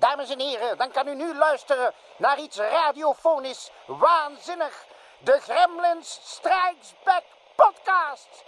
[0.00, 4.84] Dames en heren, dan kan u nu luisteren naar iets radiofonisch waanzinnig.
[5.18, 7.24] De Gremlins Strikes Back
[7.56, 8.44] podcast.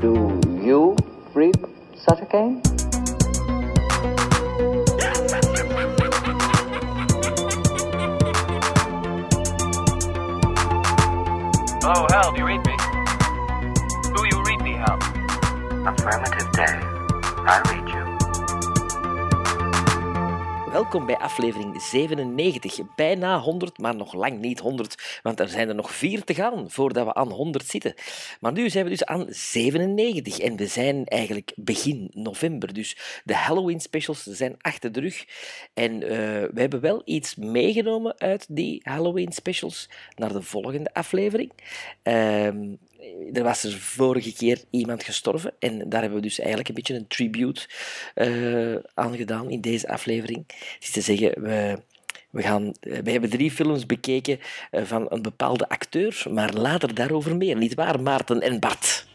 [0.00, 0.96] Do you
[1.34, 1.56] read
[1.94, 2.81] such a?
[11.94, 12.74] Oh, Hal, do you read me?
[14.14, 14.96] Do you read me, Hal?
[15.86, 16.82] Affirmative, Dave.
[17.44, 17.81] I read.
[20.72, 22.78] Welkom bij aflevering 97.
[22.96, 26.70] Bijna 100, maar nog lang niet 100, want er zijn er nog vier te gaan
[26.70, 27.94] voordat we aan 100 zitten.
[28.40, 32.74] Maar nu zijn we dus aan 97 en we zijn eigenlijk begin november.
[32.74, 35.24] Dus de Halloween specials zijn achter de rug.
[35.74, 36.08] En eh,
[36.52, 41.52] we hebben wel iets meegenomen uit die Halloween specials naar de volgende aflevering.
[42.02, 42.74] Ehm,
[43.32, 46.94] er was er vorige keer iemand gestorven en daar hebben we dus eigenlijk een beetje
[46.94, 47.68] een tribute
[48.14, 50.44] eh, aan gedaan in deze aflevering.
[50.48, 51.78] Het is te zeggen, we,
[52.30, 54.38] we, gaan, eh, we hebben drie films bekeken
[54.70, 57.56] eh, van een bepaalde acteur, maar later daarover meer.
[57.56, 59.10] Niet waar, Maarten en Bart?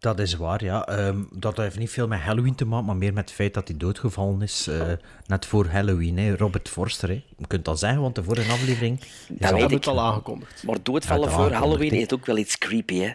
[0.00, 0.86] Dat is waar, ja.
[0.86, 3.68] Ehm, dat heeft niet veel met Halloween te maken, maar meer met het feit dat
[3.68, 4.82] hij doodgevallen is eh,
[5.26, 6.18] net voor Halloween.
[6.18, 6.36] Hè.
[6.36, 7.22] Robert Forster, hè.
[7.38, 9.00] je kunt dat zeggen, want de vorige aflevering...
[9.00, 9.84] is Dat weet hebben ik.
[9.84, 10.62] het al aangekondigd.
[10.64, 13.12] Maar doodvallen Ja, voor Halloween is ook wel iets creepy, hè?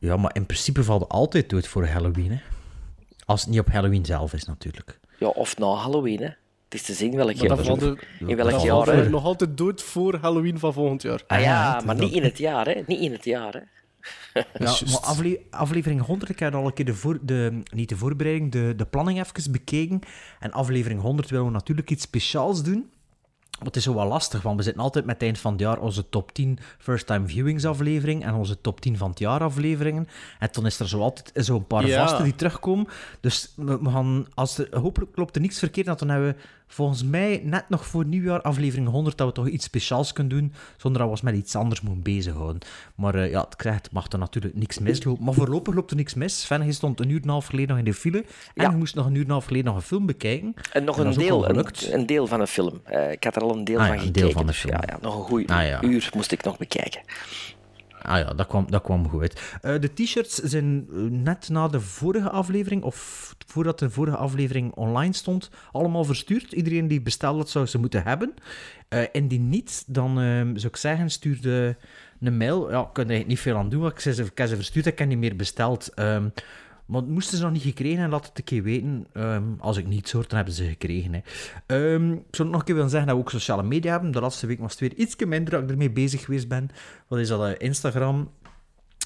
[0.00, 2.30] Ja, maar in principe valt hij altijd dood voor Halloween.
[2.30, 2.38] Hè.
[3.24, 4.98] Als het niet op Halloween zelf is, natuurlijk.
[5.18, 6.28] Ja, of na Halloween, hè?
[6.64, 7.48] Het is te zien welk, er- in
[8.36, 11.22] welk dat jaar, nog altijd dood voor Halloween van volgend jaar.
[11.26, 12.82] Ah ja, maar niet in het jaar, hè?
[12.86, 13.60] Niet in het jaar, hè?
[14.34, 14.44] Ja,
[14.90, 18.52] maar afle- aflevering 100, ik heb al een keer de, voor, de, niet de voorbereiding,
[18.52, 20.00] de, de planning even bekeken.
[20.40, 22.90] En aflevering 100 willen we natuurlijk iets speciaals doen.
[23.64, 25.78] Het is zo wel lastig, want we zitten altijd met het eind van het jaar
[25.78, 30.08] onze top 10 first time viewings aflevering en onze top 10 van het jaar aflevering.
[30.38, 32.06] En dan is er zo altijd zo'n paar Ja.
[32.06, 32.86] vaste die terugkomen.
[33.20, 36.36] Dus we, gaan, als er, hopelijk loopt er niks verkeerd, dan hebben we
[36.66, 40.52] volgens mij net nog voor nieuwjaar aflevering 100 dat we toch iets speciaals kunnen doen,
[40.76, 42.60] zonder dat we ons met iets anders moeten bezighouden.
[42.94, 45.24] Maar eh, ja, het krijgt, mag er natuurlijk niks mislopen.
[45.24, 46.40] Maar voorlopig loopt er niks mis.
[46.40, 48.70] Sven, stond een uur en een half geleden nog in de file en Ja.
[48.70, 50.54] moest nog een uur en een half geleden nog een film bekijken.
[50.72, 51.48] En nog En een deel,
[51.92, 52.80] een, deel van een film.
[52.84, 54.22] Eh, ik had er al een deel Ah van ja, een gekeken.
[54.22, 54.74] deel van de dus film.
[54.74, 57.00] Ja, ja, nog een goed Ah uur moest ik nog bekijken.
[58.06, 59.58] Ah ja, dat kwam, dat kwam goed uit.
[59.62, 64.74] Eh, de t-shirts zijn eh, net na de vorige aflevering, of voordat de vorige aflevering
[64.74, 66.52] online stond, allemaal verstuurd.
[66.52, 68.34] Iedereen die besteld had, zou ze moeten hebben.
[68.88, 71.76] Eh, en die niet, dan eh, zou ik zeggen, stuur de,
[72.20, 72.70] een mail.
[72.70, 74.02] Ja, ik kan er niet veel aan doen, want ik
[74.34, 75.94] heb ze verstuurd, ik heb niet meer besteld.
[75.94, 76.28] Ehm,
[76.86, 79.06] maar moesten ze nog niet gekregen en laat het een keer weten.
[79.12, 81.12] Ehm, als ik niet hoor, dan hebben ze gekregen.
[81.14, 81.20] Hè.
[81.66, 84.10] Ehm, ik zou nog een keer willen zeggen dat we ook sociale media hebben.
[84.10, 86.70] De laatste week was het weer iets minder dat ik ermee bezig geweest ben.
[87.08, 87.44] Wat is dat?
[87.44, 88.30] eh, Instagram,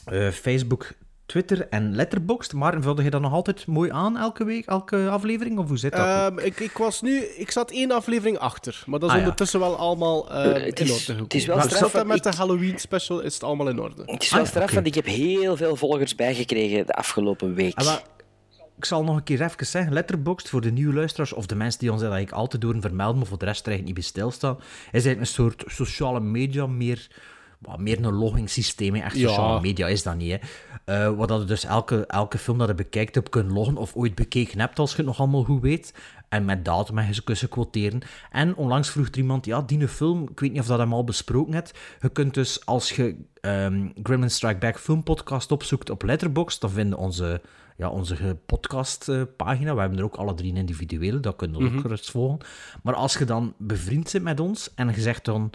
[0.05, 0.93] eh, Facebook,
[1.31, 2.53] Twitter en Letterboxd.
[2.53, 5.59] Maar vulde je dat nog altijd mooi aan elke week, elke aflevering?
[5.59, 6.01] Of hoe zit dat?
[6.07, 9.27] Ehm, ik, ik, was nu, ik zat één aflevering achter, maar dat is Ah, ja.
[9.27, 11.23] ondertussen wel allemaal het in is- orde gekomen.
[11.25, 14.03] het is wel Maar straf, met ik- de Halloween special is het allemaal in orde.
[14.07, 17.75] Het is wel Ah, straf, want ik heb heel veel volgers bijgekregen de afgelopen week.
[17.79, 17.99] Ah, wel,
[18.77, 21.81] ik zal nog een keer even zeggen, Letterboxd voor de nieuwe luisteraars of de mensen
[21.81, 24.57] die ons dat eigenlijk altijd door vermelden, maar voor de rest eigenlijk niet bij stilstaan,
[24.59, 27.09] is eigenlijk een soort sociale media, meer,
[27.61, 28.95] wat meer een logging-systeem.
[28.95, 29.01] hè.
[29.01, 29.29] Echt Ja.
[29.29, 30.31] sociale media is dat niet.
[30.31, 30.39] Hè.
[30.85, 33.95] Eh, wat dat je dus elke, elke film dat je bekijkt hebt kunt loggen of
[33.95, 35.95] ooit bekeken hebt, als je het nog allemaal goed weet.
[36.29, 38.01] En met datum en je kunt quoteren.
[38.31, 41.05] En onlangs vroeg er iemand, ja, die film, ik weet niet of dat hem al
[41.05, 41.79] besproken hebt.
[42.01, 46.99] Je kunt dus, als je ehm Gremlin Strike Back filmpodcast opzoekt op Letterboxd, dan vinden
[46.99, 47.41] onze,
[47.81, 49.75] ja, onze podcastpagina.
[49.75, 52.39] We hebben er ook alle drie een individuele, dat kun je ook gerust volgen.
[52.83, 55.51] Maar als je dan bevriend bent met ons en je zegt dan,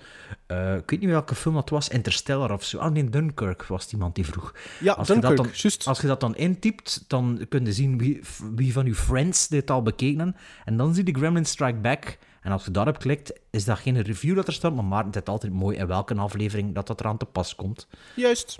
[0.45, 2.77] eh, ik weet niet welke film dat was, Interstellar of zo.
[2.77, 4.53] Ah nee, Dunkirk was iemand die vroeg.
[4.79, 5.87] Ja, Als je, Dunkirk, dat dan, juist.
[5.87, 8.21] als je dat dan intypt, dan kun je zien wie,
[8.55, 10.35] wie van uw friends dit al bekeken.
[10.65, 12.17] En dan zie je Gremlin Strike Back.
[12.41, 15.29] En als je daarop klikt, is dat geen review dat er staat, maar Maarten zet
[15.29, 17.87] altijd mooi in welke aflevering dat dat eraan te pas komt.
[18.15, 18.59] Juist.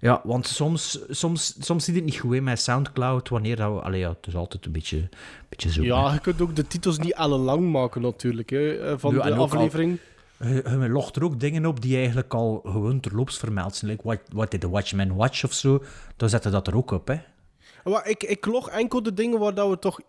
[0.00, 3.80] Ja, want soms, soms, soms zit het niet goed met Soundcloud, wanneer dat we...
[3.80, 5.08] Allee, ja, het is altijd een beetje,
[5.48, 5.82] beetje zo.
[5.82, 6.14] Ja, hè.
[6.14, 9.42] je kunt ook de titels niet ellenlang maken natuurlijk, hè, eh, van Ja, de al-
[9.42, 9.98] aflevering.
[10.38, 13.90] Je, je logt er ook dingen op die eigenlijk al gewoon terloops vermeld zijn.
[13.90, 15.82] Like, what, what did the Watchmen watch of zo?
[16.16, 17.16] Dan zetten dat er ook op, hè.
[17.84, 20.00] Maar ik, ik log enkel de dingen waar dat we toch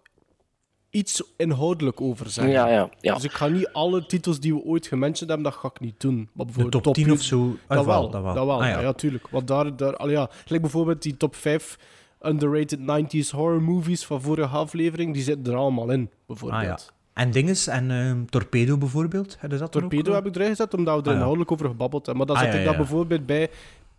[0.97, 2.53] iets inhoudelijk over zeggen.
[2.53, 3.13] Ja, ja, ja.
[3.13, 5.99] Dus ik ga niet alle titels die we ooit gementiond hebben, dat ga ik niet
[5.99, 6.15] doen.
[6.15, 7.57] Maar De bijvoorbeeld top 10 10 of zo.
[7.67, 8.33] Dat Ah, wel, dat wel.
[8.33, 8.61] dat wel.
[8.61, 8.79] Ah, ja.
[8.79, 8.94] ja.
[8.94, 9.27] tuurlijk.
[9.27, 11.77] Want daar, daar, al ja, gelijk bijvoorbeeld die top 5
[12.21, 16.63] underrated 90s horror movies van vorige aflevering, die zitten er allemaal in, Ah, bijvoorbeeld.
[16.63, 16.77] ja.
[17.13, 19.38] En dinges en ehm, Torpedo bijvoorbeeld.
[19.39, 21.13] Heb je dat Torpedo ook, heb ik erin gezet, omdat we er Ah, ja.
[21.13, 22.25] inhoudelijk over gebabbeld hebben.
[22.27, 22.79] Maar dan Ah, zet ja, ik dat ja.
[22.79, 23.49] bijvoorbeeld bij...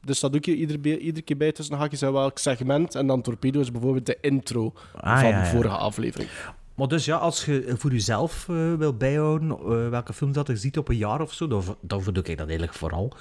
[0.05, 2.95] Er staat ook ieder, be- iedere keer bij tussen haakjes en welk segment.
[2.95, 6.31] En dan Torpedo is bijvoorbeeld de intro Ah, van ja, de vorige aflevering.
[6.79, 10.57] Maar dus ja, als je voor jezelf eh wil bijhouden eh, welke films dat je
[10.57, 13.13] ziet op een jaar of zo, dan, dan doe ik dat eigenlijk vooral.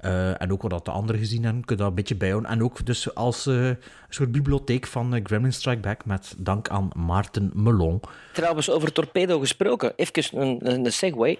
[0.00, 2.50] Eh, en ook wat de anderen gezien hebben, kun je dat een beetje bijhouden.
[2.50, 3.76] En ook dus als eh, een
[4.08, 8.00] soort bibliotheek van Gremlin Strike Back met dank aan Maarten Melon.
[8.32, 11.38] Trouwens, over Torpedo gesproken, even een, een segue.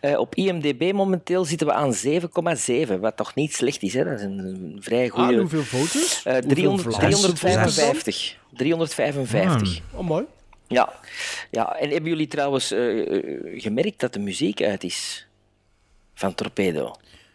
[0.00, 3.94] Eh, op IMDb momenteel zitten we aan 7,7, wat toch niet slecht is.
[3.94, 4.04] Hè?
[4.04, 5.40] Dat is een, vrij Ah, goede...
[5.40, 6.22] hoeveel foto's?
[6.24, 7.20] Eh, Hoeveel 300, vlaams?
[7.20, 8.36] 355.
[8.52, 9.80] 355.
[9.92, 10.24] Oh, mooi.
[10.70, 10.92] Ja.
[11.50, 11.76] ja.
[11.76, 15.26] En hebben jullie trouwens eh, eh, gemerkt dat de muziek uit is
[16.14, 16.94] van Torpedo?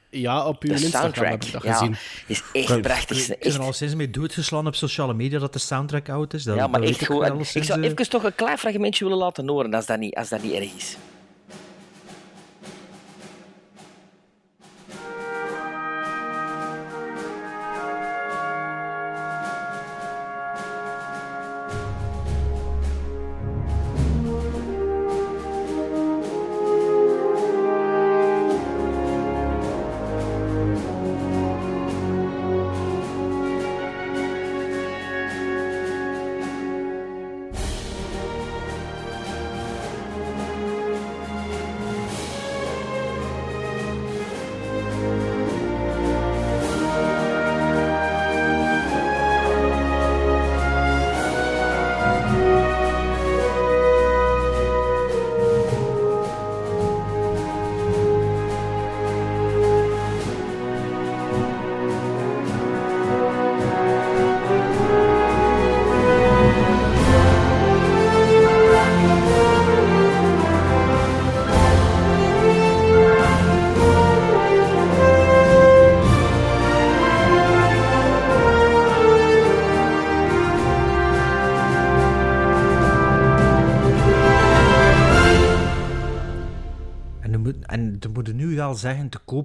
[0.09, 1.95] Ja, op uw De soundtrack heb ik dat ja, gezien.
[2.27, 3.29] is echt prachtig.
[3.29, 6.43] Ik ben er al sinds mee doodgeslaan op sociale media dat de soundtrack oud is.
[6.43, 7.25] Dat, ja, maar dat echt ik goed.
[7.25, 10.15] Ik sinds, zou eh, even toch een klein fragmentje willen laten horen, als dat niet,
[10.15, 10.97] als dat niet erg is.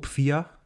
[0.01, 0.59] Koop via...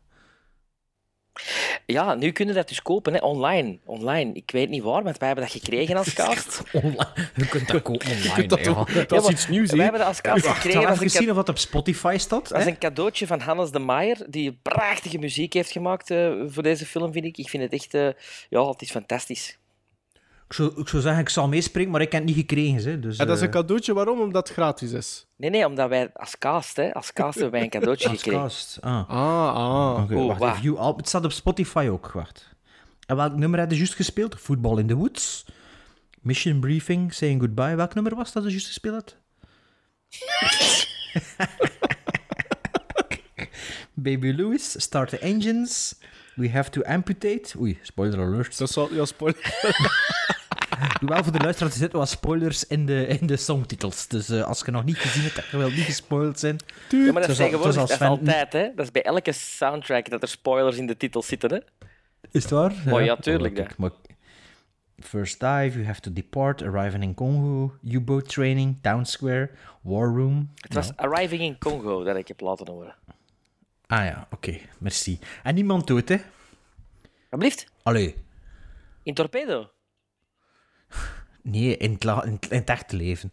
[1.87, 3.79] Ja, nu kunnen we dat dus kopen, hè, online.
[3.85, 4.33] online.
[4.33, 6.63] Ik weet niet waar, want wij hebben dat gekregen als cast.
[6.73, 7.07] Online.
[7.37, 8.47] Je kunt dat kopen online.
[8.47, 8.75] Dat, ja.
[8.75, 11.05] dat Ja, is iets nieuws, Wij hebben dat als cast Ik gekregen heb als een,
[11.05, 12.53] even zien ca- of dat op Spotify staat.
[12.53, 12.71] als hè.
[12.71, 17.13] een cadeautje van Hannes de Maier, die prachtige muziek heeft gemaakt eh, voor deze film,
[17.13, 17.37] vind ik.
[17.39, 17.95] Ik vind het echt...
[17.95, 18.09] eh,
[18.49, 19.59] ja, het is fantastisch.
[20.47, 22.91] Ik, zou, ik zou zeggen, ik zal meespringen, maar ik heb het niet gekregen.
[22.91, 23.01] Hè.
[23.01, 24.21] Dus, En dat is een eh, cadeautje, waarom?
[24.21, 25.27] Omdat het gratis is.
[25.37, 28.43] Nee, nee, omdat wij als cast, hè, als cast hebben wij een cadeautje als gekregen.
[28.43, 28.79] cast.
[28.81, 29.09] Ah.
[29.09, 30.03] Ah, ah.
[30.03, 32.49] Oké, Oh, wacht, al- het staat op Spotify ook, wacht.
[33.07, 34.35] En welk nummer heb je juist gespeeld?
[34.41, 35.45] Football in the Woods.
[36.21, 37.75] Mission Briefing, Saying Goodbye.
[37.75, 39.17] Welk nummer was dat je juist gespeeld had?
[43.95, 45.95] Baby Lewis, Start the Engines.
[46.35, 47.59] We have to amputate.
[47.59, 48.59] Oei, spoiler alert.
[48.59, 48.95] Dat zal...
[48.95, 49.41] Ja, spoiler.
[51.01, 54.09] Hoewel voor de luisteraars er zitten wat spoilers in de, in de songtitels.
[54.09, 56.57] Dus eh, als je nog niet gezien hebt, je wil niet gespoild zijn.
[56.89, 58.69] Ja, maar dat is tegenwoordig dat is altijd, hè.
[58.75, 61.59] Dat is bij elke soundtrack dat er spoilers in de titel zitten, hè.
[62.31, 62.73] Is het waar?
[62.91, 63.91] Oh ja, tuurlijk, maar-
[65.01, 70.51] First dive, you have to depart, arriving in Congo, U-boat training, town square, war room.
[70.55, 72.95] Het was Arriving in Congo dat ik heb laten horen.
[73.87, 75.19] Ah ja, oké, merci.
[75.43, 76.17] En niemand doet, hè?
[77.35, 78.15] Alsjeblieft, Allee,
[79.03, 79.71] in Torpedo.
[81.43, 83.31] nee, in het, la- in het, in het echte leven.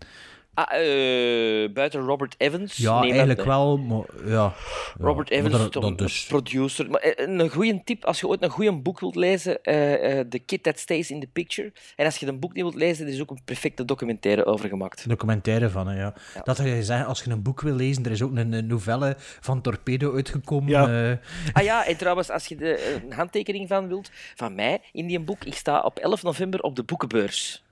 [0.54, 2.78] Ah, eh, buiten Robert Evans.
[2.78, 4.54] Ja, Nee, eigenlijk maar- wel, maar ja.
[5.00, 6.26] Robert ja, Evans, maar dat- toch dat een dus.
[6.26, 6.90] producer.
[6.90, 10.28] Maar eh, een goede tip, als je ooit een goed boek wilt lezen, eh, eh,
[10.28, 11.72] The Kid That Stays in the Picture.
[11.96, 14.70] En als je een boek niet wilt lezen, er is ook een perfecte documentaire over
[14.70, 15.10] gemaakt.
[15.10, 16.14] Documentaire van, hè, ja.
[16.44, 19.16] Dat wil je zeggen, als je een boek wil lezen, er is ook een, novelle
[19.40, 20.70] van Torpedo uitgekomen.
[20.70, 21.10] Ja.
[21.12, 21.18] eh,
[21.54, 25.08] Ah ja, en trouwens, als je de, eh, een handtekening van wilt, van mij, in
[25.08, 27.64] die boek, ik sta op 11 november op de boekenbeurs.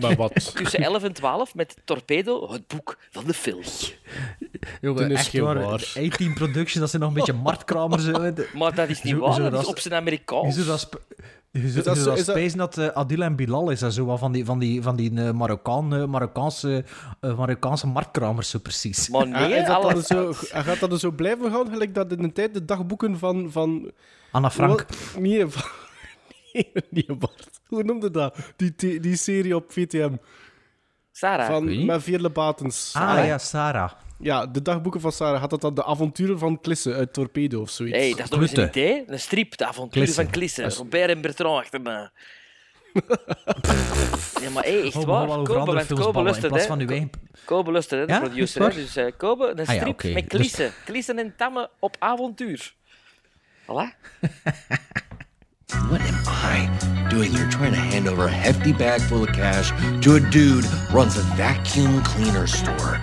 [0.00, 0.32] Maar wat?
[0.56, 3.62] Tussen 11 en 12 met Torpedo, het boek van de film.
[4.80, 5.58] jongen, Toen is echt geen waar.
[5.58, 5.92] waar.
[5.96, 8.04] 18 Productions, dat zijn nog een beetje marktkramers.
[8.54, 10.54] Maar dat is niet Zo- waar, zo dat dat is is- op zijn Amerikaans.
[10.54, 10.80] zou dat,
[11.52, 14.32] zou- dat zo- is dat- spijzen dat eh, Adil en Bilal is dat zo van
[14.32, 16.84] die, van die, van die eh, Marokkaan, eh, Marokkaanse,
[17.20, 19.08] eh, Marokkaanse marktkramers, zo precies.
[19.08, 22.12] Maar En, nee, en dat zo, en gaat dat er zo blijven gaan, gelijk dat
[22.12, 23.50] in de tijd de dagboeken van...
[23.52, 23.90] van
[24.30, 24.86] Anna Frank.
[24.88, 25.20] Wat?
[25.22, 25.62] Nee, van...
[26.52, 27.59] Nee, niet Bart.
[27.70, 28.36] Hoe noemde dat?
[28.56, 30.12] Die, die, die serie op VTM.
[31.12, 31.46] Sarah.
[31.46, 31.84] Van, Wie?
[31.84, 32.92] met Veerle Batens.
[32.94, 33.90] Ah ja, Sarah.
[34.18, 35.40] Ja, de dagboeken van Sarah.
[35.40, 37.96] Had dat dan de avonturen van Klisse uit Torpedo of zoiets?
[37.98, 39.04] hey, dat is nog eens een idee.
[39.06, 40.22] Een strip, de avonturen Klissen.
[40.24, 40.70] van Klissen.
[40.72, 42.12] Robert en Bertrand achterna.
[44.42, 45.26] Ja, maar hey, echt Oh, waar.
[45.26, 45.72] Kobe, want Kobe
[46.22, 47.10] lust het, van uw eigen...
[47.44, 48.74] Kobe lust het, hè, de Ja, producer.
[48.74, 50.72] Dus eh, Kobe, een Ah ja, strip met Dus- klissen.
[50.84, 52.74] Klissen en tammen op avontuur.
[53.62, 53.94] Voilà.
[55.66, 56.20] What am
[56.54, 60.20] I doing here trying to hand over a hefty bag full of cash to a
[60.20, 63.00] dude who runs a vacuum cleaner store?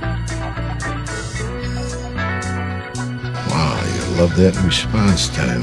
[3.50, 5.62] Wow, you love that response time.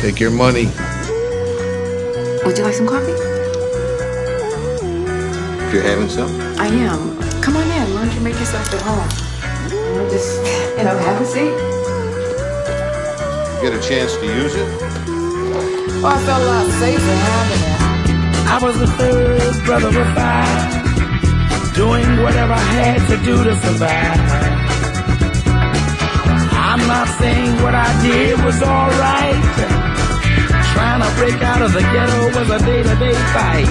[0.00, 0.66] Take your money.
[2.44, 3.12] Would you like some coffee?
[5.62, 6.30] If you're having some.
[6.60, 7.16] I am.
[7.40, 7.94] Come on in.
[7.94, 9.08] Why don't you make yourself at home?
[10.10, 10.44] Just,
[10.76, 11.75] you know, have a seat.
[13.66, 14.68] You get a chance to use it.
[15.98, 17.82] Well, I felt a lot safer having it.
[18.46, 24.22] I was the third brother of five, doing whatever I had to do to survive.
[26.54, 29.42] I'm not saying what I did was alright.
[30.70, 33.66] Trying to break out of the ghetto was a day-to-day fight.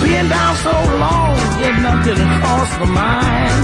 [0.00, 3.58] Being down so long, getting up didn't cross my mind.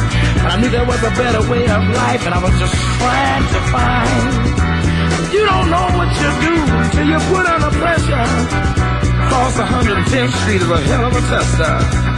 [0.45, 3.47] But I knew there was a better way of life, and I was just trying
[3.57, 4.78] to find.
[5.31, 6.55] You don't know what you do
[6.97, 8.25] till you put under pressure.
[9.29, 11.65] Across 110th Street is a hell of a tester.
[11.65, 12.09] Uh.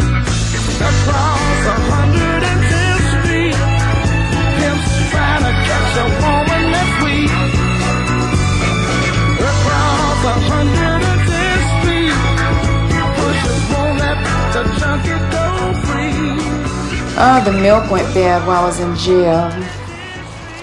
[0.79, 3.59] Across 110th Street,
[4.62, 7.35] pimps trying to catch a woman that's weak.
[9.43, 12.14] Across 110th Street,
[13.19, 14.19] pushers won't let
[14.55, 15.45] the junkie go
[15.83, 16.38] free.
[17.19, 19.50] Oh, the milk went bad while I was in jail.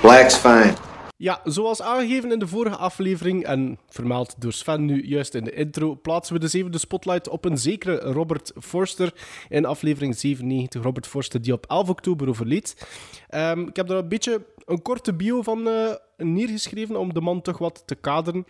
[0.01, 0.77] Black's fine.
[1.19, 5.51] Ja, zoals aangegeven in de vorige aflevering en vermeld door Sven nu juist in de
[5.51, 9.13] intro, plaatsen we de zevende spotlight op een zekere Robert Forster
[9.49, 10.81] in aflevering 97.
[10.81, 12.87] Robert Forster die op 11 oktober overleed.
[13.29, 17.41] Ehm, ik heb daar een beetje een korte bio van eh, neergeschreven om de man
[17.41, 18.45] toch wat te kaderen.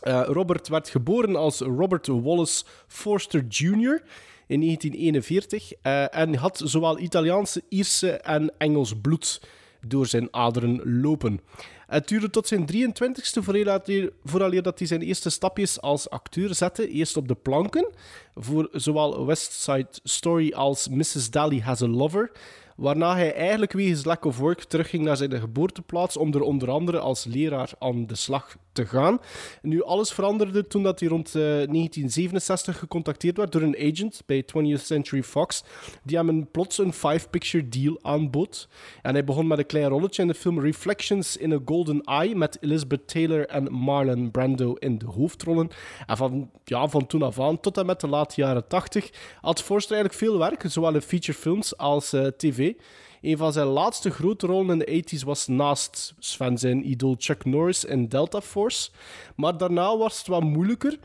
[0.00, 4.02] Eh, Robert werd geboren als Robert Wallace Forster Jr.
[4.46, 9.40] in 1941 eh, en had zowel Italiaanse, Ierse en Engels bloed
[9.80, 11.40] door zijn aderen lopen.
[11.86, 13.42] Het duurde tot zijn 23ste
[14.24, 16.88] vooraleer, dat hij zijn eerste stapjes als acteur zette.
[16.88, 17.88] Eerst op de planken
[18.34, 21.30] voor zowel West Side Story als Mrs.
[21.30, 22.30] Daly Has a Lover.
[22.76, 26.98] Waarna hij eigenlijk wegens lack of work terugging naar zijn geboorteplaats om er onder andere
[26.98, 29.18] als leraar aan de slag te gaan.
[29.62, 34.44] Nu, alles veranderde toen dat hij rond eh, 1967 gecontacteerd werd door een agent bij
[34.44, 35.64] 20th Century Fox,
[36.02, 38.68] die hem een, plots een five-picture deal aanbood.
[39.02, 42.34] En hij begon met een klein rolletje in de film Reflections in a Golden Eye
[42.34, 45.70] met Elizabeth Taylor en Marlon Brando in de hoofdrollen.
[46.06, 49.62] En van, ja, van toen af aan tot en met de late jaren 80 had
[49.62, 52.72] Forster eigenlijk veel werk, zowel in featurefilms als eh, tv.
[53.26, 57.44] Een van zijn laatste grote rollen in de 80s was naast Sven zijn idool Chuck
[57.44, 58.90] Norris in Delta Force.
[59.36, 60.98] Maar daarna was het wat moeilijker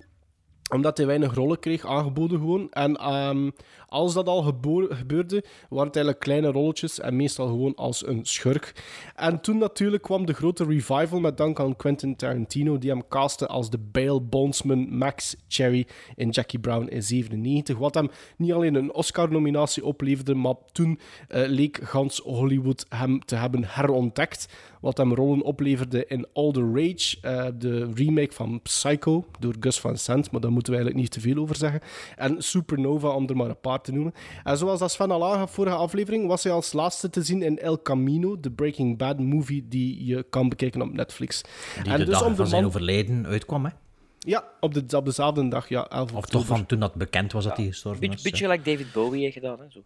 [0.70, 2.72] omdat hij weinig rollen kreeg aangeboden gewoon.
[2.72, 3.50] En ehm,
[3.88, 8.84] als dat al gebeurde, waren het eigenlijk kleine rolletjes en meestal gewoon als een schurk.
[9.16, 13.48] En toen natuurlijk kwam de grote revival met dank aan Quentin Tarantino, die hem castte
[13.48, 17.78] als de bail bondsman Max Cherry in Jackie Brown in 97.
[17.78, 23.36] Wat hem niet alleen een Oscar-nominatie opleverde, maar toen eh, leek gans Hollywood hem te
[23.36, 24.48] hebben herontdekt.
[24.82, 29.80] Wat hem rollen opleverde in All the Rage, eh, de remake van Psycho door Gus
[29.80, 31.82] Van Sant, maar daar moeten we eigenlijk niet te veel over zeggen.
[32.16, 34.14] En Supernova, om er maar een paar te noemen.
[34.44, 37.60] En zoals dat Sven al aangaf vorige aflevering, was hij als laatste te zien in
[37.60, 41.42] El Camino, de Breaking Bad movie die je kan bekijken op Netflix.
[41.84, 43.72] Die en de dus dag om de van zijn man- overlijden uitkwam, hè?
[44.20, 46.30] Ja, op, de, op dezelfde dag, ja, 11 Of oktober.
[46.30, 48.24] toch van toen dat bekend was dat hij gestorven Beetje, was.
[48.24, 49.60] beetje like David Bowie heeft gedaan.
[49.60, 49.84] Hè, zo.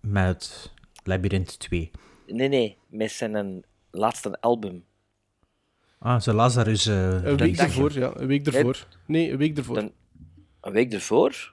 [0.00, 0.72] Met
[1.04, 1.90] Labyrinth 2.
[2.26, 4.84] Nee, nee, met zijn laatste album.
[6.04, 6.86] Ah, zijn Lazarus...
[6.86, 8.86] eh Een week ervoor, ja, een week ervoor.
[9.06, 9.74] Nee, een week ervoor.
[9.74, 9.92] Dan-
[10.60, 11.52] Een week ervoor?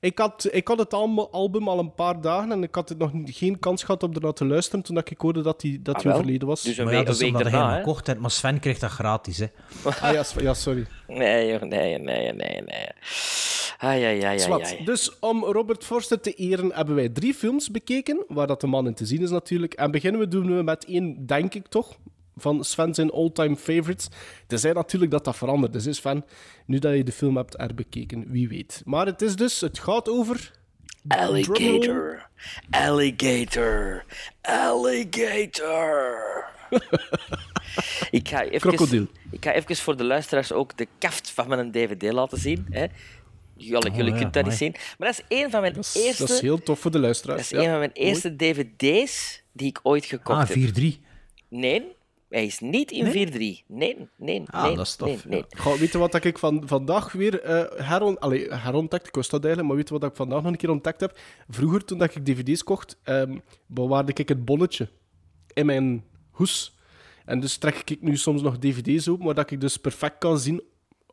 [0.00, 0.92] Ik had, ik had het
[1.30, 4.12] album al een paar dagen en ik had het nog niet- geen kans gehad om
[4.14, 6.62] ernaar te luisteren toen ik hoorde dat hij dat Ah, overleden was.
[6.62, 7.82] Dus een Maar ja, week, dat week omdat hij daarna, hem hè?
[7.84, 9.46] gekocht heeft, maar Sven kreeg dat gratis, hè.
[9.84, 10.86] Ah, ja, ja, sorry.
[11.06, 12.86] Nee, joh, nee, nee, nee, nee.
[13.78, 14.62] Ai, ai, ai, ai, Zwat.
[14.62, 14.84] ai.
[14.84, 18.86] Dus om Robert Forster te eren hebben wij drie films bekeken, waar dat de man
[18.86, 19.74] in te zien is natuurlijk.
[19.74, 21.96] En beginnen we doen we met één, denk ik toch,
[22.36, 24.08] van Sven zijn all-time favorites.
[24.46, 26.24] Tenzij natuurlijk dat dat veranderd is, Sven.
[26.66, 28.82] Nu dat je de film hebt herbekeken, wie weet.
[28.84, 30.50] Maar het is dus, het gaat over...
[31.08, 32.28] Alligator.
[32.70, 34.04] Alligator.
[34.42, 36.20] Alligator.
[38.10, 39.06] ik, ga even, Krokodil.
[39.30, 42.66] ik ga even voor de luisteraars ook de kaft van mijn dvd laten zien.
[42.70, 42.86] Hè.
[43.56, 44.74] Jullie, Oh, jullie ja, kunnen dat niet zien.
[44.98, 46.22] Maar dat is een van mijn Dat is, eerste...
[46.26, 47.40] dat is heel tof voor de dat luisteraars.
[47.40, 47.58] is Ja.
[47.58, 48.08] een van mijn Mooi.
[48.08, 50.74] eerste dvd's die ik ooit gekocht Ah, heb.
[50.78, 50.82] 4-3.
[51.48, 51.96] Nee,
[52.32, 53.64] Hij is niet in 4-3.
[53.66, 54.76] Nee, nee, Ah, nee.
[54.76, 55.44] dat is nee, tof, nee.
[55.56, 59.06] Goh, weet je wat dat ik van, vandaag weer eh heron, allee, herontdekt?
[59.06, 61.00] Ik wist dat eigenlijk, maar weet je wat dat ik vandaag nog een keer ontdekt
[61.00, 61.18] heb?
[61.48, 64.88] Vroeger, toen dat ik dvd's kocht, ehm, bewaarde ik het bonnetje
[65.52, 66.76] in mijn hoes.
[67.24, 70.38] En dus trek ik nu soms nog dvd's open, waar dat ik dus perfect kan
[70.38, 70.62] zien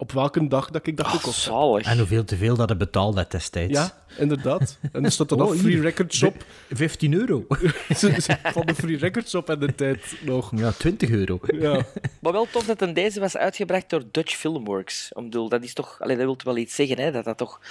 [0.01, 1.53] op welke dag dat ik dat gekocht heb.
[1.53, 1.85] Zalig.
[1.85, 3.73] En hoeveel te veel dat hij betaalde destijds.
[3.73, 4.77] Ja, inderdaad.
[4.91, 5.81] En er staat dan Oh, nog Free hier.
[5.81, 6.45] Record Shop.
[6.69, 7.45] 15 euro.
[8.53, 10.51] van de Free Record Shop in de tijd nog.
[10.55, 11.39] Ja, 20 euro.
[11.59, 11.85] Ja.
[12.21, 15.11] Maar wel tof dat een deze was uitgebracht door Dutch Filmworks.
[15.15, 15.97] Ik bedoel, dat is toch...
[16.01, 17.11] Allee, dat wil wel iets zeggen, hè?
[17.11, 17.61] Dat, dat, toch,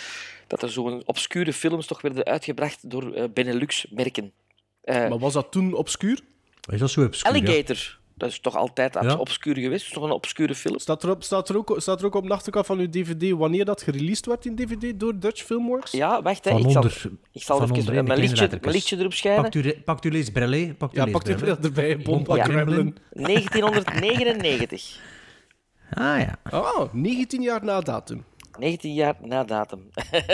[0.46, 4.32] dat er zo'n obscure films toch werden uitgebracht door eh, Benelux-merken.
[4.82, 6.20] Eh, Maar was dat toen obscuur?
[6.70, 7.32] Is dat zo obscuur?
[7.66, 7.97] ja?
[8.18, 9.14] Dat is toch altijd Ja.
[9.16, 9.70] obscuur geweest?
[9.80, 10.78] Dat is toch een obscure film?
[10.78, 13.30] Staat er, op, staat, er ook, staat er ook op de achterkant van uw dvd
[13.30, 15.90] wanneer dat gereleased werd in dvd door Dutch Filmworks?
[15.90, 16.50] Ja, wacht, hè.
[16.50, 19.12] Van ik zal, onder- ik zal van even onderin de mijn lichtje, mijn lichtje erop
[19.12, 19.42] schijnen.
[19.42, 20.74] Pakt u, pakt u leesbrille?
[20.74, 21.56] Pakt u Ja, pak die leesbrille?
[21.58, 22.44] bril erbij, Bomba Ja.
[22.48, 22.96] Gremlin.
[23.10, 25.00] 1999.
[25.90, 26.38] Ah ja.
[26.42, 28.24] Ah, 19 jaar na datum.
[28.58, 29.88] 19 jaar na datum.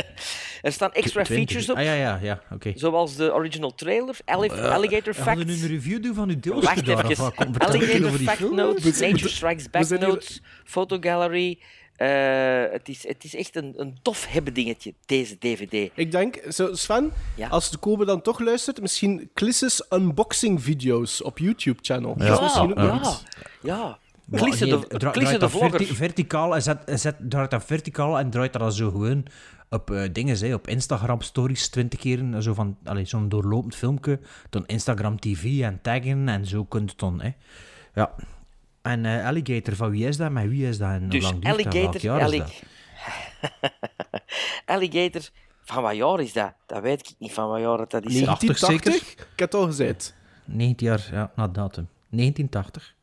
[0.63, 1.27] er staan extra 20.
[1.37, 2.41] features op, Ah ja, ja, ja.
[2.53, 2.73] Oké.
[2.75, 5.63] zoals de original trailer, Alli- Alligator We hadden nu Facts.
[5.65, 7.11] een review doen van uw deels Wacht gedaan.
[7.11, 7.33] even.
[7.33, 8.51] Keer Alligator Fact.
[8.51, 11.59] Notes, Nature Strikes Back Notes, Fotogallery.
[11.97, 15.91] Eh, het, is, het is echt een, een tof hebben dingetje, deze DVD.
[15.95, 17.49] Ik denk, zo, Sven, Ja.
[17.49, 22.15] als de Kobe dan toch luistert, misschien Clissus unboxing video's op YouTube-channel.
[22.19, 22.27] Ja.
[22.27, 23.23] Dat is misschien ook nog ja, iets.
[23.63, 23.99] ja.
[24.27, 28.31] Maar Klisse nee, de, draait de verti- verticaal en zet, zet, draait dat verticaal en
[28.31, 29.25] draait dat dan zo gewoon
[29.71, 34.21] op eh, dingen, hè, op Instagram stories 20 keer, en zo van, zo'n doorlopend filmpje,
[34.51, 37.31] dan Instagram TV en taggen en zo kunt het dan, hè.
[37.95, 38.15] Ja.
[38.83, 40.31] En eh, Alligator, van wie is dat?
[40.31, 40.91] Met wie is dat?
[40.91, 41.75] En hoe Dus lang duurt dat?
[41.75, 41.95] Alligator,
[42.35, 42.63] is dat?
[44.75, 45.23] Alligator,
[45.65, 46.53] van wat jaar is dat?
[46.67, 48.21] Dat weet ik niet van wat jaar dat is.
[48.21, 49.13] 1980?
[49.13, 50.15] Ik heb het al gezegd.
[50.45, 51.89] 19 jaar, ja, na datum.
[52.09, 52.95] 1980.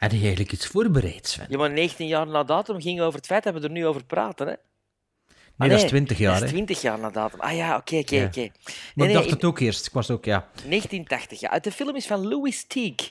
[0.00, 1.46] Heb je eigenlijk iets voorbereid, Sven?
[1.48, 4.04] Ja, maar 19 jaar na datum ging over het feit dat we er nu over
[4.04, 4.52] praten, hè?
[5.56, 6.54] Nee, Ah, dat is 20 jaar, Dat is hè.
[6.54, 7.40] 20 jaar na datum.
[7.40, 8.40] Ah ja, oké, oké, oké.
[8.40, 8.52] Ik
[8.94, 9.86] nee, dacht in het ook eerst.
[9.86, 10.48] Ik was ook, ja.
[10.52, 11.58] 1980, ja.
[11.58, 13.10] De film is van Louis Teague.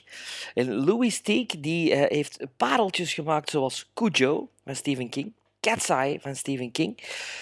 [0.54, 6.18] En Louis Teague die, eh, heeft pareltjes gemaakt zoals Cujo van Stephen King, Cat's Eye
[6.20, 6.98] van Stephen King,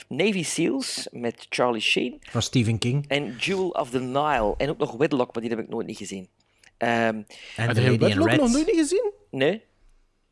[0.08, 3.04] Navy Seals met Charlie Sheen Van Stephen King.
[3.08, 4.54] en Jewel of the Nile.
[4.56, 6.28] En ook nog Wedlock, maar die heb ik nooit niet gezien.
[6.78, 9.12] Ehm, En Heb The je Wedlock nog nooit niet gezien?
[9.30, 9.62] nee,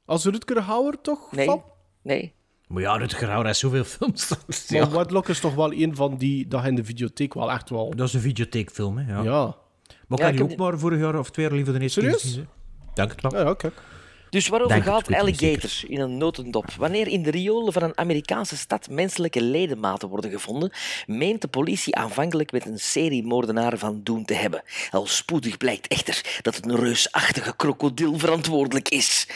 [0.04, 1.32] Als Rutger Hauer toch?
[1.32, 1.62] nee, Van?
[2.02, 2.34] nee.
[2.66, 4.28] Maar ja, Rutger Hauer heeft zoveel films.
[4.28, 4.90] Maar Ja.
[4.90, 7.90] Wedlock is toch wel een van die dat je in de videotheek wel echt wel...
[7.96, 9.12] Dat is een videotheekfilm, hè.
[9.12, 9.22] Ja.
[9.22, 9.56] Ja.
[10.08, 12.18] Maar Ja, die heb ook maar vorig jaar of twee jaar liever de eerste keer
[12.18, 12.40] Serieus?
[12.94, 13.34] Dank het wel.
[13.36, 13.74] Ja, ja, kijk.
[14.30, 16.70] Dus waarover gaat Alligator in een notendop?
[16.78, 20.72] Wanneer in de riolen van een Amerikaanse stad menselijke ledematen worden gevonden,
[21.06, 24.62] meent de politie aanvankelijk met een serie moordenaren van doen te hebben.
[24.90, 29.28] Al spoedig blijkt echter dat een reusachtige krokodil verantwoordelijk is,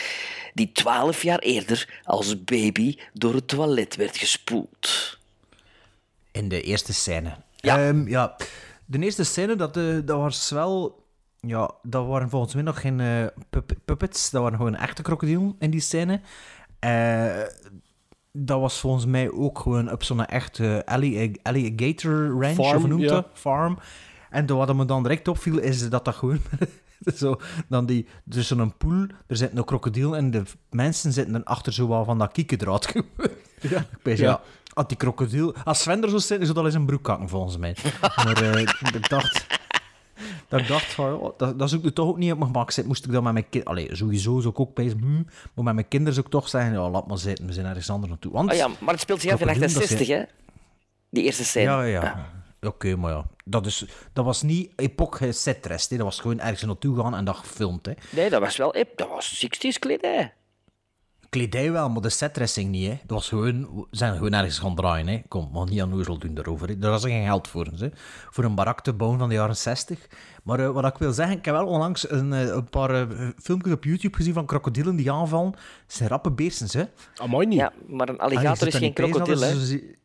[0.54, 5.18] die twaalf jaar eerder als baby door het toilet werd gespoeld.
[6.32, 7.36] In de eerste scène.
[7.56, 7.86] Ja.
[7.86, 8.36] Ehm, ja.
[8.86, 10.99] De eerste scène, dat, eh, dat was wel...
[11.40, 14.30] Ja, dat waren volgens mij nog geen eh, pup- puppets.
[14.30, 16.20] Dat waren gewoon echte krokodillen in die scène.
[16.78, 17.42] Eh,
[18.32, 23.08] dat was volgens mij ook gewoon op zo'n echte alli- alligator ranch, Farm, of noemt
[23.08, 23.26] dat?
[23.32, 23.78] Farm.
[24.30, 26.38] En wat me dan direct opviel, is dat dat gewoon...
[27.14, 27.36] zo,
[27.68, 31.72] dan die, tussen een poel, er zit een krokodil en de mensen zitten er achter
[31.72, 32.92] zo wel van dat kiekendraad.
[33.62, 33.78] Ja.
[33.78, 34.24] Ik weet, ja.
[34.24, 34.40] Ja.
[34.72, 35.54] Als die krokodil...
[35.64, 37.76] Als Sven er zo zit, zou dat eens een broek kakken, volgens mij.
[38.24, 39.46] Maar eh, ik dacht...
[40.48, 42.70] Dat ik dacht van, ja, dat, dat ik nu toch ook niet op mijn gemak
[42.70, 42.86] zitten.
[42.86, 43.64] Moest ik dan met mijn kind...
[43.64, 46.72] Allee, sowieso zou ik ook bij hmm, maar met mijn kinderen zou ik toch zeggen,
[46.72, 48.32] ja, laat maar zitten, we zijn ergens anders naartoe.
[48.32, 48.50] Want...
[48.50, 50.22] Oh ja, maar het speelt zich af in Krokodil, dat 68, hè?
[51.10, 51.64] Die eerste scène.
[51.64, 52.26] Ja, ja.
[52.60, 53.24] Oké, maar ja.
[53.44, 55.96] Dat, is, dat was niet epoch setrest, hè.
[55.96, 57.92] Dat was gewoon ergens naartoe gaan en dat gefilmd, hè.
[58.10, 58.74] Nee, dat was wel...
[58.74, 60.32] ep- Dat was 60s kledij.
[61.30, 62.94] Kledij wel, maar de setdressing niet, hè.
[63.06, 63.60] Dat was gewoon...
[63.74, 65.20] We zijn gewoon ergens gaan draaien, hè.
[65.28, 66.78] Kom, maar niet aan Oezel doen daarover, hè.
[66.78, 67.88] Daar was er geen geld voor, hè.
[68.30, 70.06] Voor een barak te bouwen van de jaren 60.
[70.42, 73.28] Maar eh, wat ik wil zeggen, ik heb wel onlangs een, eh, een paar eh,
[73.42, 75.52] filmpjes op YouTube gezien van krokodillen die aanvallen.
[75.86, 76.84] Het zijn rappe beestens, hè.
[77.16, 77.58] Amai niet.
[77.58, 79.54] Ja, maar een alligator zit is geen krokodil, hè?
[79.58, 79.98] ze- ze-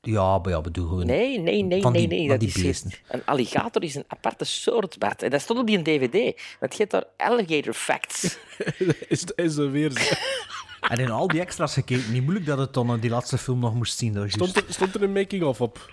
[0.00, 1.06] Ja, maar ja, bedoel gewoon...
[1.06, 2.28] Nee, nee, nee, Van nee, die- nee.
[2.28, 2.90] van Dat is beesten.
[3.08, 5.22] een alligator is een aparte soort, Bart.
[5.22, 6.40] En dat stond op die DVD.
[6.60, 8.38] Dat heet daar Alligator Facts.
[9.08, 10.14] Is, is er weer zo.
[10.80, 13.58] En in al die extra's gekeken, niet moeilijk dat het dan eh, die laatste film
[13.58, 14.12] nog moest zien.
[14.12, 14.56] Stond juist.
[14.56, 15.88] er, stond er een making-of op?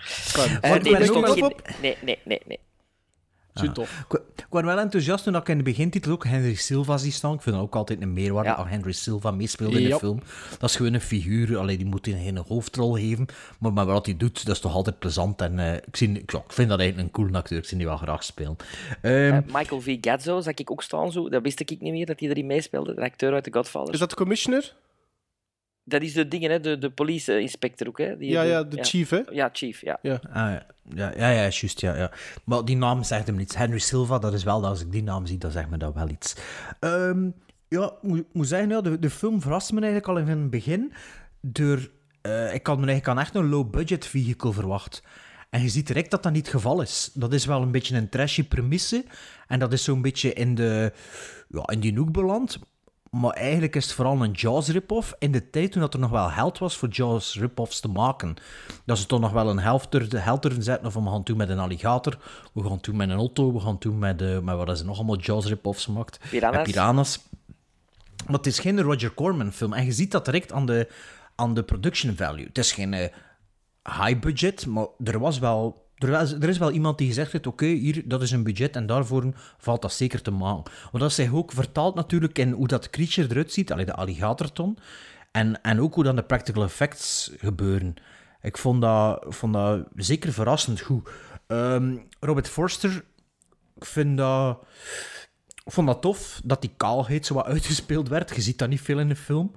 [0.60, 1.62] Eh, nee, er stond geen- op?
[1.82, 2.58] nee, nee, nee, nee.
[3.64, 4.04] Zo tof.
[4.08, 7.34] Ik, ik was wel enthousiast toen ik in de begintitel ook Henry Silva zie staan.
[7.34, 8.54] Ik vind dat ook altijd een meerwaarde Ja.
[8.54, 10.20] als Henry Silva meespeelt in een film.
[10.58, 11.58] Dat is gewoon een figuur.
[11.58, 13.26] Allee, die moet geen hoofdrol geven.
[13.58, 15.40] Maar, maar wat hij doet, dat is toch altijd plezant.
[15.40, 17.58] En eh, ik, zie, ik, ik vind dat eigenlijk een coole acteur.
[17.58, 18.56] Ik zie die wel graag spelen.
[19.02, 19.96] Ehm, Eh, Michael V.
[20.00, 21.28] Gazzo zag ik ook staan zo.
[21.28, 22.94] Dat wist ik niet meer, dat hij erin meespeelde.
[22.94, 23.94] De acteur uit The Godfather.
[23.94, 24.74] Is dat de commissioner?
[25.88, 26.60] Dat is de dingen, hè?
[26.60, 27.98] De, de police-inspector ook.
[27.98, 28.16] Hè?
[28.16, 29.20] Die, Ja, ja, de chief, hè?
[29.30, 29.98] Ja, chief, ja.
[30.02, 30.20] Ja.
[30.28, 32.10] Ah, ja, ja, ja, ja, juist, ja, ja.
[32.44, 33.56] Maar die naam zegt hem niets.
[33.56, 36.08] Henry Silva, dat is wel, als ik die naam zie, dan zegt me dat wel
[36.08, 36.36] iets.
[36.80, 37.30] Ehm,
[37.68, 40.50] ja, ik moet, moet zeggen, ja, de, de film verrast me eigenlijk al in het
[40.50, 40.92] begin.
[41.40, 41.90] Door,
[42.22, 45.02] eh, ik had me eigenlijk aan echt een low-budget vehicle verwacht.
[45.50, 47.10] En je ziet direct dat dat niet het geval is.
[47.14, 49.04] Dat is wel een beetje een trashy premisse.
[49.46, 50.92] En dat is zo'n beetje in, de,
[51.48, 52.58] ja, in die hoek beland.
[53.20, 56.10] Maar eigenlijk is het vooral een Jaws rip-off in de tijd toen dat er nog
[56.10, 58.36] wel geld was voor Jaws rip-offs te maken.
[58.84, 61.22] Dat ze toch nog wel een helft er, de held erin zetten van we gaan
[61.22, 62.18] doen met een alligator,
[62.52, 64.86] we gaan doen met een auto, we gaan doen met, eh met wat is er
[64.86, 66.18] nog allemaal Jaws rip-offs gemaakt.
[66.30, 66.70] Piranha's.
[66.70, 67.20] Piranhas.
[68.26, 69.72] Maar het is geen Roger Corman film.
[69.72, 70.88] En je ziet dat direct aan de,
[71.34, 72.46] aan de production value.
[72.46, 73.08] Het is geen eh,
[73.82, 75.85] high budget, maar er was wel...
[75.96, 78.76] Er, was, er is wel iemand die gezegd heeft, oké, hier, dat is een budget
[78.76, 80.72] en daarvoor valt dat zeker te maken.
[80.82, 83.94] Want dat is zich ook vertaald natuurlijk in hoe dat creature eruit ziet, allee, de
[83.94, 84.78] alligatorton,
[85.32, 87.94] en, en ook hoe dan de practical effects gebeuren.
[88.40, 91.08] Ik vond dat, vond dat zeker verrassend goed.
[91.46, 93.04] Ehm, Robert Forster,
[93.76, 94.58] ik vind dat...
[95.64, 98.34] Ik vond dat tof dat die kaalheid zo wat uitgespeeld werd.
[98.34, 99.52] Je ziet dat niet veel in de film.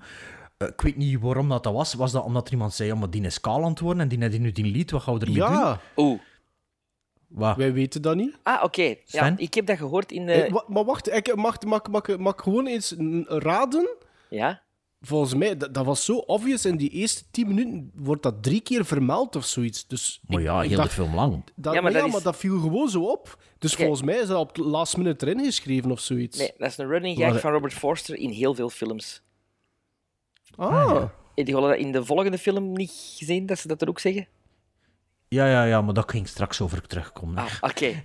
[0.58, 1.94] Eh, ik weet niet waarom dat, dat was.
[1.94, 4.08] Was dat omdat er iemand zei, ja, maar die is kaal aan het worden en
[4.08, 5.52] die heeft nu die lied, wat gaan we ermee doen?
[5.52, 6.20] Ja, Oeh.
[7.30, 7.58] Wat?
[7.58, 8.38] wij weten dat niet.
[8.44, 8.96] Ah, oké.
[9.06, 10.30] Ja, ik heb dat gehoord in...
[10.30, 12.96] Eh, eh wa- maar wacht, ik, mag, mag, mag, mag ik gewoon eens
[13.28, 13.90] raden?
[14.30, 14.62] ja?
[15.02, 16.66] Volgens mij, dat, dat was zo obvious.
[16.66, 19.88] In die eerste tien minuten wordt dat drie keer vermeld of zoiets.
[19.88, 21.44] Dus Maar ik- ja, heel dacht- de film lang.
[21.56, 23.38] Dat, Ja, maar dat is- maar dat viel gewoon zo op.
[23.58, 26.38] Dus volgens mij is dat op het last minute erin geschreven of zoiets.
[26.38, 29.22] Nee, dat is een running gag van Robert Forster in heel veel films.
[30.56, 31.04] Ah,
[31.36, 34.28] Heb je dat in de volgende film niet gezien, dat ze dat er ook zeggen?
[35.30, 37.38] Ja, ja, ja, maar dat ging straks over terugkomen.
[37.38, 37.92] Ah, oké.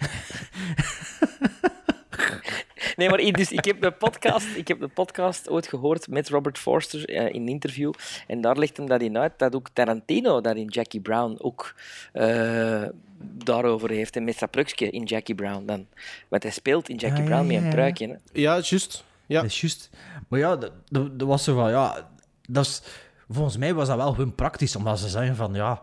[2.96, 6.28] Nee, maar ik- dus ik heb de podcast, ik heb de podcast ooit gehoord met
[6.28, 7.92] Robert Forster eh, in een interview.
[8.26, 11.74] En daar legt hem dat in uit dat ook Tarantino dat in Jackie Brown ook
[12.12, 12.82] eh,
[13.18, 14.16] daarover heeft.
[14.16, 15.87] En met dat pruikje in Jackie Brown dan.
[16.28, 18.08] Want hij speelt in Jackie Ah, Brown ja, met een pruikje.
[18.08, 18.14] Hè?
[18.40, 19.04] ja, juist.
[19.26, 19.40] Ja.
[19.40, 19.90] Dat is juist.
[20.28, 22.08] Maar ja, dat, dat, dat was zo van, ja,
[22.48, 22.82] dat is,
[23.28, 25.82] volgens mij was dat wel gewoon praktisch, omdat ze zeggen van, ja,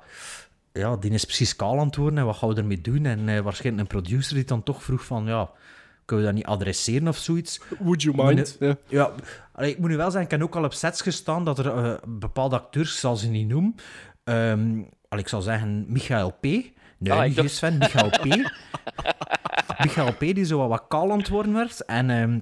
[0.74, 3.06] ja, die is precies kaal aan het worden en wat gaan we ermee doen?
[3.06, 5.50] En eh, waarschijnlijk een producer die dan toch vroeg van, ja,
[6.06, 7.62] kunnen we dat niet adresseren of zoiets?
[7.80, 8.58] Would you mind?
[8.60, 8.78] Ja.
[8.88, 9.12] Ja,
[9.52, 11.68] allee, ik moet nu wel zeggen, ik heb ook al op sets gestaan dat er
[11.68, 13.76] eh, bepaalde acteurs, ik zal ze niet noemen,
[14.24, 16.44] ehm, allee, ik zal zeggen Michael P.
[16.44, 18.26] Nee, Ah, niet Sven, Michael P.
[19.84, 20.20] Michael P.
[20.20, 21.86] die zo wat, kaal aan het worden werd.
[21.86, 22.40] En ehm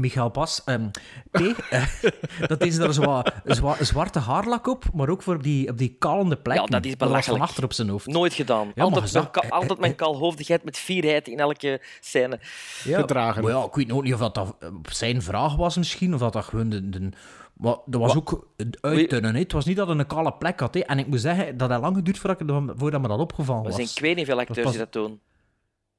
[0.00, 0.88] Michael Pas, ehm,
[1.30, 1.36] P.
[1.70, 1.84] eh,
[2.48, 6.36] dat is er zo zwa- zwarte haarlak op, maar ook voor die, op die kalende
[6.36, 6.64] plekken.
[6.64, 7.42] Ja, dat is was van belachelijk.
[7.42, 8.06] achter op zijn hoofd.
[8.06, 8.72] Nooit gedaan.
[8.74, 12.38] Ja, altijd, je zag- mijn ka- altijd mijn kalhoofdigheid met fierheid in elke scène.
[12.84, 13.42] Ja, gedragen.
[13.42, 14.56] Maar ja, ik weet ook niet of dat,
[14.90, 16.88] zijn vraag was misschien, of dat dat gewoon de...
[16.90, 17.08] de
[17.56, 19.34] maar dat was ook het uitdunnen.
[19.34, 19.40] hè.
[19.40, 20.74] Het was niet dat hij een kale plek had.
[20.74, 20.80] Hè.
[20.80, 23.74] En ik moet zeggen, dat heeft lang geduurd voordat, me dat opgevallen Er was.
[23.76, 25.20] zijn ik weet niet veel acteurs pas- die dat doen.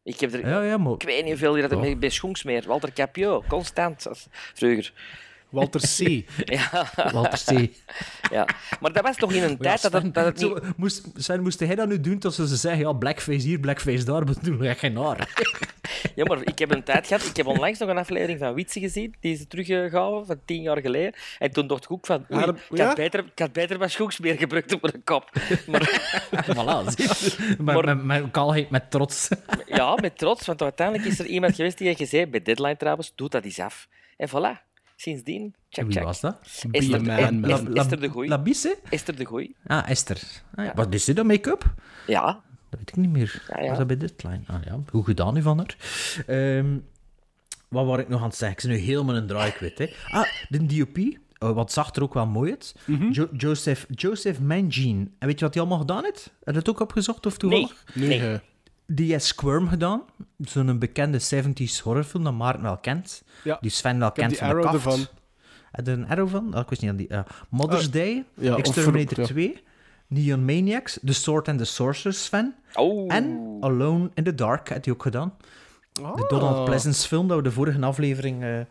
[0.04, 0.48] Ik heb er...
[0.48, 0.94] Ja, ja, maar...
[0.94, 2.64] Ik weet niet veel die dat met bij Schoensmeer.
[2.68, 4.08] Walter Capio, constant.
[4.54, 4.94] Vroeger.
[5.52, 6.24] Walter C.
[6.56, 7.70] Ja, Walter C.
[8.36, 8.48] ja.
[8.80, 10.64] Maar dat was toch in een Maar tijd dat, het- Sven, dat het niet...
[10.64, 14.04] zo, moest, Sven, moest hij dat nu doen tot ze zeggen, ja, blackface hier, blackface
[14.06, 15.50] daar, bedoel je geen haar.
[16.16, 17.26] Ja, maar ik heb een tijd gehad...
[17.26, 19.16] Ik heb onlangs nog een aflevering van Witse gezien.
[19.20, 21.14] Die is teruggehouden van tien jaar geleden.
[21.40, 22.26] En toen dacht ik ook van...
[22.34, 25.30] Oei, dat- ik, had beter, ik had beter wat Schoensmeer gebruikt op mijn kop.
[25.68, 26.02] Maar
[26.46, 27.04] voilà.
[27.58, 29.30] Maar- met, met kaalheid, met trots.
[29.66, 30.46] ja, met trots.
[30.46, 32.30] Want uiteindelijk is er iemand geweest die heeft gezegd...
[32.32, 33.88] Bij Deadline trouwens, doe dat eens af.
[34.18, 34.71] En voilà.
[35.02, 35.54] Sindsdien...
[35.70, 36.06] Tjak, Wie tjak.
[36.06, 36.38] was dat?
[36.72, 37.50] Esther, man, man.
[37.52, 38.78] Esther, Esther de Bisse?
[38.90, 39.56] Esther de Goeie.
[39.68, 40.22] Ah, Esther.
[40.56, 40.74] Ah, ja.
[40.76, 41.74] Wat is dit dan, make-up?
[42.08, 42.22] Ja.
[42.70, 43.44] Dat weet ik niet meer.
[43.48, 43.68] Ja, ja.
[43.70, 44.42] Was dat bij Deadline?
[44.48, 45.76] Ah ja, goed gedaan nu van haar.
[46.28, 46.78] Ehm,
[47.68, 48.58] wat was ik nog aan het zeggen?
[48.58, 49.78] Ik ben nu helemaal een draai kwijt.
[49.78, 49.94] Hè.
[50.10, 50.98] Ah, de DOP.
[50.98, 52.76] eh, wat zag er ook wel mooi uit.
[52.86, 53.12] Mhm.
[53.12, 55.08] Jo- Joseph, Joseph Mangine.
[55.20, 56.24] En weet je wat hij allemaal gedaan heeft?
[56.44, 57.50] Heb je het ook opgezocht of Nee.
[57.60, 57.84] toevallig?
[57.94, 58.40] nee.
[58.92, 60.02] Eh, Die heeft Squirm gedaan.
[60.38, 63.24] Zo'n bekende 70s horrorfilm dat Maarten wel kent.
[63.44, 63.58] Ja.
[63.62, 64.86] Die Sven wel Ik heb kent die van de Arrow kaft.
[64.86, 65.00] ervan.
[65.72, 66.54] Heb je er een arrow van?
[66.54, 67.08] Ah, ik wist niet aan die...
[67.08, 69.26] eh, Mother's Ah, Day, ja, Exterminator ver- ja.
[69.28, 69.64] 2,
[70.08, 72.56] Neon Maniacs, The Sword and the Sorcerer's Sven.
[72.74, 73.14] Oh.
[73.14, 75.34] En Alone in the Dark had hij ook gedaan.
[75.92, 76.30] De Ah.
[76.30, 78.66] Donald Pleasance film dat we de vorige aflevering eh, eh,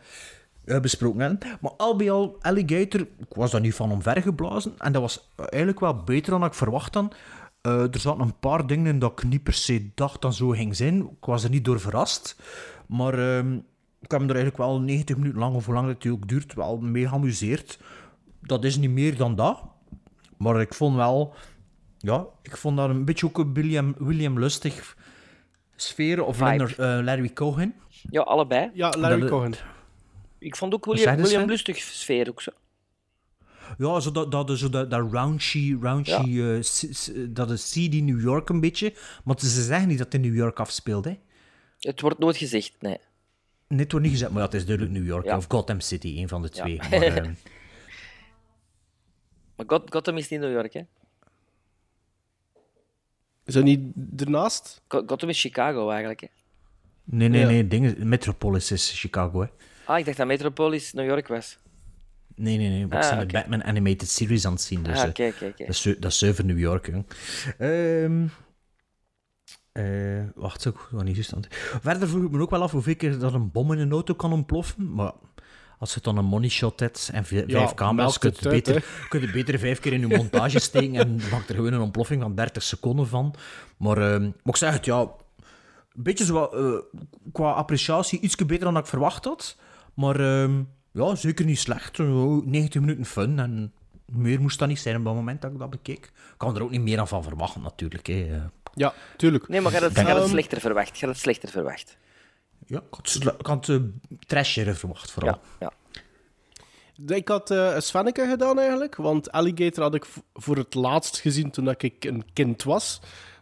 [0.81, 1.39] besproken hebben.
[1.61, 4.73] Maar al bij al, Alligator, ik was daar nu van omvergeblazen.
[4.77, 7.15] En dat was eigenlijk wel beter dan ik verwacht had.
[7.61, 10.49] Eh, er zaten een paar dingen in dat ik niet per se dacht dat zo
[10.49, 10.99] ging zijn.
[11.01, 12.41] Ik was er niet door verrast.
[12.87, 13.53] Maar ehm,
[13.99, 16.53] ik heb me er eigenlijk wel 90 minuten lang, of hoe lang het ook duurt,
[16.53, 17.79] wel mee geamuseerd.
[18.41, 19.63] Dat is niet meer dan dat.
[20.37, 21.33] Maar ik vond wel...
[21.97, 24.97] Ja, ik vond dat een beetje ook een William, William Lustig
[25.75, 26.23] sfeer.
[26.23, 26.39] Of.
[26.39, 27.75] Leonard, eh, Larry Cohen.
[28.09, 28.69] Ja, allebei.
[28.73, 29.53] Ja, Larry Dat- Cohen.
[30.37, 31.47] Ik vond ook William, William?
[31.47, 32.51] Lustig sfeer ook zo.
[33.77, 38.01] Ja, zo dat, dat, zo dat, dat raunchy, raunchy eh, s- s- dat is seedy
[38.01, 38.93] New York een beetje.
[39.23, 41.19] Maar ze zeggen niet dat het in New York afspeelt, hè.
[41.79, 42.97] Het wordt nooit gezegd, nee.
[43.67, 45.25] Net wordt niet gezegd, maar het is duidelijk New York.
[45.25, 45.37] Ja.
[45.37, 46.75] Of Gotham City, een van de twee.
[46.75, 46.89] Ja.
[46.89, 47.29] Maar, eh,
[49.55, 50.81] Maar God, Gotham is niet New York, hè.
[53.45, 53.81] Is dat niet
[54.17, 54.81] ernaast?
[54.87, 56.27] Go- Gotham is Chicago, eigenlijk, hè.
[57.03, 57.47] nee, nee, Ja.
[57.47, 57.67] nee.
[57.67, 59.47] Dingen, Metropolis is Chicago, hè.
[59.85, 61.57] Ah, ik dacht dat Metropolis New York was.
[62.41, 62.87] Nee, nee, nee.
[62.87, 63.33] We Ah, zijn de.
[63.33, 64.83] Batman Animated Series aan het zien.
[64.83, 65.65] Dus, ah, eh, oké, oké, oké.
[65.65, 67.01] dat, is, dat is zuiver New York, hè.
[68.05, 68.27] Ehm,
[69.71, 71.47] eh, wacht, zo, wat niet juist het-
[71.81, 74.13] Verder vroeg ik me ook wel af hoeveel keer dat een bom in een auto
[74.13, 74.93] kan ontploffen.
[74.93, 75.11] Maar
[75.79, 79.21] als je dan een money shot hebt en Ja, vijf camera's, kun je, beter, kun
[79.21, 82.35] je beter vijf keer in je montage steken en maakt er gewoon een ontploffing van
[82.35, 83.35] 30 seconden van.
[83.77, 87.01] Maar, ehm, maar ik zeg het, ja, een beetje zo, eh,
[87.31, 89.57] qua appreciatie iets beter dan ik verwacht had.
[89.93, 91.95] Maar ehm, ja, zeker niet slecht.
[91.95, 93.73] Zo 90 minuten fun en
[94.05, 96.05] meer moest dat niet zijn op dat moment dat ik dat bekeek.
[96.05, 98.07] Ik kan er ook niet meer aan van verwachten, natuurlijk.
[98.07, 98.27] Hè.
[98.35, 98.41] Eh,
[98.73, 99.47] Ja, tuurlijk.
[99.47, 100.99] Nee, maar had het, het Ehm, slechter verwacht.
[101.01, 101.97] Had het slechter verwacht.
[102.65, 103.77] Ja, ik had, sle- ik had eh,
[104.25, 105.39] trasher verwacht, vooral.
[105.59, 105.71] Ja,
[107.05, 107.15] ja.
[107.15, 111.51] Ik had eh een Svenneke gedaan eigenlijk, want Alligator had ik voor het laatst gezien
[111.51, 113.01] toen dat ik een kind was.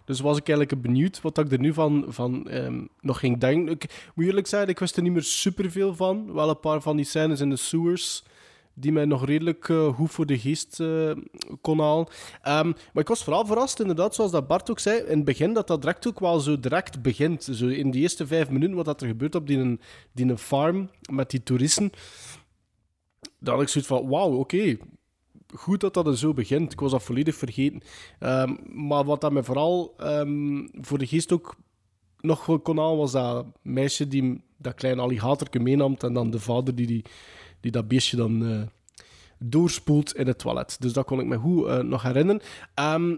[0.09, 3.73] Dus was ik eigenlijk benieuwd wat ik er nu van, van ehm, nog ging denken.
[3.73, 6.33] Ik moet eerlijk zijn, ik wist er niet meer superveel van.
[6.33, 8.23] Wel een paar van die scènes in de sewers
[8.73, 11.11] die mij nog redelijk eh, goed voor de geest eh,
[11.61, 12.07] kon halen.
[12.41, 15.53] Ehm, maar ik was vooral verrast, inderdaad, zoals dat Bart ook zei, in het begin
[15.53, 17.43] dat dat direct ook wel zo direct begint.
[17.51, 19.79] Zo in die eerste vijf minuten, wat dat er gebeurt op die,
[20.11, 21.91] die farm met die toeristen.
[23.39, 24.77] Dan had ik zoiets van, wauw, oké,
[25.55, 26.71] goed dat dat er zo begint.
[26.71, 27.81] Ik was dat volledig vergeten.
[28.19, 28.55] Ehm,
[28.87, 31.55] maar wat dat me vooral ehm, voor de geest ook
[32.21, 36.75] nog kon halen, was dat meisje die dat kleine alligatorke meenam en dan de vader
[36.75, 37.03] die,
[37.59, 38.61] die, dat beestje dan eh,
[39.37, 40.77] doorspoelt in het toilet.
[40.79, 42.41] Dus dat kon ik me goed eh, nog herinneren.
[42.73, 43.15] Ehm,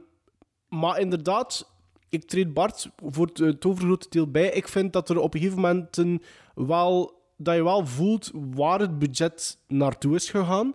[0.69, 1.73] maar inderdaad,
[2.09, 4.49] ik treed Bart voor het, overgrote deel bij.
[4.49, 6.21] Ik vind dat er op een gegeven moment
[6.55, 10.73] wel, dat je wel voelt waar het budget naartoe is gegaan.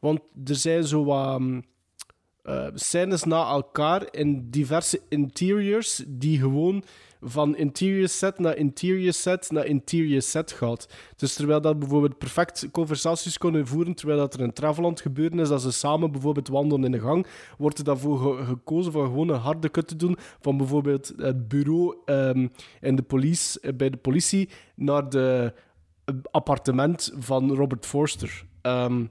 [0.00, 1.62] Want er zijn zo wat um,
[2.44, 6.84] uh, scènes na elkaar in diverse interiors die gewoon
[7.20, 10.88] van interior set naar interior set naar interior set gaat.
[11.16, 15.48] Dus terwijl dat bijvoorbeeld perfect conversaties kunnen voeren, terwijl dat er een traveland gebeuren is,
[15.48, 17.26] dat ze samen bijvoorbeeld wandelen in de gang,
[17.58, 21.48] wordt er daarvoor ge gekozen van gewoon een harde cut te doen van bijvoorbeeld het
[21.48, 25.52] bureau um, de police, bij de politie naar de
[26.30, 28.44] appartement van Robert Forster.
[28.62, 29.10] Um,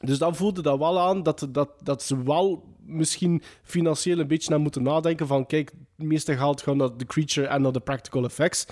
[0.00, 4.50] dus dan voelde dat wel aan dat, dat, dat ze wel misschien financieel een beetje
[4.50, 7.80] naar moeten nadenken van kijk, het meeste geld gaat naar de creature en naar de
[7.80, 8.66] practical effects.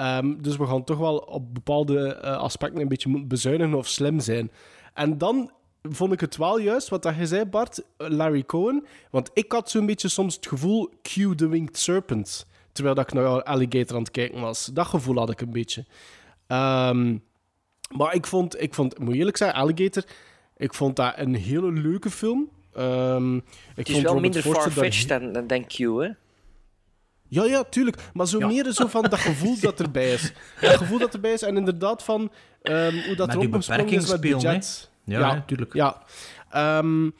[0.00, 4.20] Um, dus we gaan toch wel op bepaalde uh, aspecten een beetje bezuinigen of slim
[4.20, 4.50] zijn.
[4.94, 5.50] En dan
[5.82, 8.86] vond ik het wel juist, wat dat je zei Bart, Larry Cohen.
[9.10, 12.46] Want ik had zo'n beetje soms het gevoel, cue the winged serpent.
[12.72, 14.66] Terwijl dat ik naar Alligator aan het kijken was.
[14.66, 15.84] Dat gevoel had ik een beetje.
[16.48, 17.22] Um,
[17.96, 20.04] maar ik vond, ik vond, moet eerlijk Alligator...
[20.56, 22.48] Ik vond dat een hele leuke film.
[22.78, 23.42] Um, ik
[23.74, 26.08] het is vond wel minder Forster far-fetched dan, dan, dan Q, hè?
[27.28, 27.96] Ja, ja, tuurlijk.
[28.12, 30.32] Maar zo meer zo van dat gevoel dat erbij is.
[30.60, 31.42] Dat gevoel dat erbij is.
[31.42, 32.20] En inderdaad van
[32.62, 34.90] um, hoe dat Met er die opgesprongen is met budget.
[35.04, 35.72] Ja, hè, tuurlijk.
[35.72, 36.02] Ja.
[36.78, 37.14] Um,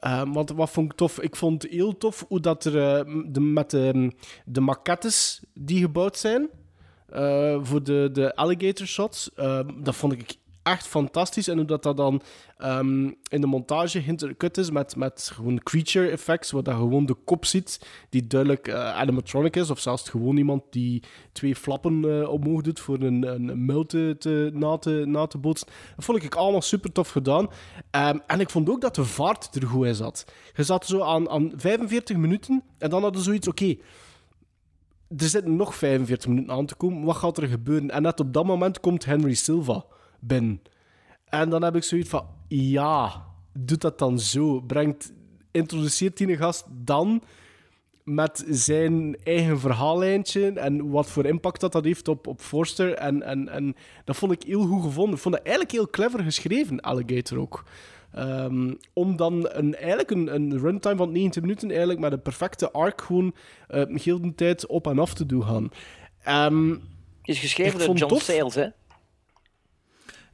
[0.00, 1.20] uh, wat, wat vond ik tof?
[1.20, 4.12] Ik vond heel tof hoe dat er uh, de, met de,
[4.44, 6.48] de maquettes die gebouwd zijn
[7.14, 9.30] uh, voor de, de alligator shots.
[9.36, 11.48] Uh, dat vond ik echt fantastisch.
[11.48, 12.22] En hoe dat, dat dan
[12.58, 17.14] um, in de montage intercut is met, met gewoon creature effects, waar dat gewoon de
[17.14, 22.28] kop ziet, die duidelijk uh, animatronic is, of zelfs gewoon iemand die twee flappen uh,
[22.28, 25.68] omhoog doet voor een, een muil te, na, te, na te bootsen.
[25.96, 27.48] Dat vond ik allemaal super tof gedaan.
[27.90, 30.24] Um, en ik vond ook dat de vaart er goed in zat.
[30.54, 33.76] Je zat zo aan, aan 45 minuten en dan hadden zoiets, oké,
[35.16, 37.04] er zitten nog 45 minuten aan te komen.
[37.04, 37.90] Wat gaat er gebeuren?
[37.90, 39.84] En net op dat moment komt Henry Silva
[40.26, 40.62] binnen.
[41.24, 44.60] En dan heb ik zoiets van, ja, doet dat dan zo.
[44.60, 45.12] Brengt,
[45.50, 47.22] introduceert die gast dan
[48.04, 52.94] met zijn eigen verhaallijntje en wat voor impact dat, dat heeft op, op Forster.
[52.94, 55.14] En, en, en dat vond ik heel goed gevonden.
[55.14, 57.64] Ik vond dat eigenlijk heel clever geschreven, Alligator ook.
[58.12, 62.70] Ehm, om dan een, eigenlijk een, een runtime van 90 minuten eigenlijk met een perfecte
[62.72, 63.34] arc gewoon
[63.68, 65.68] eh heel de tijd op en af te doen gaan.
[66.22, 66.74] Ehm,
[67.22, 68.66] is geschreven door John tof- Sayles, hè?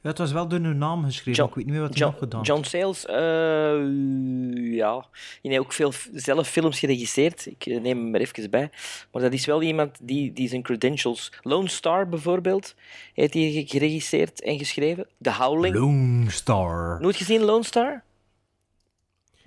[0.03, 2.07] Ja, het was wel door hun naam geschreven, John- ik weet niet meer wat hij
[2.07, 3.15] nog gedaan John Sayles, eh,
[4.75, 5.05] ja.
[5.41, 7.45] Die heeft ook veel zelf films geregisseerd.
[7.45, 8.69] Ik eh, neem hem er even bij.
[9.11, 11.31] Maar dat is wel iemand die, die zijn credentials...
[11.41, 12.75] Lone Star bijvoorbeeld,
[13.13, 15.07] heeft hij ge- geregisseerd en geschreven.
[15.21, 15.75] The Howling.
[15.75, 16.97] Lone Star.
[17.01, 18.03] Nooit gezien Lone Star?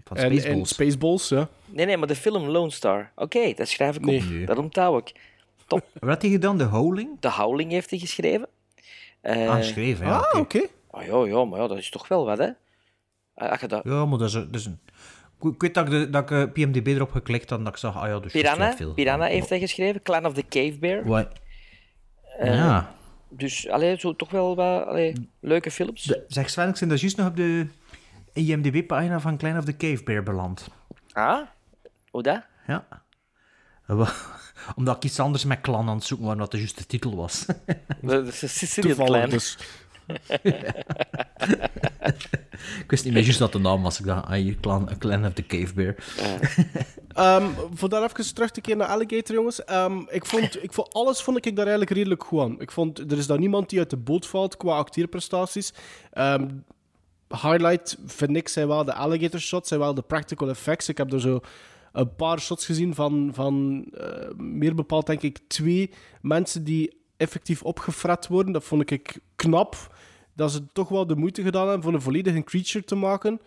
[0.05, 0.69] Van en, en Spaceballs.
[0.69, 1.49] Spaceballs, ja.
[1.67, 3.11] Nee, nee, maar de film Lone Star.
[3.15, 4.19] Oké, dat schrijf ik Nee.
[4.19, 4.25] op.
[4.29, 4.47] Nee.
[4.47, 5.21] Dat onthoud ik.
[5.67, 5.87] Top.
[6.01, 6.59] Wat had hij gedaan?
[6.59, 7.09] De Howling?
[7.21, 8.49] The Howling heeft hij geschreven.
[9.25, 10.13] Eh, ah, geschreven, ja.
[10.17, 10.59] ah, oké.
[10.59, 10.67] oké.
[10.91, 12.49] ah, ja, ja, maar ja, dat is toch wel wat, hè?
[13.35, 13.85] Als je dat...
[13.85, 14.81] Ja, maar dat is, een- dat is een...
[15.53, 17.79] Ik weet dat ik, de, dat ik eh, PMDB erop geklikt had en dat ik
[17.79, 18.93] zag, ah ja, dus Piranha, veel.
[18.95, 20.03] Piranha heeft hij geschreven.
[20.03, 21.05] Clan of the Cave Bear.
[21.05, 21.29] Wat?
[22.39, 22.95] Eh, ja.
[23.29, 26.03] Dus allee, zo toch wel wat allee, leuke films.
[26.03, 27.67] De- zeg Sven, ik ben dat juist nog op de
[28.33, 30.69] IMDb-pagina van Klein of the Cave Bear beland.
[31.13, 31.41] Ah,
[32.11, 32.43] hoe dat?
[32.67, 32.87] Ja.
[33.87, 34.11] Eh,
[34.77, 37.47] Omdat ik iets anders met Clan aan het zoeken was, wat de juiste titel was.
[38.03, 39.31] Dat is Sicilian Toevallig Clan.
[39.31, 39.59] dus.
[42.83, 43.99] ik wist niet meer juist wat de naam was.
[43.99, 45.95] Ik dacht, ah, hier, Clan, Clan of the Cave Bear.
[47.09, 49.65] Ehm, voor daar even terug te keren naar Alligator, jongens.
[49.65, 52.61] Ehm, ik vond, ik vond, alles vond ik daar eigenlijk redelijk goed aan.
[52.61, 55.73] Ik vond, er is daar niemand die uit de boot valt qua acteerprestaties.
[56.13, 56.49] Ehm,
[57.29, 60.89] highlight, vind ik, zijn wel de alligator shots, zijn wel de practical effects.
[60.89, 61.41] Ik heb er zo
[61.95, 65.91] een paar shots gezien van, van eh, meer bepaald, denk ik, twee
[66.23, 68.53] mensen die effectief opgefret worden.
[68.53, 69.95] Dat vond ik knap.
[70.37, 73.41] Dat ze toch wel de moeite gedaan hebben voor een volledige creature te maken.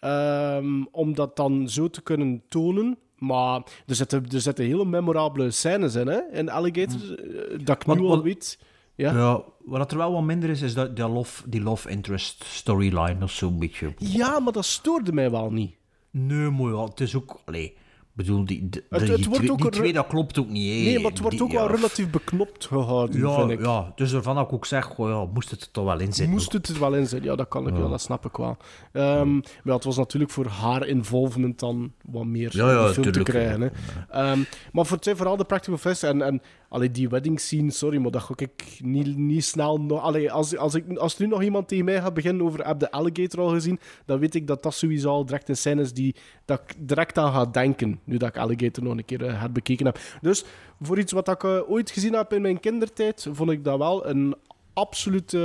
[0.00, 2.98] Ehm, om dat dan zo te kunnen tonen.
[3.18, 7.18] Maar er zitten, er zitten hele memorabele scènes in, hè, in Alligator.
[7.18, 8.58] eh, Dat ik nu Wat- al wat- weet.
[8.94, 9.12] Ja.
[9.12, 13.22] Ja, wat er wel wat minder is, is dat, die, love, die love interest storyline
[13.24, 13.92] of zo'n beetje.
[13.98, 15.74] ja, maar dat stoorde mij wel niet.
[16.10, 17.40] Nee, maar ja, het is ook...
[17.44, 17.76] Allee,
[18.26, 20.68] bedoel, die, Het- die wordt twee, ook die een- twee, dat klopt ook niet.
[20.68, 20.84] hè.
[20.84, 23.64] Nee, maar het wordt Die- ook wel ja, relatief beknopt gehouden, Ja, vind ik.
[23.64, 26.12] ja, dus ervan dat ik ook zeg, goh, ja, moest het er toch wel in
[26.12, 26.28] zitten.
[26.30, 27.22] Moest het er wel in zijn?
[27.22, 28.56] Ja, dat kan ik wel, dat snap ik wel.
[28.92, 33.60] Ehm, maar ja, het was natuurlijk voor haar involvement dan wat meer te krijgen.
[33.60, 33.68] Hè.
[34.10, 34.38] Ehm,
[34.72, 38.10] maar voor zijn vooral de practical effects en, en allee, die wedding scene, sorry, maar
[38.10, 40.00] dat ga ik niet, niet snel nog...
[40.02, 42.90] Allee, als, als, ik, als nu nog iemand tegen mij gaat beginnen over heb de
[42.90, 46.14] alligator al gezien, dan weet ik dat dat sowieso al direct een scène is die
[46.44, 49.86] dat ik direct aan ga denken, nu dat ik alligator nog een keer eh, herbekeken
[49.86, 49.98] heb.
[50.20, 50.44] Dus
[50.80, 54.06] voor iets wat ik eh, ooit gezien heb in mijn kindertijd, vond ik dat wel
[54.06, 54.34] een
[54.72, 55.38] absolute...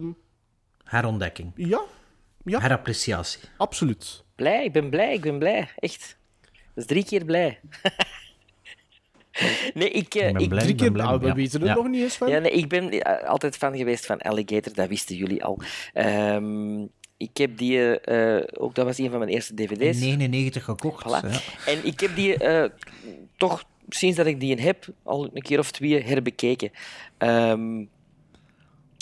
[0.00, 0.10] ehm,
[0.84, 1.52] Herontdekking.
[1.54, 1.80] ja,
[2.44, 3.40] ja, Herappreciatie.
[3.56, 4.24] absoluut.
[4.34, 5.68] Blij, ik ben blij, ik ben blij.
[5.76, 6.16] Echt.
[6.74, 7.60] Dat is drie keer blij.
[9.74, 10.14] nee, ik...
[10.14, 11.18] eh, Ik ben ik blij, Drie keer, blij.
[11.18, 11.34] we ja.
[11.34, 11.74] weten het Ja.
[11.74, 12.28] nog niet eens van.
[12.28, 15.58] Ja, nee, ik ben altijd fan geweest van Alligator, dat wisten jullie al.
[15.92, 20.00] Ehm, ik heb die, eh, ook dat was een van mijn eerste dvd's.
[20.00, 21.04] 99 gekocht.
[21.06, 21.30] Voilà.
[21.30, 21.40] Ja.
[21.66, 22.70] En ik heb die eh,
[23.36, 26.70] toch, sinds dat ik die heb, al een keer of twee herbekeken.
[27.18, 27.84] Ehm,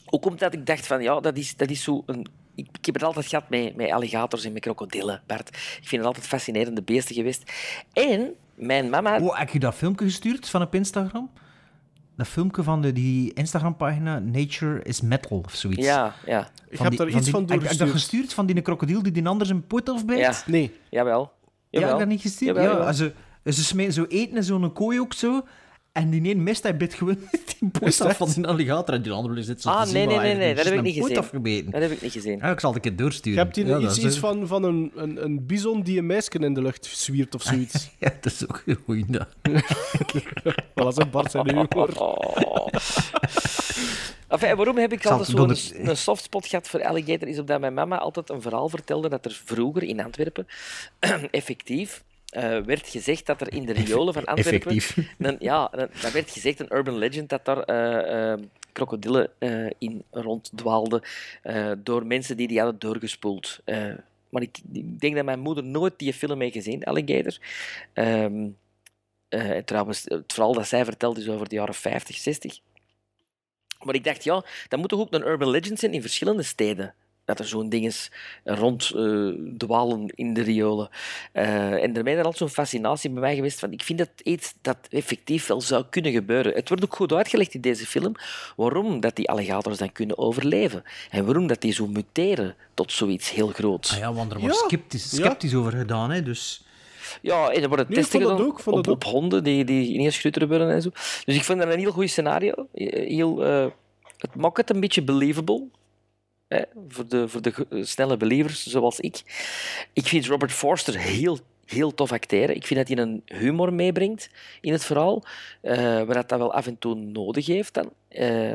[0.07, 2.27] ook omdat ik dacht van, ja, dat is, dat is zo een...
[2.55, 5.49] Ik, ik heb het altijd gehad met, met alligators en met krokodillen, Bart.
[5.49, 7.53] Ik vind het altijd fascinerende beesten geweest.
[7.93, 9.19] En mijn mama...
[9.19, 11.31] Oh, heb je dat filmpje gestuurd van op Instagram?
[12.17, 15.85] Dat filmpje van de, die Instagram-pagina Nature is Metal of zoiets.
[15.87, 17.91] Ja, ja, Ik Van heb die- daar iets die- van heb- Heb je dat doorgestuurd.
[17.91, 20.19] gestuurd van die krokodil die die anders een poot afbijt?
[20.19, 20.35] ja.
[20.47, 20.73] Nee.
[20.91, 21.33] Jawel.
[21.71, 22.49] Ja, heb je dat niet gestuurd?
[22.57, 22.87] Jawel, ja, jawel.
[22.87, 23.11] also,
[23.45, 25.45] ze smijten zo eten in zo'n kooi ook zo.
[25.93, 27.19] En die een mist, hij bit gewoon
[27.59, 28.95] die Is poot af van die alligator.
[28.95, 30.83] En die andere zit zo Ah, te zien nee, nee, nee, nee, dat heb ik
[30.83, 31.19] niet gezien.
[31.19, 31.71] afgebeten.
[31.71, 32.39] Dat heb ik niet gezien.
[32.39, 33.39] Ja, ik zal het een keer doorsturen.
[33.39, 36.07] Je hebt hier Ja, iets, is- iets van, van een, een, een bison die een
[36.07, 37.91] meisje in de lucht zwiert of zoiets.
[37.99, 39.05] Ja, dat is ook een goeie.
[39.09, 39.27] dat.
[40.75, 41.89] Wel, dat is een Bart zijn humor.
[44.29, 47.29] Enfin, waarom heb ik altijd zo'n een softspot gehad voor alligator?
[47.29, 50.47] Is omdat mijn mama altijd een verhaal vertelde dat er vroeger in Antwerpen
[51.31, 54.71] effectief eh, werd gezegd dat er in de riolen van Antwerpen...
[55.19, 58.39] Een, ja, een- dat werd gezegd, een urban legend, dat daar eh,
[58.73, 59.31] krokodillen
[59.79, 61.03] in ronddwaalden
[61.79, 63.61] door mensen die die hadden doorgespoeld.
[64.29, 67.39] Maar ik, ik denk dat mijn moeder nooit die film heeft gezien, Alligator.
[67.93, 68.49] Ehm,
[69.29, 72.59] eh, en trouwens, het verhaal dat zij vertelt is over de jaren 50, 60.
[73.85, 76.95] Maar ik dacht, ja, dat moet toch ook een urban legend zijn in verschillende steden.
[77.33, 78.11] Dat er zo'n dinges
[78.45, 80.89] rond eh, dwalen in de riolen.
[81.33, 84.11] Eh, en daarmee is er altijd zo'n fascinatie bij mij geweest van ik vind dat
[84.23, 86.55] iets dat effectief wel zou kunnen gebeuren.
[86.55, 88.13] Het wordt ook goed uitgelegd in deze film
[88.57, 90.83] waarom dat die alligators dan kunnen overleven.
[91.11, 93.93] En waarom dat die zo muteren tot zoiets heel groots.
[93.93, 94.67] Ah ja, want er wordt Ja.
[94.69, 95.17] sceptisch, Ja.
[95.25, 96.11] sceptisch over gedaan.
[96.11, 96.65] Hè, dus...
[97.21, 100.83] Ja, en er worden Nee, testen gedaan ook, op, honden die, die ineens worden en
[100.83, 100.91] zo.
[101.25, 102.67] Dus ik vond dat een heel goed scenario.
[102.73, 103.67] Heel, eh,
[104.19, 105.65] het maakt het een beetje believable.
[106.89, 109.23] Voor de, voor de snelle believers zoals ik.
[109.93, 112.57] Ik vind Robert Forster heel, heel tof acteren.
[112.57, 114.31] Ik vind dat hij een humor meebrengt
[114.61, 115.25] in het verhaal,
[115.61, 117.93] eh, waar dat, dat wel af en toe nodig heeft dan.
[118.09, 118.53] Eh,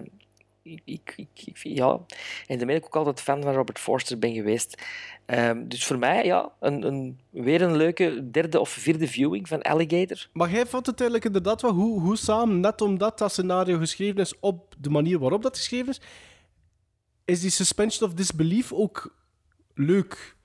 [0.85, 1.99] ik, ik, ik, ja.
[2.47, 4.83] En daarmee ik ook altijd fan van Robert Forster ben geweest.
[5.25, 9.61] Ehm, dus voor mij, ja, een, een, weer een leuke derde of vierde viewing van
[9.61, 10.27] Alligator.
[10.33, 14.21] Maar jij vond het eigenlijk inderdaad wel hoe, hoe samen, net omdat dat scenario geschreven
[14.21, 16.01] is op de manier waarop dat geschreven is,
[17.27, 19.15] is die suspension of disbelief ook
[19.73, 20.35] leuk.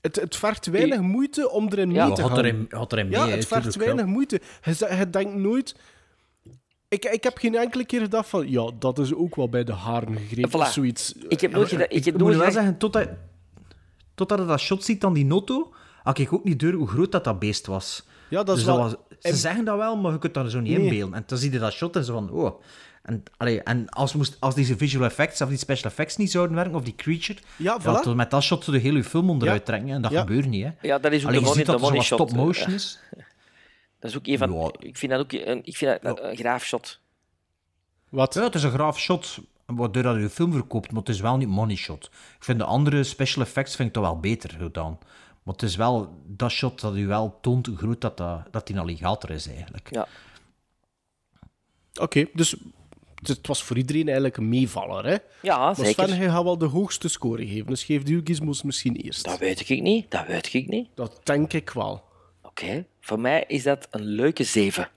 [0.00, 2.38] Het, het vergt weinig moeite om erin Ja, mee te had gaan.
[2.38, 4.10] erin- had erin ja, mee, het hè, vergt tuurlijk, weinig ja.
[4.10, 4.40] moeite.
[4.98, 5.76] Je, denkt nooit...
[6.88, 9.72] Ik, ik heb geen enkele keer gedacht van, ja, dat is ook wel bij de
[9.72, 10.62] haren gegrepen Voilà.
[10.62, 11.12] of zoiets.
[11.28, 13.08] Ik heb nooit gedaan- ik Ik heb moet nooit wel zeggen, totdat,
[14.14, 17.12] totdat je dat shot ziet aan die notto, had ik ook niet door hoe groot
[17.12, 18.06] dat, dat beest was.
[18.30, 18.82] Ja, dat is Dus wel...
[18.82, 20.82] was- ze en- zeggen dat wel, maar je kunt dat zo niet Nee.
[20.84, 21.14] inbeelden.
[21.16, 22.60] En dan zie je dat shot en zo van, oh.
[23.02, 26.56] En, allee, en als, moest, als deze visual effects of die special effects niet zouden
[26.56, 27.84] werken, of die creature, Ja, voilà.
[27.84, 29.64] ja, tot met dat shot zo de hele film onderuit Ja.
[29.64, 29.90] trekken.
[29.90, 30.20] En dat Ja.
[30.20, 30.70] gebeurt niet, hè.
[30.88, 32.18] Ja, dat is ook Allee, de je money, ziet dat de money shot.
[32.28, 32.98] stop motion is.
[33.98, 34.52] Dat is ook een van...
[34.52, 34.70] Ja.
[34.78, 37.00] Ik vind dat ook een, ik vind dat een graaf shot.
[38.08, 38.34] Wat?
[38.34, 41.20] Ja, het is een graaf shot, waardoor dat je de film verkoopt, maar het is
[41.20, 42.04] wel niet money shot.
[42.38, 44.98] Ik vind de andere special effects vind ik toch wel beter gedaan.
[45.42, 48.66] Maar het is wel dat shot dat u wel toont hoe groot dat, dat, dat
[48.66, 49.88] die alligator is, eigenlijk.
[49.90, 50.06] Ja.
[52.00, 52.56] Oké, dus
[53.28, 55.16] het, was voor iedereen eigenlijk een meevaller, hè?
[55.42, 56.04] Ja, Maar zeker.
[56.08, 59.24] Sven, hij gaat wel de hoogste score geven, dus geeft u Gizmos misschien eerst.
[59.24, 60.10] Dat weet ik niet.
[60.10, 60.88] Dat weet ik niet.
[60.94, 62.04] Dat denk ik wel.
[62.42, 62.84] Oké.
[63.00, 64.88] Voor mij is dat een leuke 7.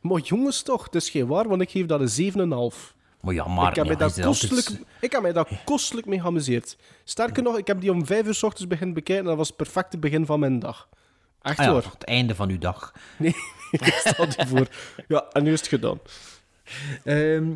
[0.00, 2.94] Maar jongens toch, het is geen waar, want ik geef dat een 7,5.
[3.20, 3.68] Maar ja, maar...
[3.70, 6.76] ik, heb ja, mij daar altijd- kostelijk, ik heb mij daar kostelijk mee geamuseerd.
[7.04, 9.48] Sterker nog, ik heb die om 5 uur s ochtends beginnen bekijken en dat was
[9.48, 10.88] het perfecte begin van mijn dag.
[11.42, 11.84] Echt Ah ja, hoor.
[11.92, 12.92] het einde van uw dag.
[13.18, 13.34] Nee,
[13.70, 14.68] ik stel die voor.
[15.08, 16.00] Ja, en nu is het gedaan.
[17.04, 17.50] Ehm,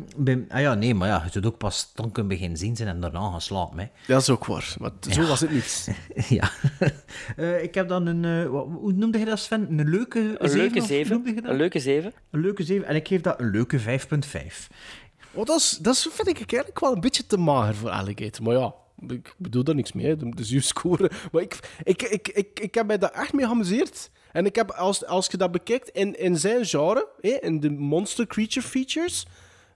[0.49, 2.99] ah ja, nee, maar ja, je zult ook pas dan kunnen beginnen zien zijn en
[2.99, 3.85] daarna gaan slapen, hè.
[4.07, 5.87] Dat is ook waar, maar zo was het niet.
[6.29, 6.49] ja.
[7.35, 8.25] Eh, ik heb dan een...
[8.45, 9.79] eh, wat- hoe noemde je dat, Sven?
[9.79, 11.11] Een leuke Een leuke of 7.
[11.13, 11.51] noemde je dat?
[11.51, 12.13] Een leuke 7.
[12.31, 12.87] Een leuke 7.
[12.87, 14.67] En ik geef dat een leuke 5,5.
[15.31, 18.45] Oh, dat, is, dat vind ik eigenlijk wel een beetje te mager voor Alligator.
[18.45, 18.73] Maar ja,
[19.07, 20.05] ik bedoel daar niks mee.
[20.05, 20.17] hè.
[20.17, 21.11] Dat is uw score.
[21.31, 24.09] Maar ik, ik, ik, ik, ik heb mij daar echt mee geamuseerd.
[24.35, 27.69] En ik heb, als, als je dat bekijkt in, in zijn genre, hè, in de
[27.69, 29.25] monster creature features,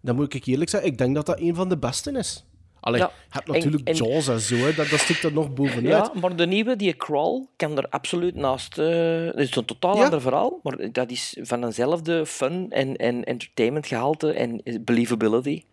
[0.02, 2.46] dan moet ik eerlijk zeggen, ik denk dat dat een van de beste is.
[2.80, 3.06] Allee, Ja.
[3.08, 6.06] je hebt natuurlijk en- Jaws en zo, hè, dat, dat stikt er nog bovenuit.
[6.14, 8.78] Ja, maar de nieuwe, die Crawl, kan er absoluut naast...
[8.78, 10.04] eh dat is een totaal Ja.
[10.04, 15.64] ander verhaal, maar dat is van eenzelfde fun en, en entertainment gehalte en believability.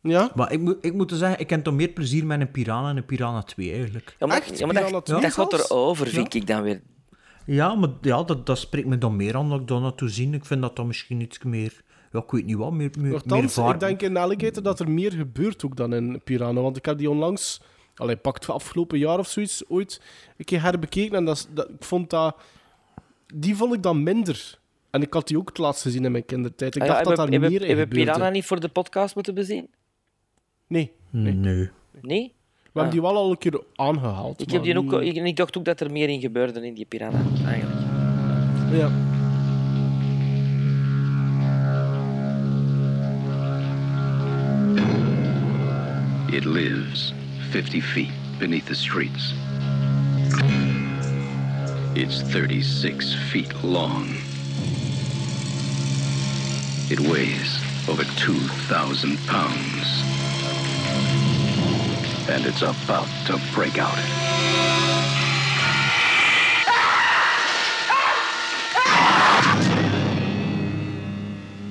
[0.00, 0.30] Ja?
[0.34, 2.96] Maar ik moet, ik moet zeggen, ik heb toch meer plezier met een Piranha en
[2.96, 4.16] een Piranha 2, eigenlijk.
[4.18, 4.58] Ja, maar, Echt?
[4.58, 6.82] ja, maar Piranha dat, 2 dat gaat erover, vind ik dan weer.
[7.46, 10.30] Ja, maar ja, dat, dat spreekt me dan meer aan dat ik dat naartoe zie.
[10.30, 11.82] Ik vind dat dan misschien iets meer...
[12.12, 14.90] Ja, ik weet niet wat, meer, meer, meer Nochtans, ik denk in Alligator dat er
[14.90, 16.60] meer gebeurt ook dan in Piranha.
[16.60, 17.60] Want ik heb die onlangs,
[17.94, 20.00] allee, pakt afgelopen jaar of zoiets, ooit
[20.36, 21.16] een keer herbekeken.
[21.16, 22.36] En dat, dat, ik vond dat...
[23.34, 24.58] Die vond ik dan minder.
[24.90, 26.76] En ik had die ook het laatst gezien in mijn kindertijd.
[26.76, 28.04] Ik Ah ja, dacht dat daar meer in hebben gebeurde.
[28.04, 29.68] Piranha niet voor de podcast moeten bezien?
[30.66, 31.32] Nee, Nee.
[31.34, 31.70] Nee?
[32.00, 32.33] we
[32.82, 34.40] hebben die wel al een keer aangehaald.
[34.40, 37.22] Ik, heb die ook, ik dacht ook dat er meer in gebeurde in die Piranha,
[37.46, 37.80] eigenlijk.
[38.72, 38.90] Ja.
[46.34, 47.12] It lives
[47.50, 49.34] 50 feet beneath the streets.
[51.94, 54.06] It's 36 feet long.
[56.90, 60.23] It weighs over 2,000 pounds.
[62.28, 63.98] And it's about to break out.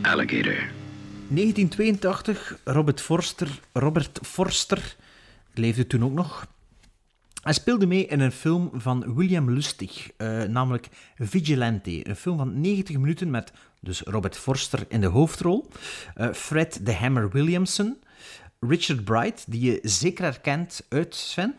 [0.02, 0.72] Alligator.
[1.28, 4.96] 1982, Robert Forster, Robert Forster
[5.54, 6.48] leefde toen ook nog.
[7.42, 10.88] Hij speelde mee in een film van William Lustig, eh, namelijk
[11.18, 12.08] Vigilante.
[12.08, 15.68] Een film van 90 minuten met dus Robert Forster in de hoofdrol,
[16.16, 17.98] eh, Fred the Hammer Williamson,
[18.68, 21.56] Richard Bright, die je zeker herkent uit Sven.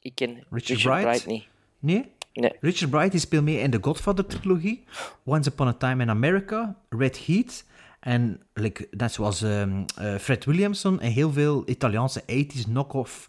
[0.00, 1.02] Ik ken Richard, Richard, Bright?
[1.02, 1.46] Bright niet.
[1.78, 2.14] Nee?
[2.32, 2.52] Nee.
[2.60, 4.84] Richard Bright die speelt mee in de Godfather-trilogie,
[5.24, 7.64] Once Upon a Time in America, Red Heat
[8.00, 13.28] en like, net zoals ehm, eh, Fred Williamson en heel veel Italiaanse 80s knock-off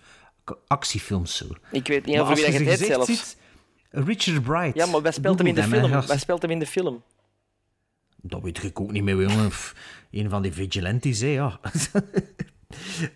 [0.67, 1.37] actiefilms.
[1.37, 1.45] Zo.
[1.71, 3.07] Ik weet niet over wie dat je het zelfs.
[3.07, 3.37] ziet,
[3.89, 4.75] Richard Bright.
[4.75, 6.07] Ja, maar wij speelt hem in de hem, film.
[6.07, 7.03] Wij speelt hem in de film.
[8.21, 9.51] Dat weet ik ook niet meer, jongen.
[10.11, 11.59] Een van die vigilantes, hè, ja.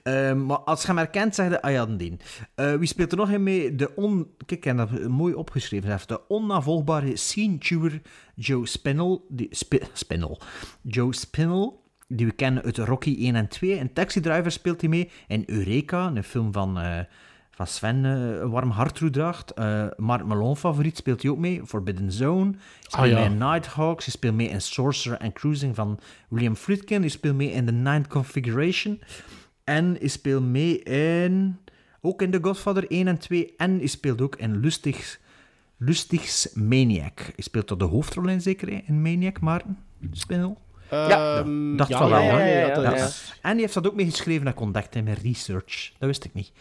[0.04, 2.18] Ehm, maar als je hem herkent, zeg je, ah ja, die.
[2.56, 3.76] Eh, wie speelt er nog in mee?
[3.76, 4.28] De on...
[4.38, 6.00] Kijk, ik heb dat mooi opgeschreven.
[6.08, 8.02] De onnavolgbare scene-chewer
[8.36, 9.20] Joe Spinell.
[9.30, 10.38] Die, Spi- Spinell.
[10.82, 11.72] Joe Spinell,
[12.08, 13.72] die we kennen uit Rocky 1 en 2.
[13.78, 15.10] In Taxi Driver speelt hij mee.
[15.28, 17.00] In Eureka, een film van, eh,
[17.52, 19.52] van Sven, eh, een warm hart toedraagt.
[19.54, 21.62] Eh Mark Malone favoriet speelt hij ook mee.
[21.66, 22.52] Forbidden Zone.
[22.52, 23.16] Hij speelt Ah, ja.
[23.16, 24.06] mee in Nighthawks.
[24.06, 26.00] Hij speelt mee in Sorcerer and Cruising van
[26.30, 27.00] William Friedkin.
[27.02, 29.00] Hij speelt mee in The Ninth Configuration.
[29.76, 31.60] En hij speelt mee in...
[32.02, 33.54] Ook in The Godfather 1 en 2.
[33.58, 35.20] En hij speelt ook in Lustigs,
[35.78, 37.20] Lustigs Maniac.
[37.20, 39.78] Hij speelt er de hoofdrol in, zeker in Maniac, Maarten?
[40.12, 40.58] Spindel?
[40.90, 42.22] Ehm, dacht ja, van wel.
[42.22, 43.10] ja, ja, ja, dat Ja.
[43.42, 45.92] En die heeft dat ook meegeschreven, dat ik ontdekte in mijn research.
[45.98, 46.52] Dat wist ik niet.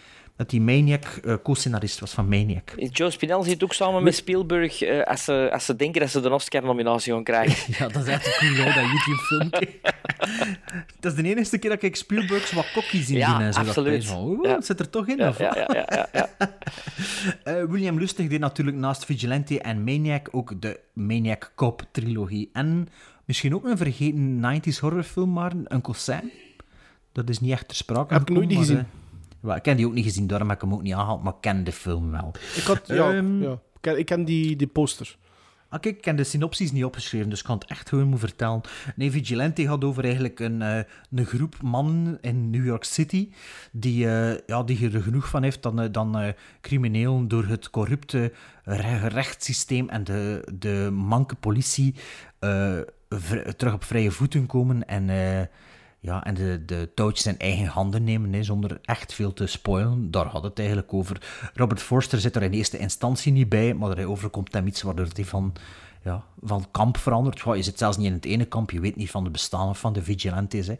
[0.40, 2.74] Dat die Maniac eh, co-scenarist was van Maniac.
[2.90, 6.20] Joe Spinell zit ook samen met Spielberg eh, als, ze, als ze denken dat ze
[6.20, 7.74] de Oscar-nominatie gaan krijgen.
[7.78, 9.68] Ja, dat is echt cool, hè, dat YouTube-filmpje.
[11.00, 13.46] dat is de enige keer dat ik Spielbergs wat kokkie zie Ja, zien.
[13.46, 13.58] En zo.
[13.58, 14.12] Dat absoluut.
[14.16, 14.60] oeh, Ja.
[14.60, 15.16] zit er toch in?
[15.16, 15.72] Ja, of ja, wat?
[15.90, 16.28] ja, ja.
[17.44, 22.50] Eh, William Lustig deed natuurlijk naast Vigilante en Maniac ook de Maniac Cop-trilogie.
[22.52, 22.88] En
[23.24, 26.30] misschien ook een vergeten 90s horrorfilm, maar Uncle Sam.
[27.12, 28.88] Dat is niet echt ter sprake Heb ik nooit gekomen,
[29.44, 31.40] ik ken die ook niet gezien, daarom heb ik hem ook niet aangehaald, maar ik
[31.40, 32.32] ken de film wel.
[32.56, 33.52] Ik, had, ja, Ehm, ja.
[33.52, 35.16] Ik, ken, ik ken die, die poster.
[35.68, 38.28] Ah, kijk, ik heb de synopsis niet opgeschreven, dus ik kan het echt gewoon moeten
[38.28, 38.60] vertellen.
[38.96, 40.80] Nee, Vigilante gaat over eigenlijk een, eh,
[41.10, 43.28] een groep mannen in New York City
[43.72, 47.70] die, eh, ja, die er genoeg van heeft dan, eh, dan eh, criminelen door het
[47.70, 48.32] corrupte
[48.64, 51.94] re- rechtssysteem en de, de manke politie
[53.56, 55.08] terug op vrije voeten komen en,
[56.00, 60.10] ja, en de, de touwtjes in eigen handen nemen, hè, zonder echt veel te spoilen.
[60.10, 61.50] Daar had het eigenlijk over.
[61.54, 65.06] Robert Forster zit er in eerste instantie niet bij, maar er overkomt hem iets waardoor
[65.14, 65.52] hij van,
[66.04, 67.40] ja, van kamp verandert.
[67.44, 69.68] Ja, je zit zelfs niet in het ene kamp, je weet niet van de bestaan
[69.68, 70.66] of van de vigilantes.
[70.66, 70.74] Hè.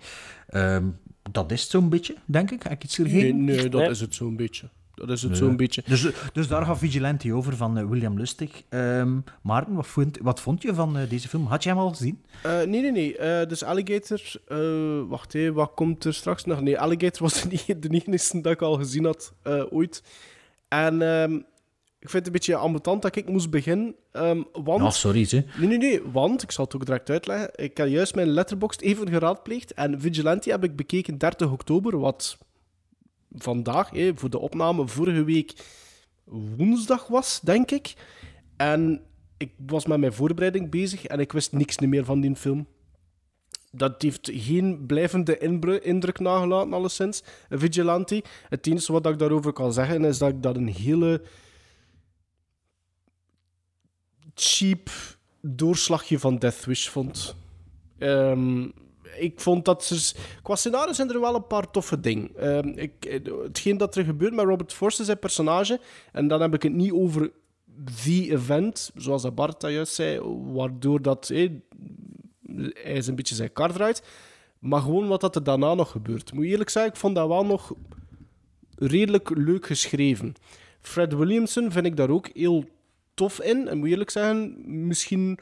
[0.49, 0.85] Ehm,
[1.31, 2.63] dat is het zo'n beetje, denk ik.
[2.63, 3.45] Heb ik iets Nee, vergeten?
[3.45, 3.91] nee, dat Nee.
[3.91, 4.69] is het zo'n beetje.
[5.07, 5.41] Dat is het Nee.
[5.41, 5.83] zo'n beetje.
[5.87, 8.63] Dus, dus daar gaat Vigilante over van eh, William Lustig.
[8.69, 11.47] Ehm Maarten, wat vond, wat vond je van eh, deze film?
[11.47, 12.23] Had je hem al gezien?
[12.43, 13.17] Eh, nee, nee, nee.
[13.17, 14.21] Eh, dus Alligator...
[14.47, 16.61] eh, wacht, hé, wat komt er straks nog?
[16.61, 20.03] Nee, Alligator was de, enige dat ik al gezien had eh, ooit.
[20.69, 21.35] En ehm,
[21.99, 23.95] ik vind het een beetje ambetant dat ik moest beginnen.
[24.13, 24.81] ehm, want...
[24.83, 25.45] Ja, sorry, hè.
[25.59, 26.01] Nee, nee, nee.
[26.13, 27.51] Want, ik zal het ook direct uitleggen.
[27.55, 29.75] Ik heb juist mijn letterboxd even geraadpleegd.
[29.75, 32.39] En Vigilante heb ik bekeken 30 oktober, wat
[33.35, 35.53] vandaag, voor de opname, vorige week
[36.25, 37.95] woensdag was, denk ik.
[38.57, 39.03] En
[39.37, 42.67] ik was met mijn voorbereiding bezig en ik wist niks meer van die film.
[43.73, 45.39] Dat heeft geen blijvende
[45.83, 47.23] indruk nagelaten, alleszins.
[47.49, 48.23] Vigilante.
[48.49, 51.23] Het enige wat ik daarover kan zeggen is dat ik dat een hele
[54.35, 54.91] cheap
[55.41, 57.35] doorslagje van Death Wish vond.
[57.99, 58.69] Ehm,
[59.19, 60.15] ik vond dat ze...
[60.43, 62.31] Qua scenario zijn er wel een paar toffe dingen.
[62.37, 65.81] Ehm, ik, eh, hetgeen dat er gebeurt met Robert Forster, zijn personage,
[66.13, 67.31] en dan heb ik het niet over
[68.05, 70.21] the event, zoals Bart dat juist zei,
[70.53, 71.51] waardoor dat, eh,
[72.73, 74.03] hij is een beetje zijn kar draait,
[74.59, 76.33] maar gewoon wat dat er daarna nog gebeurt.
[76.33, 77.73] Moet je eerlijk zeggen, ik vond dat wel nog
[78.77, 80.35] redelijk leuk geschreven.
[80.81, 82.65] Fred Williamson vind ik daar ook heel
[83.15, 83.69] tof in.
[83.69, 84.55] En moet je eerlijk zeggen,
[84.87, 85.39] misschien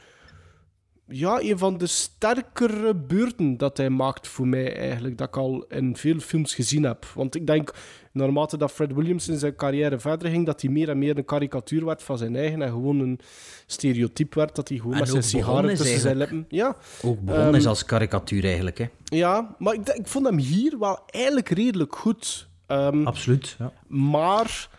[1.09, 5.65] ja, een van de sterkere beurten dat hij maakt voor mij eigenlijk, dat ik al
[5.67, 7.05] in veel films gezien heb.
[7.05, 7.73] Want ik denk,
[8.11, 11.85] naarmate dat Fred Williamson zijn carrière verder ging, dat hij meer en meer een karikatuur
[11.85, 13.19] werd van zijn eigen en gewoon een
[13.65, 16.45] stereotype werd, dat hij gewoon En met zijn sigaren tussen zijn lippen...
[16.49, 16.75] Ja.
[17.01, 18.85] Ook begonnen Ehm, is als karikatuur eigenlijk, hè.
[19.03, 22.47] Ja, maar ik, ik vond hem hier wel eigenlijk redelijk goed.
[22.65, 23.71] Ehm, Absoluut, ja.
[23.87, 24.69] Maar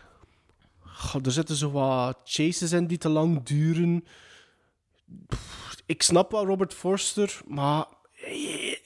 [0.79, 4.03] goh, er zitten zo wat chases in die te lang duren.
[5.27, 7.85] Pff, Ik snap wel Robert Forster, maar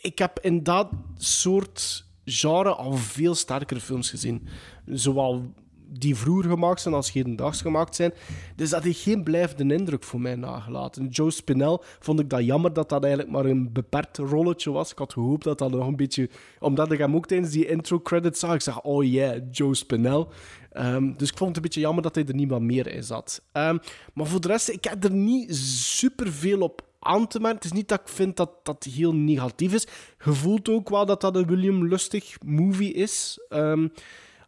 [0.01, 4.47] ik heb in dat soort genre al veel sterkere films gezien.
[4.85, 5.53] Zowel
[5.87, 8.13] die vroeger gemaakt zijn als hedendaags gemaakt zijn.
[8.55, 11.07] Dus dat heeft geen blijvende indruk voor mij nagelaten.
[11.07, 14.91] Joe Spinell vond ik dat jammer dat dat eigenlijk maar een beperkt rolletje was.
[14.91, 16.29] Ik had gehoopt dat dat nog een beetje...
[16.59, 20.25] Omdat ik hem ook tijdens die intro-credits zag, ik zeg, oh yeah, Joe Spinell.
[20.71, 23.03] Ehm, dus ik vond het een beetje jammer dat hij er niet wat meer in
[23.03, 23.41] zat.
[23.51, 23.77] Ehm,
[24.13, 27.27] maar voor de rest, ik heb er niet superveel op aan.
[27.41, 29.87] Het is niet dat ik vind dat dat heel negatief is.
[30.25, 33.45] Je voelt ook wel dat dat een William Lustig movie is.
[33.49, 33.87] Ehm,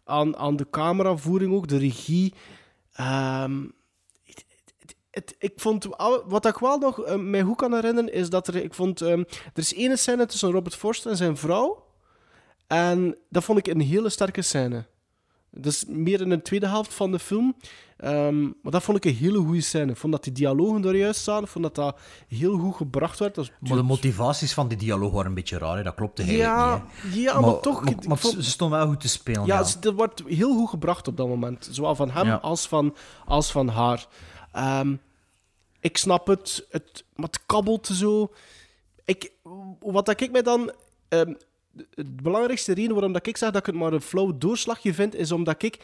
[0.03, 2.34] aan, aan de cameravoering ook, de regie.
[2.93, 3.64] Ehm,
[5.39, 5.88] ik vond,
[6.26, 9.20] wat ik wel nog eh, mij goed kan herinneren, is dat er, ik vond, ehm,
[9.20, 11.86] er is ene scène tussen Robert Forster en zijn vrouw.
[12.68, 14.86] En dat vond ik een hele sterke scène.
[15.52, 17.56] Dus meer in de tweede helft van de film.
[17.98, 19.91] Ehm, maar dat vond ik een hele goede scène.
[19.91, 21.43] Ik vond dat die dialogen er juist staan.
[21.43, 23.36] Ik vond dat dat heel goed gebracht werd.
[23.36, 25.84] Maar de motivaties van die dialoog waren een beetje raar, hè.
[25.84, 27.14] dat klopte eigenlijk Ja, niet.
[27.14, 27.20] hè.
[27.20, 29.45] ja, maar toch, Maar, ik maar vond- ze stonden wel goed te spelen.
[29.45, 31.68] Ja, Ja, dat wordt heel goed gebracht op dat moment.
[31.72, 32.36] Zowel van hem Ja.
[32.36, 32.95] als, van,
[33.26, 34.08] als van haar.
[34.52, 34.95] Ehm,
[35.80, 38.32] ik snap het, het, maar het kabbelt zo.
[39.06, 39.32] Ik,
[39.80, 40.72] wat ik mij dan
[41.10, 41.34] ehm,
[41.89, 45.15] de belangrijkste reden waarom dat ik zeg dat ik het maar een flauw doorslagje vind,
[45.15, 45.80] is omdat ik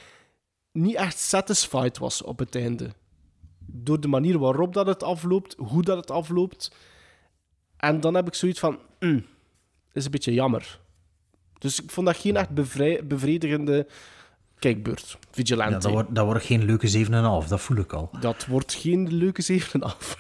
[0.71, 2.89] niet echt satisfied was op het einde.
[3.65, 6.75] Door de manier waarop dat het afloopt, hoe dat het afloopt.
[7.77, 9.25] En dan heb ik zoiets van, mm,
[9.93, 10.79] is een beetje jammer.
[11.59, 13.87] Dus ik vond dat geen echt bevrij- bevredigende
[14.59, 15.17] kijkbeurt.
[15.31, 15.73] Vigilante.
[15.73, 18.09] Ja, dat, wordt, dat wordt geen leuke 7,5, dat voel ik al.
[18.19, 20.15] Dat wordt geen leuke 7,5.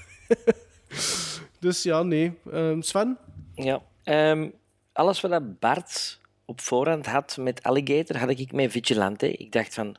[1.59, 2.33] dus ja, nee.
[2.51, 3.17] Ehm, Sven?
[3.55, 3.81] Ja.
[4.03, 4.49] Ehm,
[4.93, 9.31] alles wat dat Bart op voorhand had met Alligator, had ik met Vigilante.
[9.31, 9.95] Ik dacht van,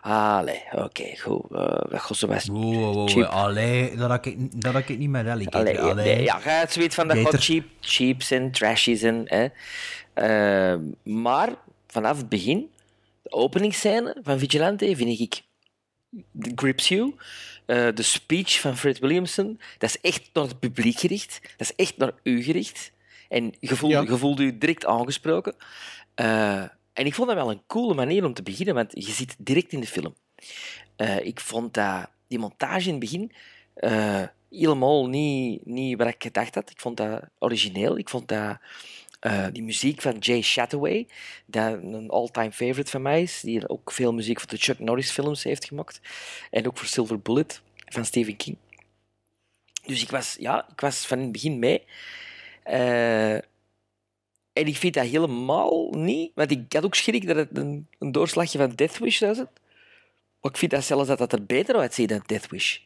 [0.00, 1.42] allee, oké, goed.
[1.50, 3.26] eh dat gaat zo best Wow, wow, wow, cheap.
[3.30, 5.60] allee, dat had ik, dat had ik niet met Alligator.
[5.60, 6.14] Allee, Allee.
[6.14, 7.32] nee, ja, ga het zoiets van dat Gator.
[7.32, 9.22] gaat cheap, cheap zijn, trashy zijn.
[9.24, 9.46] Hè.
[10.14, 11.48] Ehm, maar
[11.86, 12.70] vanaf het begin,
[13.22, 15.42] de openingsscène van Vigilante, vind ik
[16.54, 17.14] grips you.
[17.66, 21.40] Eh, de speech van Fred Williamson, dat is echt naar het publiek gericht.
[21.56, 22.92] Dat is echt naar u gericht.
[23.28, 24.00] En je voelt, Ja.
[24.00, 25.54] je voelt je direct aangesproken.
[26.14, 26.62] Eh,
[26.92, 29.72] en ik vond dat wel een coole manier om te beginnen, want je zit direct
[29.72, 30.14] in de film.
[30.96, 33.32] Eh, ik vond dat die montage in het begin
[33.74, 36.70] eh, helemaal niet, niet wat ik gedacht had.
[36.70, 37.98] Ik vond dat origineel.
[37.98, 38.58] Ik vond dat
[39.20, 41.06] eh, die muziek van Jay Chataway,
[41.46, 45.10] dat een all-time favorite van mij is, die ook veel muziek voor de Chuck Norris
[45.10, 46.00] films heeft gemaakt.
[46.50, 48.56] En ook voor Silver Bullet van Stephen King.
[49.86, 51.84] Dus ik was, ja, ik was van het begin mee.
[52.68, 53.34] Eh,
[54.52, 58.12] en ik vind dat helemaal niet, want ik had ook schrik dat het een, een
[58.12, 59.48] doorslagje van Death Wish zou zijn.
[60.40, 62.78] Maar ik vind dat zelfs dat dat er beter uitziet dan Death Wish.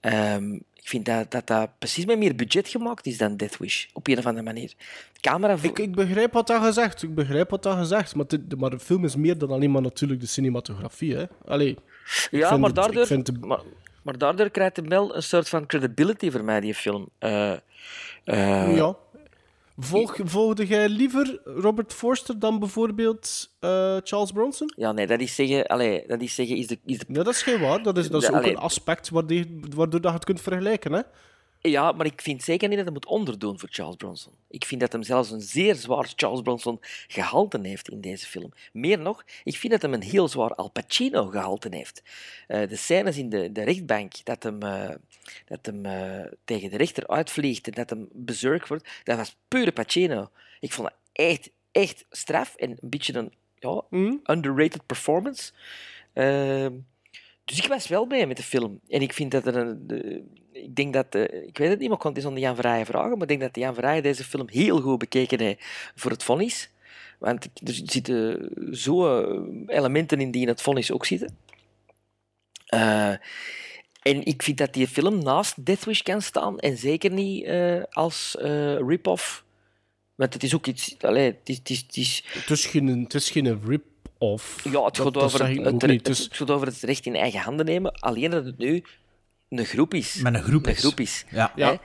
[0.00, 3.86] Ehm, ik vind dat, dat dat precies met meer budget gemaakt is dan Death Wish,
[3.92, 4.72] op een of andere manier.
[5.20, 7.02] Camera Ik, ik begrijp wat dat gezegd.
[7.02, 8.14] Ik begrijp wat dat gezegd.
[8.14, 11.16] Maar, de, maar de film is meer dan alleen maar natuurlijk de cinematografie.
[11.16, 11.24] Hè?
[11.44, 11.76] Allee,
[12.30, 13.60] Ja, maar het- daardoor, de- maar,
[14.02, 17.08] maar daardoor krijgt hij wel een soort van credibility voor mij, die film.
[17.18, 17.52] Eh,
[18.24, 18.96] eh, ja.
[19.76, 24.72] Volg, volgde jij liever Robert Forster dan bijvoorbeeld eh, Charles Bronson?
[24.76, 27.34] Ja, nee, dat is zeggen, allee, dat is, zeggen is, de, is de Ja, dat
[27.34, 27.82] is geen waar.
[27.82, 28.50] Dat is, dat is ook allee.
[28.50, 29.44] een aspect waardoor,
[29.74, 30.92] waardoor dat je het kunt vergelijken.
[30.92, 31.00] Hè?
[31.62, 34.32] Ja, maar ik vind zeker niet dat hij moet onderdoen voor Charles Bronson.
[34.48, 38.52] Ik vind dat hem zelfs een zeer zwaar Charles Bronson gehalte heeft in deze film.
[38.72, 42.02] Meer nog, ik vind dat hem een heel zwaar Al Pacino gehalte heeft.
[42.46, 44.90] Eh, de scènes in de, de rechtbank, dat hem, eh,
[45.44, 49.72] dat hem eh, tegen de rechter uitvliegt en dat hem bezurk wordt, dat was pure
[49.72, 50.30] Pacino.
[50.60, 53.82] Ik vond dat echt, echt straf en een beetje een ja,
[54.34, 55.52] underrated performance.
[57.44, 58.80] Dus ik was wel mee met de film.
[58.88, 59.86] En ik vind dat er een.
[59.86, 61.14] de- ik denk dat.
[61.14, 63.10] eh, ik weet het niet, maar ik kon het eens aan de Jan vragen.
[63.12, 66.70] Maar ik denk dat Jan Verhaayen deze film heel goed bekeken heeft voor het vonnis.
[67.18, 71.36] Want er zitten zo eh, elementen in die in het vonnis ook zitten.
[72.66, 73.08] Eh,
[74.02, 76.58] en ik vind dat die film naast Death Wish kan staan.
[76.58, 77.48] En zeker niet
[77.90, 78.36] als
[78.86, 79.44] rip-off.
[80.14, 80.94] Want het is ook iets.
[81.00, 84.64] Allee, het is, het is, het is, Het is geen, het is geen rip-off.
[84.64, 87.92] ja, het Dat- gaat, over het, het gaat over het recht in eigen handen nemen.
[88.00, 88.84] Alleen dat het nu
[89.58, 90.14] een groep is.
[90.14, 90.78] Met een groep Een is.
[90.78, 91.24] groep is.
[91.30, 91.52] Ja.
[91.56, 91.80] Ja.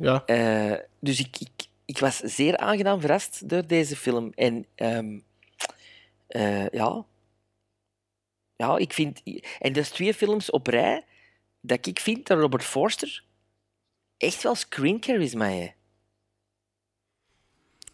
[0.00, 0.24] ja.
[0.24, 4.32] Eh, dus ik, ik, ik was zeer aangenaam verrast door deze film.
[4.34, 5.18] En ehm,
[6.26, 7.04] eh, ja.
[8.56, 9.22] Ja, ik vind...
[9.58, 11.04] En dat is twee films op rij
[11.60, 13.24] dat ik vind dat Robert Forster
[14.16, 15.76] echt wel screen charisma heeft.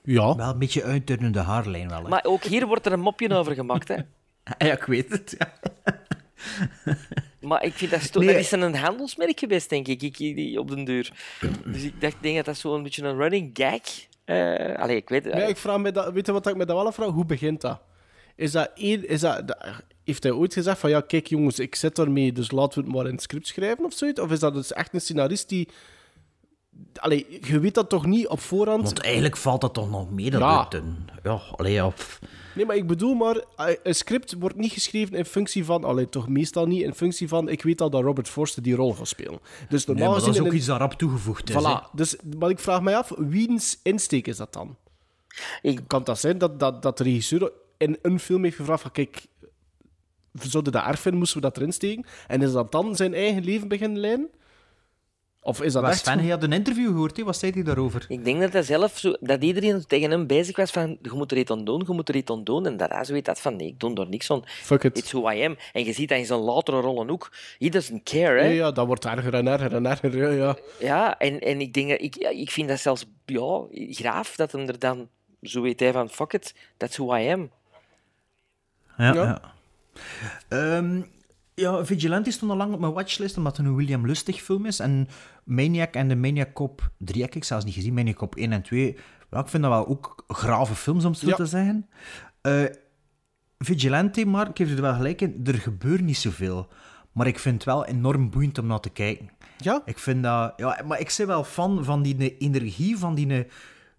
[0.03, 0.37] Ja.
[0.37, 2.03] Wel een beetje uitturnende haarlijn wel.
[2.03, 2.09] Hè.
[2.09, 3.97] Maar ook hier wordt er een mopje over gemaakt, hè.
[4.67, 5.35] Ja, ik weet het.
[5.39, 5.53] Ja.
[7.41, 8.29] Maar ik vind dat, sto- Nee.
[8.29, 11.11] dat is een handelsmerk geweest, denk ik, ik die op den deur.
[11.65, 13.81] Dus ik dacht, denk dat dat zo'n beetje een running gag...
[14.25, 15.35] eh allee, ik weet het.
[15.35, 17.09] Nee, ik vraag me dat, weet je wat ik me dat wel afvraag?
[17.11, 17.81] Hoe begint dat?
[18.37, 21.75] Is dat, één, is dat, dat- heeft hij ooit gezegd van ja, kijk jongens, ik
[21.75, 24.21] zit ermee, dus laten we het maar in het script schrijven of zoiets?
[24.21, 25.69] Of is dat dus echt een scenarist die.
[26.95, 28.83] Allee, je weet dat toch niet op voorhand?
[28.85, 30.31] Want eigenlijk valt dat toch nog mee.
[30.31, 30.65] Dat Ja.
[30.65, 32.19] het een, ja, allee, pff.
[32.55, 36.09] Nee, maar ik bedoel maar, eh, een script wordt niet geschreven in functie van, allee,
[36.09, 39.09] toch meestal niet in functie van, ik weet al dat Robert Forster die rol gaat
[39.09, 39.39] spelen.
[39.69, 41.55] Dus Nee, normaal maar dat is ook een- iets dat rap toegevoegd is.
[41.55, 41.61] hè.
[41.61, 41.91] Voilà.
[41.93, 44.77] Dus, maar ik vraag mij af, wiens insteek is dat dan?
[45.63, 48.91] Ik- Kan dat zijn dat, dat, dat de regisseur in een film heeft gevraagd van,
[48.91, 49.27] kijk,
[50.31, 52.05] we zouden dat erg vinden, moesten we dat erin steken?
[52.27, 54.31] En is dat dan zijn eigen leven beginnen leiden?
[55.47, 56.01] Of is dat Maar echt...
[56.05, 58.05] Sven, je had een interview gehoord, wat zei hij daarover?
[58.09, 61.31] Ik denk dat hij zelf zo, dat iedereen tegen hem bezig was van je moet
[61.31, 62.67] er iets aan doen, je moet er iets aan doen.
[62.67, 64.43] En dat hij zoiets had van nee, ik doe er niks aan.
[64.47, 64.99] Fuck it.
[64.99, 65.57] It's who I am.
[65.73, 67.33] En je ziet dat in zijn latere rollen ook.
[67.59, 68.47] He doesn't care, hè.
[68.47, 70.57] Ja, ja, dat wordt erger en erger en erger, ja, ja.
[70.79, 74.53] Ja, en, en ik, denk, dat- ik, ja, ik vind dat zelfs ja, graaf dat
[74.53, 75.09] hem er dan
[75.43, 77.51] zo weet hij van fuck it, that's who I am.
[78.97, 79.41] Ja, Ja.
[80.49, 81.03] ja.
[81.55, 84.79] Ja, Vigilante stond al lang op mijn watchlist, omdat het een William Lustig film is.
[84.81, 85.09] En
[85.45, 87.95] Maniac en de Maniac Cop 3 heb ik zelfs niet gezien.
[87.95, 88.97] Maniac Cop 1 en 2
[89.31, 91.35] Ja, ik vind dat wel ook grave films, om zo Ja.
[91.35, 91.89] te zeggen.
[92.41, 92.65] Eh,
[93.59, 96.69] Vigilante, maar ik geef er wel gelijk in, er gebeurt niet zoveel.
[97.13, 99.31] Maar ik vind het wel enorm boeiend om naar te kijken.
[99.59, 99.83] Ja?
[99.85, 100.53] Ik vind dat...
[100.57, 103.47] Ja, maar ik ben wel fan van die energie van die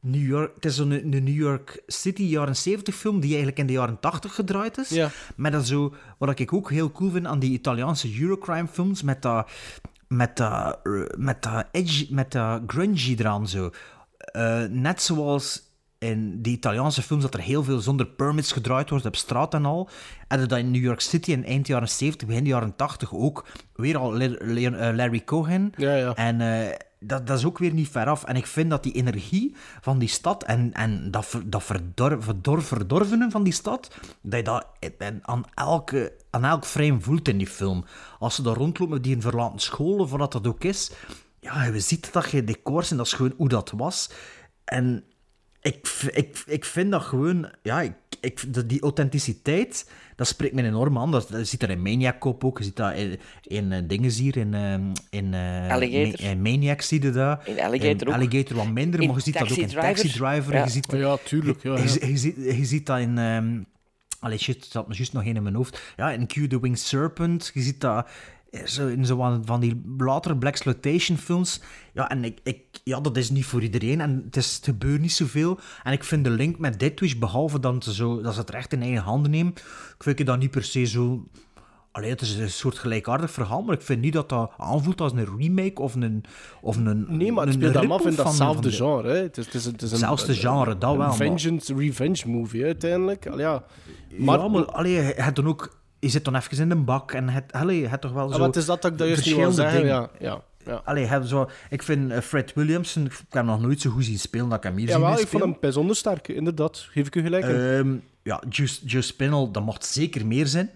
[0.05, 0.55] New York...
[0.55, 3.99] Het is zo'n een New York City jaren 70 film die eigenlijk in de jaren
[3.99, 4.89] 80 gedraaid is.
[4.89, 5.09] Ja.
[5.35, 5.93] Met dat zo...
[6.17, 9.49] Wat ik ook heel cool vind aan die Italiaanse Eurocrime films, met dat...
[10.07, 13.71] Met dat, eh, met dat edgy, met dat grungy eraan zo.
[14.17, 15.64] Eh, net zoals
[16.05, 19.65] in die Italiaanse films dat er heel veel zonder permits gedraaid wordt op straat en
[19.65, 19.89] al.
[20.27, 23.45] En dat in New York City in eind jaren 70, begin jaren 80 ook.
[23.75, 25.73] Weer al eh, Larry Cohen.
[25.77, 26.15] Ja, ja.
[26.15, 28.23] En eh, dat, dat is ook weer niet ver af.
[28.23, 32.63] En ik vind dat die energie van die stad en, en dat, dat verdor, verdor,
[32.63, 34.65] verdorvenen van die stad, dat je dat
[34.97, 37.85] en aan, elke, aan elk frame voelt in die film.
[38.19, 40.91] Als ze daar rondlopen met die verlaten scholen, voor dat dat ook is.
[41.39, 44.09] Ja, je ziet dat je decors en dat is gewoon hoe dat was.
[44.65, 45.03] En
[45.65, 47.49] ik, ik, ik vind dat gewoon...
[47.63, 51.11] Ja, ik, ik, dat- die authenticiteit, dat spreekt me enorm aan.
[51.11, 52.57] Dat, dat ziet er in Maniac Cop ook.
[52.57, 54.53] Je ziet dat in, in eh, dingen hier, in...
[54.53, 56.25] ehm, in eh, Alligator.
[56.25, 57.39] Ma- in Maniac zie je dat.
[57.47, 58.13] In Alligator ook.
[58.13, 60.53] Alligator wat minder, In maar je ziet dat ook in Taxi Taxi Driver.
[60.53, 60.63] Ja.
[60.63, 61.63] Je ziet, Ja, tuurlijk.
[61.63, 61.93] Ja, je, ja.
[61.99, 63.17] je, je ziet, je ziet dat in...
[63.17, 63.59] ehm
[64.19, 65.81] allee, shit, zat me juist nog één in mijn hoofd.
[65.95, 67.51] Ja, in Q the Winged Serpent.
[67.53, 68.11] Je ziet dat eh,
[68.65, 71.61] zo in zo van, die latere Black Exploitation films.
[71.93, 74.01] Ja, en ik, ik, ja, dat is niet voor iedereen.
[74.01, 75.59] En het, is, het gebeurt niet zoveel.
[75.83, 78.73] En ik vind de link met Dead Wish, behalve dan zo, dat ze het recht
[78.73, 79.53] in eigen handen nemen,
[79.97, 81.27] ik vind ik dat niet per se zo...
[81.91, 85.11] Allee, het is een soort gelijkaardig verhaal, maar ik vind niet dat dat aanvoelt als
[85.11, 86.23] een remake of een...
[86.61, 89.09] Of een Nee, maar het speelt hem af in datzelfde genre.
[89.09, 89.17] Hè.
[89.17, 93.27] Het is, het is, het is een, een- genre, dat wel, vengeance, revenge movie uiteindelijk.
[93.27, 93.63] Al ja.
[94.09, 96.75] Maar, Maar, ja, maar allee, je, hebt dan ook, je zit dan even in de
[96.75, 98.39] bak en het, allee, je hebt toch wel Ah, zo...
[98.39, 99.85] wat is dat dat ik dat juist niet wil zeggen?
[99.85, 100.81] Ja, ja, ja.
[100.85, 104.19] Allee, zo, ik vind eh, Fred Williamson, ik heb hem nog nooit zo goed zien
[104.19, 106.87] spelen dat ik hem hier zien ik vond hem bijzonder sterk, inderdaad.
[106.91, 107.43] Geef ik u gelijk.
[107.43, 110.69] Ehm, ja, Joe, Joe Spinell, dat mocht zeker meer zijn.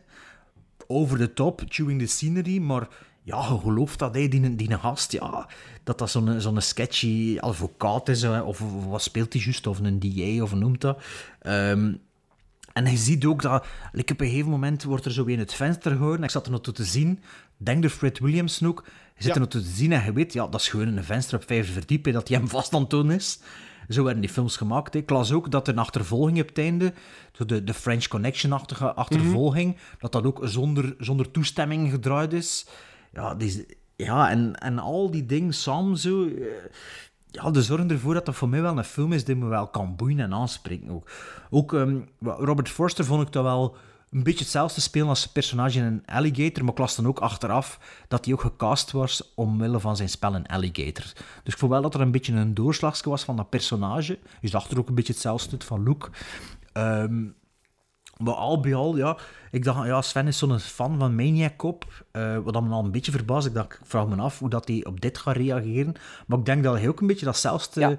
[0.87, 2.87] Over de top, chewing the scenery, maar
[3.23, 5.47] ja, je gelooft dat hij, die, die gast, ja,
[5.83, 9.99] dat dat zo'n zo'n sketchy advocaat is, of, of wat speelt hij juist, of een
[9.99, 11.01] DA, of noemt dat.
[11.39, 11.93] Ehm,
[12.85, 15.53] en je ziet ook dat, like op een gegeven moment wordt er zo in het
[15.53, 16.23] venster gehouden.
[16.23, 17.19] Ik zat er nog toe te zien,
[17.57, 18.83] denk de Fred Williams ook.
[18.85, 19.33] Je zit Ja.
[19.33, 21.43] er nog toe te zien en je weet, ja, dat is gewoon een venster op
[21.47, 23.39] vijfde verdieping, dat hij hem vast aan het doen is.
[23.89, 24.93] Zo werden die films gemaakt.
[24.93, 24.99] hè.
[24.99, 26.93] Ik las ook dat er een achtervolging op het einde,
[27.45, 32.65] de, de French Connection-achtige achtervolging, dat dat ook zonder, zonder toestemming gedraaid is.
[33.13, 33.65] Ja, die,
[33.95, 36.27] ja en, en al die dingen samen zo...
[37.31, 39.67] ja, de zorgen ervoor dat dat voor mij wel een film is die me wel
[39.67, 41.11] kan boeien en aanspreken ook.
[41.49, 43.75] Ook ehm, Robert Forster vond ik dat wel
[44.09, 48.25] een beetje hetzelfde spelen als personage in Alligator, maar ik las dan ook achteraf dat
[48.25, 51.03] hij ook gecast was omwille van zijn spel in Alligator.
[51.43, 54.19] Dus ik vond wel dat er een beetje een doorslagsje was van dat personage.
[54.41, 56.09] Je zag er ook een beetje hetzelfde uit van Luke.
[56.73, 57.25] Ehm,
[58.23, 59.17] maar al bij al, ja,
[59.51, 62.05] ik dacht, ja, Sven is zo'n fan van Maniac Cop.
[62.11, 63.47] eh, wat me al een beetje verbaast.
[63.47, 65.93] Ik dacht, ik vraag me af hoe dat hij op dit gaat reageren.
[66.27, 67.97] Maar ik denk dat hij ook een beetje datzelfde Ja,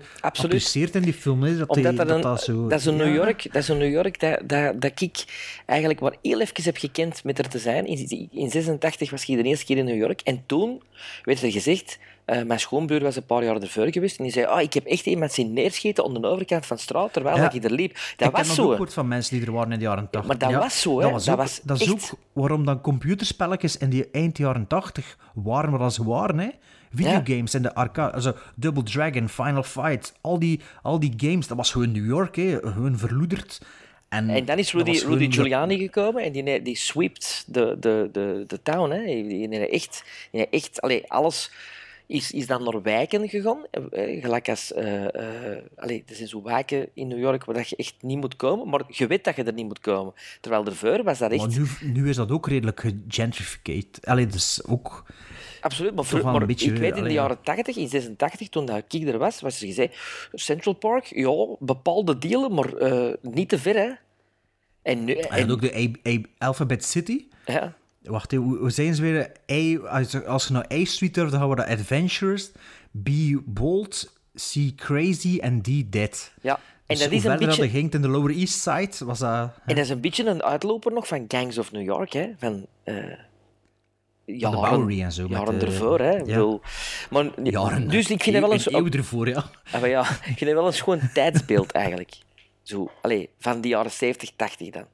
[0.93, 1.45] in die film.
[1.45, 2.69] Is, dat, Omdat hij, dat, dat, een, dat zo...
[2.69, 3.05] dat is een ja.
[3.05, 5.25] New York, dat is een New York dat, dat, dat ik
[5.67, 7.87] eigenlijk maar heel even heb gekend met er te zijn.
[7.87, 10.21] In, in 86 was ik de eerste keer in New York.
[10.21, 10.83] En toen
[11.23, 11.99] werd er gezegd,
[12.31, 14.19] eh, mijn schoonbroer was een paar jaar ervoor geweest.
[14.19, 16.83] En die zei, ah, ik heb echt iemand zien neerschieten aan de overkant van de
[16.83, 17.51] straat terwijl Ja.
[17.53, 17.93] ik er liep.
[17.95, 18.63] Dat ik heb was dat zo.
[18.65, 20.27] ook gehoord van mensen die er waren in de jaren 80.
[20.39, 21.03] maar dat was zo, hè.
[21.03, 24.67] Dat was Dat ook, was dat is ook waarom dan computerspelletjes in die eind jaren
[24.67, 26.39] 80 waren wat ze waren.
[26.39, 26.49] Hè.
[26.95, 31.57] Videogames en de arcade, also Double Dragon, Final Fight, al die, al die games, dat
[31.57, 33.61] was gewoon New York, hè, gewoon verloederd.
[34.09, 38.09] En, En dan is Rudy, Rudy de- Giuliani gekomen en die, die sweept de, de,
[38.13, 38.91] de, de town.
[38.91, 39.05] Hè.
[39.05, 41.51] Die, die echt, die echt allee, alles
[42.11, 43.65] is, is dan naar wijken gegaan.
[43.71, 44.73] eh, Gelijk als...
[44.73, 48.37] eh eh, er zijn zo wijken in New York waar dat je echt niet moet
[48.37, 50.13] komen, maar je weet dat je er niet moet komen.
[50.41, 51.41] Terwijl ervoor was dat echt...
[51.41, 54.01] Maar nu, nu is dat ook redelijk gegentrificate.
[54.11, 55.05] Allee, dus ook...
[55.61, 58.85] Absoluut, maar, vroeg- maar beetje, ik weet in de jaren 80, in 86, toen dat
[58.89, 59.97] ik er was, was er gezegd,
[60.33, 62.73] Central Park, ja, bepaalde delen, maar
[63.23, 63.91] niet te ver, hè.
[64.83, 65.13] En nu...
[65.15, 65.75] En en- ook de
[66.07, 67.25] A- A- Alphabet City.
[67.47, 67.79] ja.
[68.03, 69.33] Wacht, hoe, zijn ze weer?
[69.53, 72.51] A, als, je- als je naar A Street durft, dan gaan we naar Adventures,
[72.91, 76.33] Be Bold, See Crazy en D Dead.
[76.43, 77.63] Ja, en Dus dat is een verder beetje...
[77.63, 79.51] dat ging in de Lower East Side, was dat...
[79.67, 82.31] En dat is een beetje een uitloper nog van Gangs of New York, hè.
[82.39, 82.67] Van...
[82.85, 82.95] eh
[84.25, 86.11] jaren, Bowery en zo, Jaren de- ervoor, hè.
[86.13, 86.23] Ja.
[86.25, 86.61] bedoel,
[87.11, 88.75] maar, Jaren, dus ik vind dat wel een een...
[88.75, 89.45] eeuw ervoor, ja.
[89.73, 92.13] Ah, maar ja, ik vind dat wel een schoon tijdsbeeld, eigenlijk.
[92.63, 94.85] Zo, allee, van die jaren 70, 80 dan.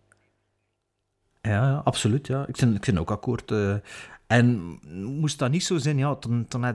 [1.47, 2.27] Ja, ja, absoluut.
[2.27, 2.47] Ja.
[2.47, 3.51] Ik, ben, ik ben ook akkoord.
[3.51, 3.75] eh.
[4.27, 4.79] en
[5.21, 6.75] moest dat niet zo zijn, ja, dan, dan, had,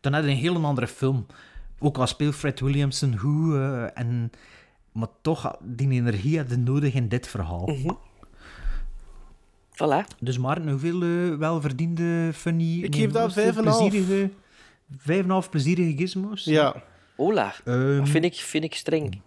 [0.00, 1.26] dan had je een heel andere film.
[1.78, 4.30] Ook al speelt Fred Williamson goed, eh, en,
[4.92, 7.66] maar toch, die energie had je nodig in dit verhaal.
[7.66, 7.90] Mhm.
[9.74, 10.16] Voilà.
[10.20, 12.82] Dus Maarten, hoeveel eh, welverdiende, funny...
[12.82, 13.54] Ik geef het?
[13.56, 13.60] 5,5.
[13.62, 14.30] Plezierige,
[15.44, 16.44] 5,5 plezierige gizmos?
[16.44, 16.82] Ja.
[17.16, 19.20] Ola, Ehm, dat vind ik, vind ik streng.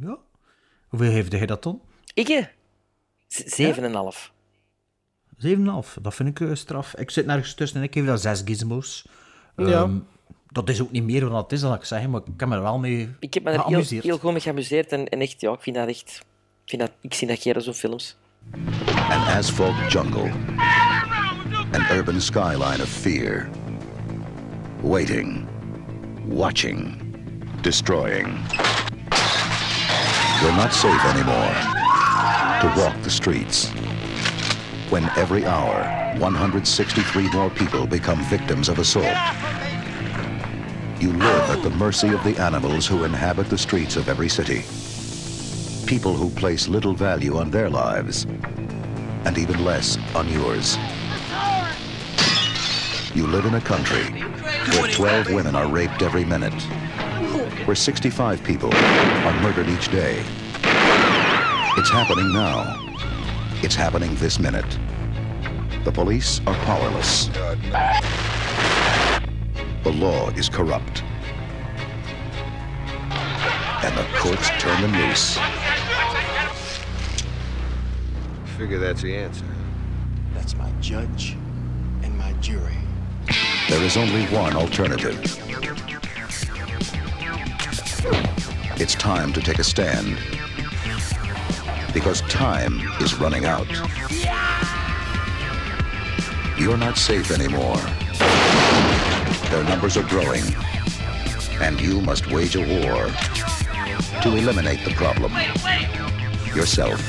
[0.00, 0.16] Ja.
[0.88, 1.80] Hoeveel heeft hij dat dan?
[2.14, 2.50] Ik,
[3.28, 3.42] hè?
[3.42, 4.32] Z- Zeven en half.
[5.46, 5.94] 7,5.
[6.02, 6.94] Dat vind ik eh, straf.
[6.96, 9.06] Ik zit nergens tussen en ik geef dat 6 gizmos.
[9.56, 9.64] Ja.
[9.66, 9.96] Ehm,
[10.48, 12.54] dat is ook niet meer dan het is, dat ik zeg, maar ik heb me
[12.54, 15.40] er wel mee Ik heb me er heel, heel goed mee geamuseerd en, en echt,
[15.40, 16.22] ja, ik vind dat echt...
[16.64, 18.16] Ik, vind dat, ik zie dat geen zo'n films.
[19.10, 20.30] An asphalt jungle.
[21.72, 23.48] An urban skyline of fear.
[24.80, 25.46] Waiting.
[26.26, 26.96] Watching.
[27.60, 28.26] Destroying.
[30.40, 31.77] You're not safe anymore.
[32.60, 33.68] To walk the streets.
[34.90, 35.84] When every hour,
[36.18, 39.16] 163 more people become victims of assault.
[40.98, 44.64] You live at the mercy of the animals who inhabit the streets of every city.
[45.86, 48.24] People who place little value on their lives
[49.24, 50.76] and even less on yours.
[53.14, 54.02] You live in a country
[54.72, 56.60] where 12 women are raped every minute,
[57.66, 60.24] where 65 people are murdered each day.
[61.76, 62.76] It's happening now.
[63.62, 64.78] It's happening this minute.
[65.84, 67.28] The police are powerless.
[69.84, 71.02] The law is corrupt.
[73.84, 75.38] And the courts turn them loose.
[78.56, 79.46] Figure that's the answer.
[80.34, 81.36] That's my judge
[82.02, 82.76] and my jury.
[83.68, 85.20] There is only one alternative.
[88.80, 90.16] It's time to take a stand.
[91.98, 93.66] Because time is running out.
[96.56, 97.76] You're not safe anymore.
[99.50, 100.44] Their numbers are growing.
[101.60, 103.10] And you must wage a war
[104.22, 105.32] to eliminate the problem.
[106.54, 107.00] Yourself.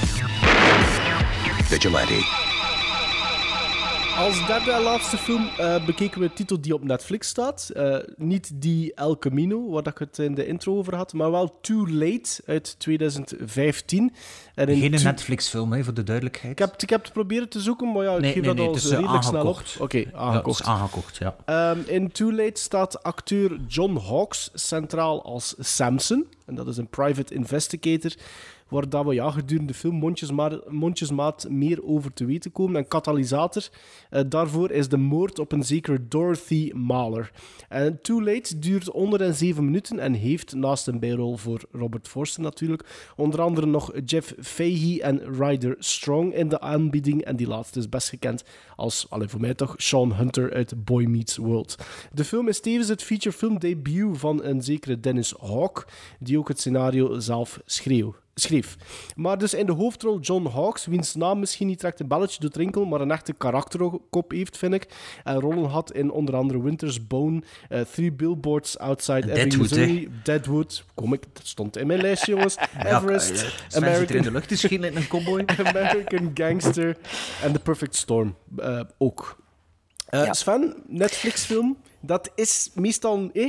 [1.70, 2.49] Vigilante.
[4.20, 7.70] Als derde en laatste film eh, bekeken we een titel die op Netflix staat.
[7.70, 11.32] Eh, niet die El Camino, waar dat ik het in de intro over had, maar
[11.32, 14.14] wel Too Late uit 2015.
[14.56, 16.52] En Geen Netflix-film, hè, voor de duidelijkheid.
[16.52, 18.56] Ik heb, ik heb het proberen te zoeken, maar ja, ik Nee, geef nee, dat
[18.56, 19.48] nee, al eh, redelijk snel op.
[19.48, 19.78] aangekocht.
[19.80, 20.60] Oké, aangekocht.
[20.60, 21.36] is aangekocht, ja.
[21.46, 26.28] Ehm, in Too Late staat acteur John Hawkes centraal als Samson.
[26.46, 28.12] En dat is een private investigator.
[28.70, 32.76] Waar dat we ja, gedurende de film mondjesmaat, mondjesmaat meer over te weten komen.
[32.76, 33.70] En katalysator
[34.10, 37.32] eh, daarvoor is de moord op een zekere Dorothy Mahler.
[37.70, 42.08] En Too Late duurt onder en zeven minuten en heeft naast een bijrol voor Robert
[42.08, 47.22] Forster natuurlijk onder andere nog Jeff Fahey en Ryder Strong in de aanbieding.
[47.22, 48.44] En die laatste is best gekend
[48.76, 51.76] als, alleen voor mij toch, Sean Hunter uit Boy Meets World.
[52.14, 55.88] De film is tevens het featurefilm debuut van een zekere Dennis Hawk,
[56.20, 58.76] die ook het scenario zelf schreeuw, schreef.
[59.16, 62.56] Maar dus in de hoofdrol John Hawkes, wiens naam misschien niet direct een belletje doet
[62.56, 64.88] rinkelen, maar een echte karakterkop heeft, vind ik.
[65.24, 69.78] En rollen had in onder andere Winter's Bone, eh, Three Billboards Outside Ebbing, Deadwood, hè?
[69.78, 72.56] Missouri, Deadwood, kom ik, dat stond in mijn lijstje, jongens.
[72.84, 75.44] Ja, Everest, eh, Sven zit er in de lucht te schieten met een cowboy.
[75.64, 76.98] American Gangster
[77.44, 79.38] en The Perfect Storm eh, ook.
[80.10, 83.44] Eh, Sven, Netflix-film, dat is meestal eh,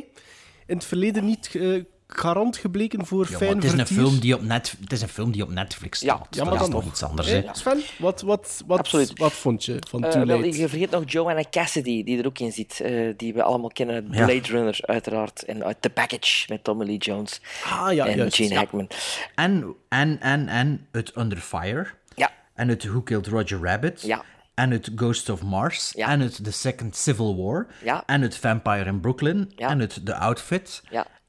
[0.66, 1.82] in het verleden niet eh,
[2.12, 5.08] garant gebleken voor Ja, fijn het, is een film die op net, het is een
[5.08, 6.26] film die op Netflix staat.
[6.30, 7.28] Ja, maar dat dan is nog iets anders.
[7.28, 7.54] Eh, hè.
[7.54, 10.58] Sven, wat, wat, wat, wat vond je van Eh, Too wel, Late?
[10.58, 12.80] je vergeet nog Joanna Cassidy, die er ook in zit.
[12.80, 14.24] eh, die we allemaal kennen uit Ja.
[14.24, 15.42] Blade Runner, uiteraard.
[15.42, 17.40] En uit The Package met Tommy Lee Jones.
[17.64, 18.56] Ah, ja, en juist, Gene ja.
[18.56, 18.88] Hackman.
[19.34, 21.86] En, en, en, en het Under Fire.
[22.14, 22.30] Ja.
[22.54, 24.02] En het Who Killed Roger Rabbit.
[24.02, 24.22] Ja.
[24.54, 25.92] En het Ghost of Mars.
[25.96, 26.08] Ja.
[26.08, 27.66] En het The Second Civil War.
[27.84, 28.02] Ja.
[28.06, 29.52] En het Vampire in Brooklyn.
[29.56, 29.68] Ja.
[29.68, 30.82] En het The Outfit.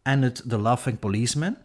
[0.04, 1.58] En het The Laughing Policeman.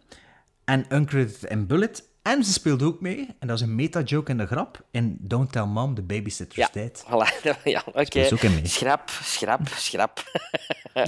[0.65, 2.03] En Uncredited and Bullet.
[2.21, 5.51] En ze speelde ook mee, en dat is een meta-joke in de grap, in Don't
[5.51, 7.03] Tell Mom, de babysitter's Ja, tijd.
[7.05, 7.41] voilà.
[7.63, 8.27] ja oké.
[8.33, 8.67] Ook in mee.
[8.67, 10.23] Schrap, schrap, schrap.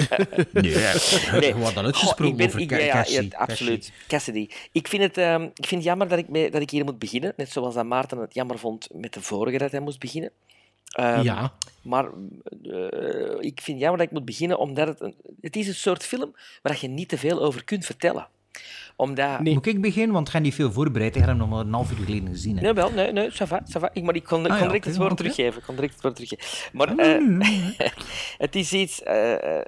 [0.52, 3.28] Nee, we hadden uitgesproken ik ben- over ik- Ca- ja, ja, Cassie.
[3.30, 3.92] ja, absoluut.
[4.08, 4.50] Cassidy.
[4.72, 7.00] Ik vind het, ehm, ik vind het jammer dat ik, mee- dat ik hier moet
[7.00, 7.34] beginnen.
[7.38, 10.32] Net zoals dat Maarten het jammer vond met de vorige dat hij moest beginnen.
[10.90, 11.54] Ehm, Ja.
[11.82, 12.06] Maar
[12.64, 15.02] eh, ik vind jammer dat ik moet beginnen, omdat het...
[15.02, 18.28] Een, het is een soort film waar je niet te veel over kunt vertellen.
[18.96, 19.40] Omdat...
[19.40, 20.14] Moet ik beginnen?
[20.14, 21.16] Want ik ga niet veel voorbereid.
[21.16, 22.56] Ik heb hem nog maar een half uur geleden gezien.
[22.56, 22.62] Hè.
[22.62, 23.90] Nee, wel, nee, nee, ça va, ça va.
[23.94, 25.60] Ik, maar ik kon, Ah, kon ja, direct het woord teruggeven.
[25.60, 26.70] Ik kon direct het woord teruggeven.
[26.74, 27.90] Maar eh,
[28.46, 29.04] het is iets...
[29.04, 29.62] eh,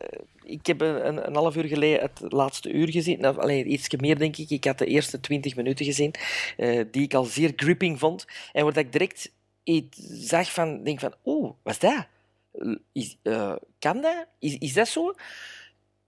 [0.43, 3.19] ik heb een, een, half uur geleden het laatste uur gezien.
[3.19, 4.49] Nou, alleen iets meer, denk ik.
[4.49, 6.13] Ik had de eerste twintig minuten gezien,
[6.91, 8.25] die ik al zeer gripping vond.
[8.51, 9.31] En waar ik direct
[9.63, 9.97] iets
[10.27, 10.83] zag van...
[10.83, 12.07] Denk van, oeh, wat is dat?
[12.91, 14.25] Is, eh, kan dat?
[14.39, 15.15] Is, is dat zo?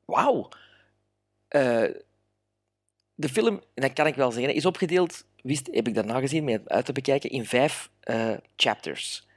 [0.06, 0.49] wauw.
[1.47, 1.89] Eh,
[3.16, 6.70] de film, dat kan ik wel zeggen, is opgedeeld, wist, heb ik daarna gezien, met
[6.70, 9.28] uit te bekijken, in vijf eh, chapters.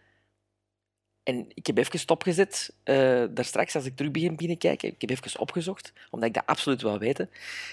[1.22, 5.40] En ik heb even stopgezet, daar straks als ik terug begin binnenkijken, ik heb even
[5.40, 7.30] opgezocht, omdat ik dat absoluut wil weten.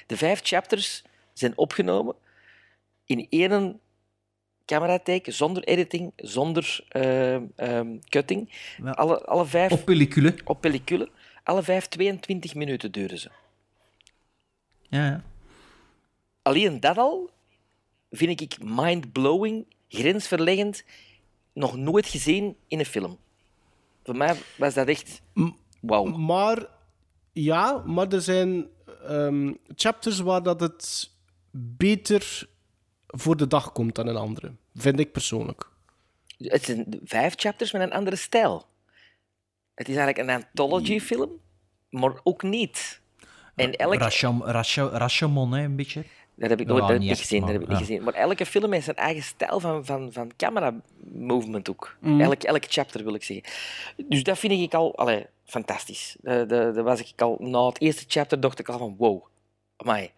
[0.08, 2.16] De vijf chapters zijn opgenomen
[3.06, 3.80] in één
[4.66, 8.50] cameratake, zonder editing, zonder eh, ehm, cutting.
[8.84, 8.92] Ja.
[8.92, 9.72] Alle, alle vijf...
[9.72, 10.36] Op pellicule.
[10.44, 11.10] Op pellicule.
[11.44, 13.30] Alle vijf 22 minuten duren ze.
[14.90, 15.24] Ja, ja.
[16.42, 17.30] Alleen dat al
[18.12, 20.84] vind ik mind-blowing, grensverleggend,
[21.54, 23.18] nog nooit gezien in een film.
[24.04, 25.22] Voor mij was dat echt
[25.80, 26.06] wauw.
[26.06, 26.66] Maar
[27.32, 28.68] ja, maar er zijn
[29.08, 31.12] ehm, chapters waar dat het
[31.52, 32.48] beter
[33.16, 34.52] voor de dag komt dan een andere.
[34.76, 35.70] Vind ik persoonlijk.
[36.38, 38.66] Het zijn vijf chapters met een andere stijl.
[39.76, 41.40] Het is eigenlijk een anthology-film,
[41.90, 43.02] maar ook niet.
[43.56, 43.94] En elk...
[43.96, 46.04] Rasham, hè, een beetje.
[46.36, 47.42] Dat heb ik nooit niet gezien.
[47.42, 47.86] maar, dat heb ik niet ja.
[47.86, 48.04] gezien.
[48.04, 51.98] Maar elke film heeft zijn eigen stijl van, van, van camera-movement ook.
[52.00, 52.22] Mhm.
[52.22, 53.52] Elk, elk chapter wil ik zeggen.
[54.08, 56.16] Dus dat vind ik al allee, fantastisch.
[56.22, 59.24] Dat, dat, dat was ik al, na het eerste chapter dacht ik al van wow,
[59.76, 60.12] amai,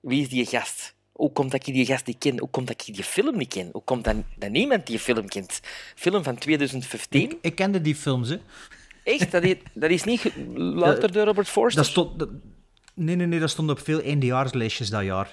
[0.00, 0.96] wie is die gast?
[1.18, 2.38] Hoe komt dat ik die gast niet ken?
[2.38, 3.68] Hoe komt dat ik die film niet ken?
[3.72, 5.60] Hoe komt dat, dat niemand die film kent?
[5.94, 7.20] Film van 2015?
[7.22, 8.36] Ik, ik kende die films, hè.
[9.04, 9.30] Echt?
[9.30, 11.82] Dat is, dat is niet louter door Robert Forster?
[11.82, 12.28] Dat stond, dat-
[12.94, 15.32] nee, nee, nee, dat stond op veel eindejaarslijstjes dat jaar.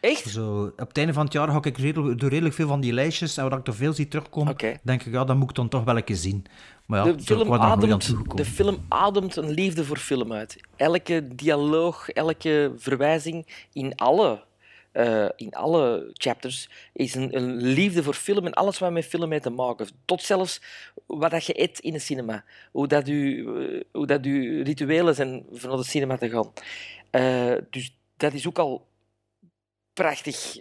[0.00, 0.28] Echt?
[0.28, 3.48] Zo, op het einde van het jaar ga ik redelijk, veel van die lijstjes, en
[3.48, 5.96] wat ik er veel zie terugkomen, denk ik, ja, dat moet ik dan toch wel
[5.96, 6.44] een keer zien.
[6.86, 10.56] Maar ja, de, film ademt, de film ademt een liefde voor film uit.
[10.76, 14.42] Elke dialoog, elke verwijzing in alle,
[14.92, 19.30] eh, in alle chapters is een, een liefde voor film en alles wat met film
[19.30, 19.88] heeft te maken.
[20.04, 20.62] Tot zelfs
[21.06, 22.44] wat dat je eet in een cinema.
[22.72, 24.24] Hoe dat je, eh, dat
[24.66, 26.52] rituelen zijn naar de cinema te gaan.
[27.10, 28.86] Eh, dus dat is ook al
[29.92, 30.58] prachtig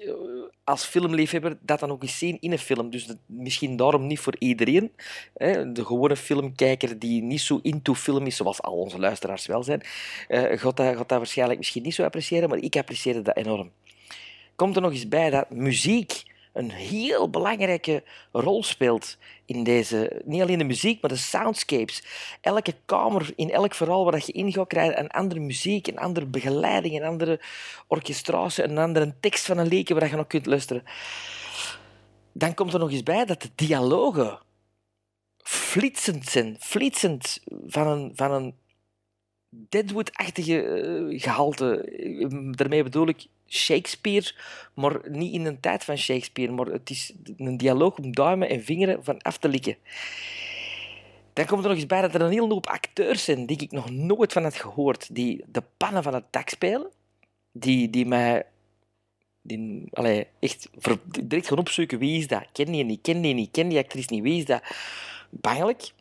[0.63, 2.89] als filmliefhebber dat dan ook eens zien in een film.
[2.89, 4.91] Dus misschien daarom niet voor iedereen.
[5.33, 5.71] Hè.
[5.71, 9.81] De gewone filmkijker die niet zo into film is, zoals al onze luisteraars wel zijn,
[10.29, 13.71] gaat, dat, gaat dat waarschijnlijk misschien niet zo appreciëren, maar ik apprecieerde dat enorm.
[14.59, 20.21] Komt er nog eens bij dat muziek een heel belangrijke rol speelt in deze...
[20.25, 22.03] Niet alleen de muziek, maar de soundscapes.
[22.41, 25.97] Elke kamer, in elk verhaal waar je in gaat, krijg je een andere muziek, een
[25.97, 27.41] andere begeleiding, een andere
[27.87, 30.83] orchestratie, een andere tekst van een leken waar je nog kunt luisteren.
[32.33, 34.39] Dan komt er nog eens bij dat de dialogen
[35.43, 36.57] flitsend zijn.
[36.59, 38.55] Flitsend van een, van een
[39.49, 41.81] Deadwood-achtige eh, gehalte.
[41.81, 44.31] Eh, Daarmee bedoel ik Shakespeare,
[44.73, 46.51] maar niet in een tijd van Shakespeare.
[46.51, 49.75] Maar het is een dialoog om duimen en vingeren van af te likken.
[51.33, 53.71] Dan komt er nog eens bij dat er een hele hoop acteurs zijn die ik
[53.71, 56.91] nog nooit van had gehoord, die de pannen van het dak spelen,
[57.51, 58.45] die, die mij
[59.41, 60.69] die, allee, echt
[61.27, 62.45] direct gaan opzoeken wie is dat.
[62.51, 64.63] Ken die niet, ken die niet, ken die actrice niet, wie is dat?
[65.29, 65.91] Bangelijk.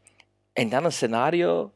[0.52, 1.72] En dan een scenario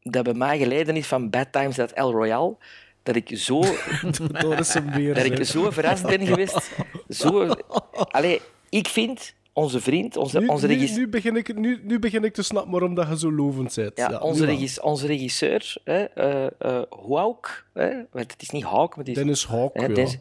[0.00, 2.56] dat bij mij geleden is van Bad Times at El Royale,
[3.04, 3.60] dat ik zo,
[5.14, 6.70] dat ik zo verrast ben geweest.
[7.08, 7.46] Zo,
[8.16, 10.98] allee, ik vind onze vriend, onze, Nu, onze nu, regisseur...
[10.98, 13.96] nu, begin ik, nu, nu begin ik te snappen waarom dat je zo lovend bent.
[13.96, 18.64] Ja, Ja, onze, regis- onze regisseur, hè, eh eh, Hawk, hè, want het is niet
[18.64, 19.14] Hawk, maar het is...
[19.14, 19.94] Dennis Hawk, hè, ja.
[19.94, 20.18] Dennis-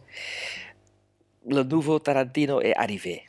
[1.45, 3.21] Le nouveau Tarantino est arrivé.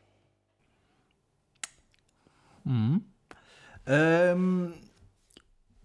[3.84, 4.66] Ehm,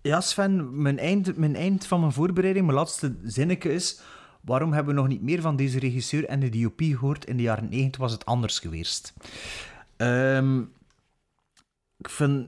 [0.02, 4.00] ja, Sven, mijn eind, mijn eind van mijn voorbereiding, mijn laatste zinnetje is...
[4.41, 7.26] Waarom hebben we nog niet meer van deze regisseur en de DOP gehoord?
[7.26, 9.14] In de jaren 90 was het anders geweest.
[9.97, 10.60] Ehm,
[11.97, 12.47] ik vind...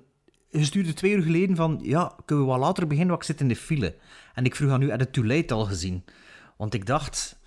[0.50, 1.80] Je stuurde twee uur geleden van...
[1.82, 3.96] Ja, kunnen we wat later beginnen, want ik zit in de file.
[4.34, 6.04] En ik vroeg aan u, had je Too Late al gezien?
[6.58, 7.40] Want ik dacht...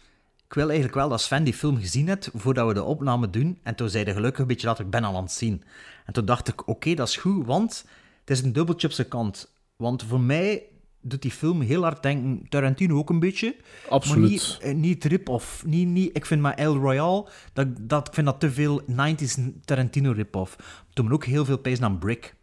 [0.47, 3.59] Ik wil eigenlijk wel dat Sven die film gezien heeft voordat we de opname doen.
[3.63, 5.63] En toen zei hij gelukkig een beetje later, ik ben al aan het zien.
[6.07, 7.87] En toen dacht ik, oké, dat is goed, want
[8.21, 9.54] het is een dubbeltje op zijn kant.
[9.77, 10.62] Want voor mij
[11.01, 13.57] doet die film heel hard denken, Tarantino ook een beetje.
[13.89, 14.20] Absoluut.
[14.20, 15.64] Maar niet, eh, niet rip-off.
[15.66, 19.39] Niet, niet, ik vind maar El Royale, dat, dat, ik vind dat te veel 90s
[19.64, 20.83] Tarantino rip-off.
[20.93, 22.35] Toen ook heel veel pijs aan Brick.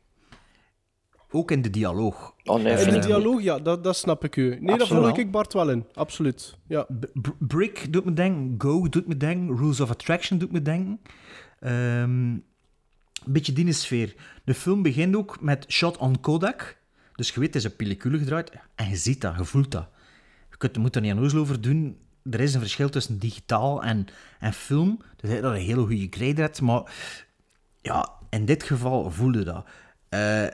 [1.33, 2.35] Ook in de dialoog.
[2.43, 4.49] Oh nee, In vind de dialoog, ja, dat, dat snap ik u.
[4.49, 5.03] Nee, daar Absoluut.
[5.03, 5.85] volg ik Bart wel in.
[5.93, 6.57] Absoluut.
[6.67, 6.83] Ja.
[7.21, 10.99] B- Brick doet me denken, Go doet me denken, Rules of Attraction doet me denken.
[11.59, 12.43] Ehm, een
[13.25, 14.15] beetje die sfeer.
[14.43, 16.80] De film begint ook met shot on Kodak.
[17.21, 18.51] Dus je weet, het is een pellicule gedraaid.
[18.75, 19.87] En je ziet dat, je voelt dat.
[20.49, 21.97] Je kunt, moet er niet aan over doen.
[22.31, 24.07] Er is een verschil tussen digitaal en,
[24.39, 25.01] en film.
[25.15, 26.61] Dus dat een hele goede grade hebt.
[26.61, 26.93] Maar
[27.81, 29.65] ja, in dit geval voelde dat.
[30.09, 30.47] Eh,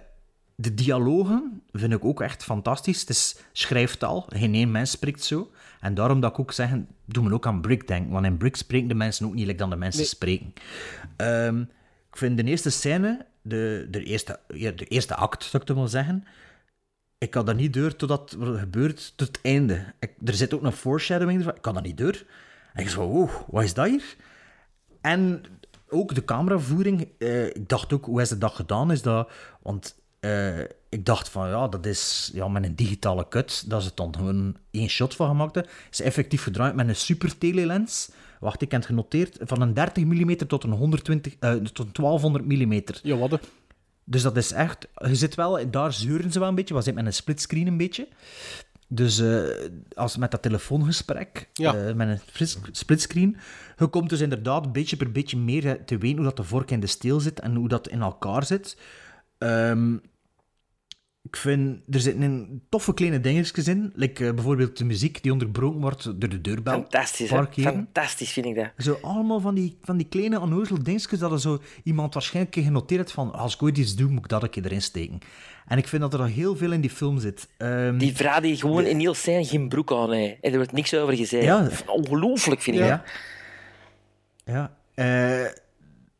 [0.56, 3.00] de dialogen vind ik ook echt fantastisch.
[3.00, 5.52] Het is schrijftaal, geen één mens spreekt zo.
[5.80, 6.70] En daarom dat ik ook zeg,
[7.06, 8.12] doe me ook aan Brick denken.
[8.12, 10.10] Want in Brick spreken de mensen ook niet like dan de mensen Nee.
[10.10, 10.54] spreken.
[11.16, 11.62] Ehm,
[12.10, 15.78] ik vind de eerste scène, de, de, eerste, ja, de eerste act, zou ik het
[15.78, 16.26] wel zeggen...
[17.20, 19.94] Ik had dat niet door totdat wat gebeurt tot het einde.
[20.00, 21.56] Ik, er zit ook een foreshadowing ervan.
[21.56, 22.24] Ik kan dat niet door.
[22.74, 24.16] En ik zo, wow, wat is dat hier?
[25.02, 25.44] En
[25.90, 27.08] ook de cameravoering.
[27.18, 28.92] eh, ik dacht ook, hoe is het dat gedaan?
[28.92, 30.60] Is dat, want eh,
[30.90, 33.70] ik dacht van, ja, dat is ja, met een digitale cut.
[33.70, 35.74] Dat ze dan gewoon één shot van gemaakt hebben.
[35.92, 38.12] Is effectief gedraaid met een super telelens.
[38.40, 39.38] Wacht, ik heb het genoteerd.
[39.42, 42.82] Van een 30 mm tot een 120, eh, tot een 1200 mm.
[43.04, 43.40] Ja, wat?
[44.10, 44.88] Dus dat is echt...
[44.96, 45.70] Je zit wel...
[45.72, 46.74] Daar zeuren ze wel een beetje.
[46.74, 48.08] We zitten met een splitscreen een beetje.
[48.88, 49.44] Dus eh,
[49.96, 51.76] als met dat telefoongesprek, Ja.
[51.76, 53.38] eh, met een splitscreen,
[53.78, 56.80] je komt dus inderdaad beetje per beetje meer te weten hoe dat de vork in
[56.80, 58.78] de steel zit en hoe dat in elkaar zit.
[59.38, 59.98] Ehm,
[61.28, 63.92] ik vind, er zitten een toffe kleine dingetjes in.
[63.96, 66.74] Like, eh, bijvoorbeeld de muziek die onderbroken wordt door de deurbel.
[66.74, 67.30] Fantastisch.
[67.56, 68.70] Fantastisch vind ik dat.
[68.78, 73.00] Zo allemaal van die, van die kleine onnozel dingetjes dat er zo iemand waarschijnlijk genoteerd
[73.02, 75.20] heeft van als ik ooit iets doe, moet ik dat een keer erin steken.
[75.68, 77.48] En ik vind dat er nog heel veel in die film zit.
[77.58, 80.38] Ehm, Die vrouw die gewoon in heel scène geen broek aan heeft.
[80.42, 81.44] En er wordt niks over gezegd.
[81.44, 81.70] Ja.
[81.88, 82.84] Ongelooflijk, vind ik.
[82.84, 83.04] Ja.
[84.46, 84.72] Ja.
[84.94, 85.52] eh,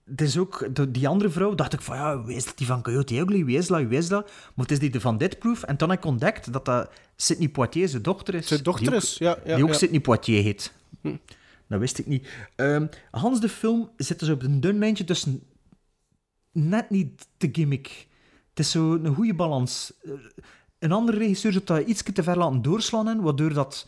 [0.10, 2.82] het is ook, die andere vrouw, dacht ik van, ja, wie is dat die van
[2.82, 3.46] Coyote Ugly?
[3.46, 4.26] Wie is dat, wie is dat?
[4.26, 5.64] Maar het is die de van Deadproof.
[5.64, 8.48] En toen heb ik ontdekt dat dat Sidney Poitier zijn dochter is.
[8.48, 9.76] Zijn dochter ook, is, ja, ja, Die ook ja.
[9.78, 10.74] Sidney Poitier heet.
[11.68, 12.28] Dat wist ik niet.
[12.56, 15.44] Ehm, Hans de film zit dus op een dun lijntje tussen
[16.52, 18.08] net niet te gimmick.
[18.50, 19.94] Het is zo een goede balans.
[20.04, 20.12] Eh,
[20.80, 23.88] Een andere regisseur zou dat iets te ver laten doorslaan, waardoor dat,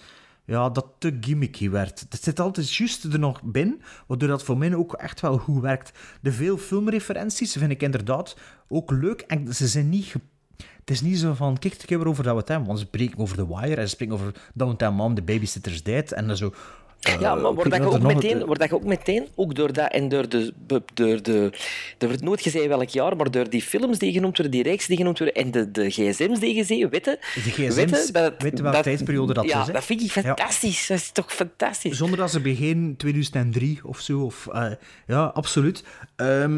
[0.50, 2.06] ja, dat te gimmicky werd.
[2.10, 5.62] Het zit altijd juist er nog binnen, waardoor dat voor mij ook echt wel goed
[5.62, 5.92] werkt.
[6.22, 8.38] De veel filmreferenties vind ik inderdaad
[8.68, 9.22] ook leuk.
[9.22, 10.16] En ze zijn niet...
[10.58, 12.68] Het is niet zo van, kijk, ik heb erover dat we het hebben.
[12.68, 16.12] Want ze spreken over The Wire en ze spreken over Downtown Mom, The Babysitter's Dead.
[16.12, 16.54] En zo...
[17.00, 19.74] eh, Ja, maar word kijk, dat, wat ook meteen, word dat ook meteen, ook door
[19.74, 20.54] dat en door de,
[20.94, 21.52] door de,
[21.98, 24.88] er wordt nooit gezegd welk jaar, maar door die films die genoemd worden, die reeks
[24.88, 28.64] die genoemd worden en de, de gsm's die gezien, weten, De gsm's weten, dat, weten
[28.64, 29.74] welke tijdsperiode dat ja, is, hè?
[29.74, 30.88] dat vind ik fantastisch.
[30.88, 31.98] Dat is toch fantastisch.
[31.98, 34.22] Zonder dat ze begin 2003 of zo.
[34.22, 34.72] Of, eh,
[35.08, 35.84] ja, absoluut.
[36.16, 36.58] Ehm,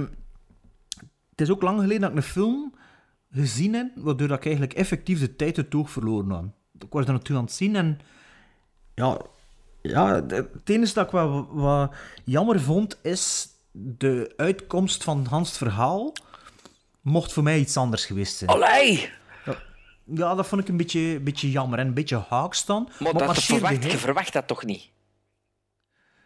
[1.29, 2.73] het is ook lang geleden dat ik een film
[3.31, 6.43] gezien heb, waardoor dat ik eigenlijk effectief de tijd het oog verloren had.
[6.79, 7.99] Ik was er naartoe aan het zien en...
[8.95, 9.21] Ja,
[9.81, 11.11] ja het enige dat ik
[11.51, 16.13] wat jammer vond, is de uitkomst van Hans' verhaal
[17.01, 18.49] mocht voor mij iets anders geweest zijn.
[18.49, 19.09] Allee!
[20.03, 22.89] Ja, dat vond ik een beetje, beetje jammer en een beetje haaks dan.
[22.99, 24.89] Maar dat verwacht, je verwacht dat toch niet?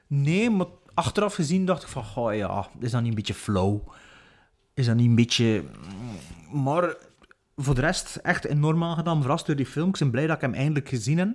[0.08, 3.80] Nee, maar achteraf gezien dacht ik van, goh ja, is dat niet een beetje flow?
[4.74, 5.64] Is dat niet een beetje...
[6.52, 6.96] Maar
[7.56, 9.90] voor de rest, echt enorm aangedaan, verrast door die film.
[9.90, 11.30] Ik ben blij dat ik hem eindelijk gezien heb.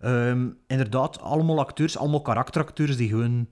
[0.00, 3.48] Ehm, inderdaad, allemaal acteurs, allemaal karakteracteurs die gewoon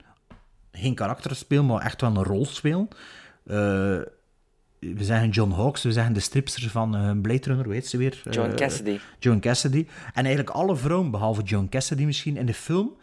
[0.71, 2.87] geen karakter spelen, maar echt wel een rol spelen.
[3.45, 3.55] Eh,
[4.79, 7.97] we zeggen John Hawkes, we zeggen de stripster van eh Blade Runner, hoe heet ze
[7.97, 8.21] weer?
[8.29, 8.99] Joan Eh, Cassidy.
[9.19, 9.87] John Cassidy.
[10.13, 12.95] En eigenlijk alle vrouwen, behalve John Cassidy misschien, in de film,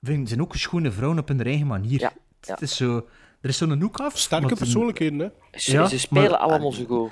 [0.00, 2.00] zijn ook schone vrouwen op hun eigen manier.
[2.00, 2.12] ja.
[2.40, 3.06] Het is zo...
[3.40, 4.18] Er is zo'n hoek af.
[4.18, 5.28] Sterke persoonlijkheden, hè?
[5.58, 7.10] Ze, Ja, ze spelen maar- allemaal zo goed.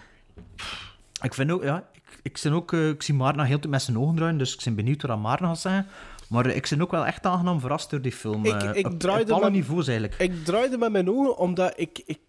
[1.22, 3.82] Ik vind ook, ja, ik, ik, ben ook, eh, ik zie Maarten heel tijd met
[3.82, 5.86] zijn ogen draaien, dus ik ben benieuwd wat Maarten gaat zeggen.
[6.28, 8.44] Maar ik ben ook wel echt aangenaam verrast door die film.
[8.44, 10.20] Ik, eh, ik, op, draaide op alle met, niveaus eigenlijk.
[10.20, 12.20] ik draaide met mijn ogen omdat ik, ik,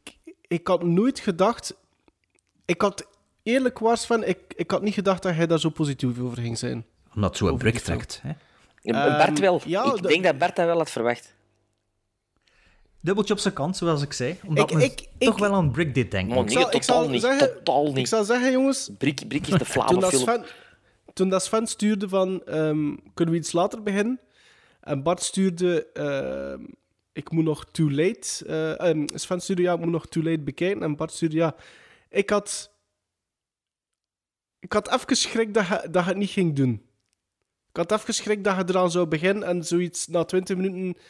[0.48, 1.76] ik had nooit gedacht.
[2.66, 3.08] Ik had
[3.44, 6.58] eerlijk was van, ik, ik had niet gedacht dat hij daar zo positief over ging
[6.58, 6.86] zijn.
[7.16, 8.20] Omdat het zo een brik trekt.
[8.24, 8.32] Hè?
[8.82, 9.62] Bert Ehm, wel.
[9.66, 11.34] ja, ik de- denk dat Bert dat wel had verwacht.
[13.04, 14.40] Dubbeltje op zijn kant, zoals ik zei.
[14.48, 16.36] Omdat Ik- ik, ik- toch ik- wel aan Brick dit denken.
[16.36, 17.22] Man, Ik zal- ik totaal zal niet.
[17.22, 18.10] zeggen- totaal Ik niet.
[18.10, 20.02] zou zeggen, jongens, Brik, Brik is de dat, film.
[20.12, 20.44] Sven,
[21.14, 24.20] toen dat Sven stuurde van, ehm, kunnen we iets later beginnen?
[24.82, 26.62] En Bart stuurde, ehm,
[27.14, 28.46] ik moet nog too late.
[28.78, 30.84] eh, Sven stuurde, ja, ik moet nog too late bekijken.
[30.84, 31.56] En Bart stuurde, ja,
[32.10, 32.72] ik had...
[34.60, 36.74] Ik had even schrik dat je, dat je het niet ging doen.
[37.70, 41.02] Ik had even schrik dat je eraan zou beginnen en zoiets na 20 minuten...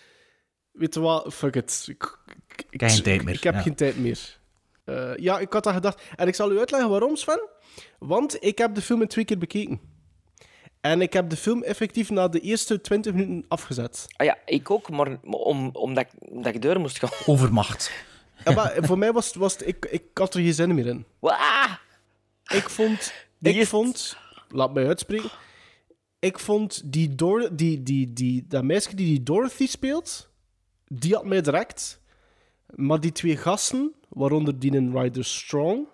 [0.73, 1.83] Weet je wat, fuck it.
[1.87, 2.17] Ik,
[2.47, 3.61] ik, Ik heb geen tijd meer, Ik heb ja.
[3.61, 4.39] geen tijd meer.
[4.83, 6.01] Eh, ja, ik had dat gedacht.
[6.15, 7.49] En ik zal u uitleggen waarom, Sven.
[7.99, 9.79] Want ik heb de film in twee keer bekeken.
[10.81, 14.05] En ik heb de film effectief na de eerste 20 minuten afgezet.
[14.17, 17.09] Ah ja, ik ook, maar om, omdat, ik, omdat ik door moest gaan.
[17.35, 17.91] Overmacht.
[18.45, 20.85] Ja, maar voor mij was, het- was het, ik, ik had er geen zin meer
[20.85, 21.05] in.
[21.19, 21.71] Wah!
[22.43, 24.17] Ik vond, Die ik is- vond,
[24.49, 25.29] laat mij uitspreken.
[26.19, 30.29] Ik vond die, Dor die, die, die, dat meisje die die Dorothy speelt,
[30.99, 32.01] die had mij direct.
[32.75, 35.87] Maar die twee gasten, waaronder die een Ryder Strong,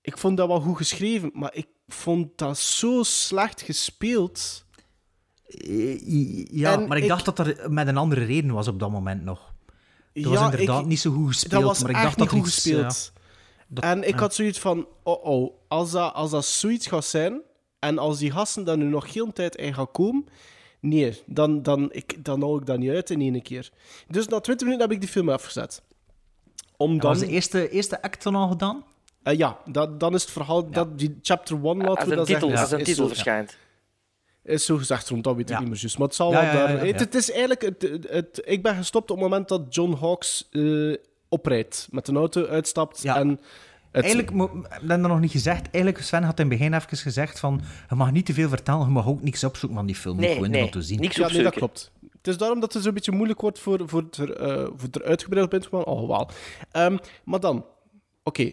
[0.00, 4.64] ik vond dat wel goed geschreven, maar ik vond dat zo slecht gespeeld.
[6.50, 8.90] Ja, En maar ik, ik- dacht dat er met een andere reden was op dat
[8.90, 9.52] moment nog.
[10.12, 11.52] Dat Ja, was inderdaad ik- niet zo goed gespeeld.
[11.52, 13.12] Dat was maar ik echt dacht niet dat goed gespeeld.
[13.14, 13.20] ja,
[13.68, 14.20] dat- en ik ja.
[14.20, 17.40] had zoiets van, oh oh, als dat, als dat zoiets gaat zijn,
[17.78, 20.24] en als die gasten dan nu nog geen tijd in gaan komen,
[20.82, 23.70] nee, dan, dan, ik, dan hou ik dat niet uit in één keer.
[24.08, 25.82] Dus na 20 minuten heb ik die film afgezet.
[26.76, 27.10] Om dan...
[27.10, 28.84] Was de eerste, eerste act dan al gedaan?
[29.22, 32.16] Eh, ja, dat, dan is het verhaal dat die chapter 1 laten Als we een
[32.16, 33.56] dat titel, zeggen, als een is titel zo- verschijnt.
[34.42, 35.60] is zo gezegd rond, dat weet ik Ja.
[35.60, 35.98] niet meer juist.
[35.98, 36.70] Maar het zal Ja, wel daar...
[36.72, 37.04] ja, Het, ja.
[37.04, 37.62] het is eigenlijk...
[37.62, 40.94] Het, het, het- ik ben gestopt op het moment dat John Hawks eh,
[41.28, 41.88] oprijdt.
[41.90, 43.16] Met een auto uitstapt Ja.
[43.16, 43.40] en...
[43.92, 45.70] Het, Eigenlijk, ik heb dat nog niet gezegd.
[45.70, 47.60] Eigenlijk, Sven had in het begin even gezegd van...
[47.88, 50.16] Je mag niet te veel vertellen, je mag ook niks opzoeken van die film.
[50.16, 51.00] Nee, gewoon nee, te zien.
[51.00, 51.58] niks ja, nee, dat opzoeken.
[51.58, 51.92] klopt.
[52.16, 54.82] Het is daarom dat het zo'n beetje moeilijk wordt voor, voor, het, er, eh, voor
[54.82, 55.84] het er uitgebreid op in te gaan.
[55.84, 56.30] Oh, wel.
[56.70, 57.64] Ehm, maar dan...
[58.22, 58.50] Oké.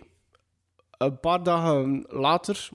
[0.97, 2.69] Een paar dagen later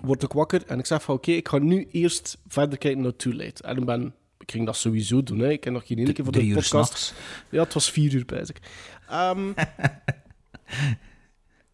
[0.00, 3.16] word ik wakker en ik zeg van oké, ik ga nu eerst verder kijken naar
[3.16, 3.62] Too Late.
[3.62, 4.14] En ik ben...
[4.38, 5.38] Ik ging dat sowieso doen.
[5.38, 5.50] Hè.
[5.50, 6.68] Ik heb nog geen ene keer voor de podcast...
[6.68, 7.12] s'nachts.
[7.50, 8.60] Ja, het was vier uur, pijs ik.
[9.08, 9.52] Ehm,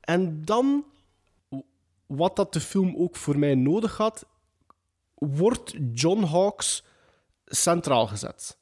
[0.04, 0.84] en dan,
[2.06, 4.26] wat dat de film ook voor mij nodig had,
[5.14, 6.84] wordt John Hawks
[7.44, 8.58] centraal gezet.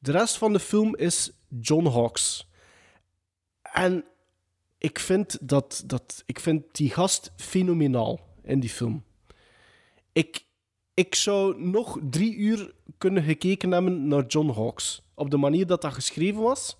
[0.00, 2.48] De rest van de film is John Hawks.
[3.62, 4.04] En
[4.78, 9.04] ik vind, dat, dat, ik vind die gast fenomenaal in die film.
[10.12, 10.44] Ik,
[10.94, 15.02] ik zou nog drie uur kunnen gekeken hebben naar John Hawks.
[15.14, 16.76] Op de manier dat dat geschreven was,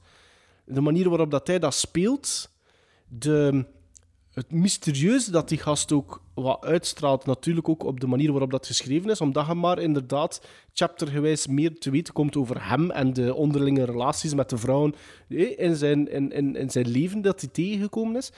[0.65, 2.52] de manier waarop dat hij dat speelt,
[3.19, 3.67] de,
[4.33, 8.67] het mysterieuze dat die gast ook wat uitstraalt, natuurlijk ook op de manier waarop dat
[8.67, 13.35] geschreven is, omdat je maar inderdaad chaptergewijs meer te weten komt over hem en de
[13.35, 14.95] onderlinge relaties met de vrouwen
[15.57, 18.33] in zijn, in, in, in zijn leven dat hij tegengekomen is.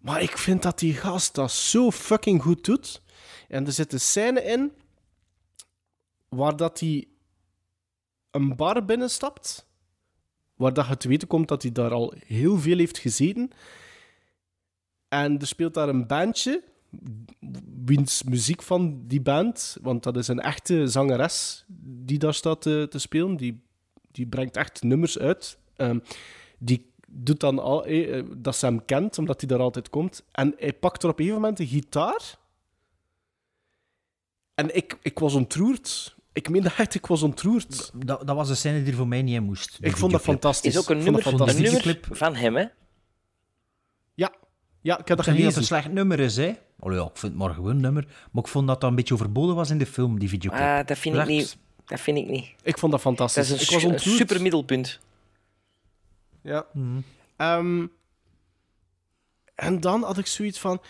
[0.00, 3.02] Maar ik vind dat die gast dat zo fucking goed doet.
[3.48, 4.72] En er zit een scène in
[6.28, 7.08] waar dat hij
[8.30, 9.66] een bar binnenstapt,
[10.62, 13.50] waar dat je te weten komt dat hij daar al heel veel heeft gezeten.
[15.08, 16.62] En er speelt daar een bandje,
[17.84, 22.88] wiens muziek van die band, want dat is een echte zangeres die daar staat te,
[22.90, 23.62] spelen, die,
[24.10, 25.58] die brengt echt nummers uit.
[25.76, 25.98] Ehm,
[26.58, 30.24] die doet dan al, eh, eh, dat ze hem kent, omdat hij daar altijd komt.
[30.32, 32.38] En hij pakt er op een gegeven moment een gitaar.
[34.54, 36.16] En ik, ik was ontroerd.
[36.32, 37.90] Ik meen dat echt, ik was ontroerd.
[37.94, 39.78] Dat, dat was een scène die er voor mij niet in moest.
[39.80, 40.74] Ik vond dat fantastisch.
[40.74, 41.84] Is ook een Ik vond nummer, dat een fantastisch.
[41.94, 42.64] nummer van hem, hè?
[44.14, 44.32] Ja,
[44.80, 45.58] ja ik heb dat niet dat het gelezen.
[45.58, 46.52] een slecht nummer is, hè.
[46.78, 48.06] Oh ja, ik vind het maar gewoon een nummer.
[48.32, 50.62] Maar ik vond dat dat een beetje overbodig was in de film, die videoclip.
[50.62, 51.56] Ah, dat vind ik niet.
[51.84, 52.46] Dat vind ik niet.
[52.62, 53.50] Ik vond dat Dat fantastisch.
[53.50, 54.16] is een, ik was een ontroerd.
[54.16, 55.00] super middelpunt.
[56.42, 56.66] Ja.
[57.36, 57.86] Ehm,
[59.54, 60.80] en dan had ik zoiets van...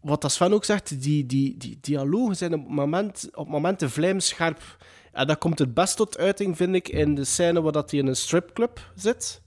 [0.00, 4.76] Wat Sven ook zegt, die, die, die dialogen zijn op, moment, op momenten vlijmscherp.
[5.12, 8.00] En dat komt het best tot uiting, vind ik, in de scène waar dat hij
[8.00, 9.42] in een stripclub zit.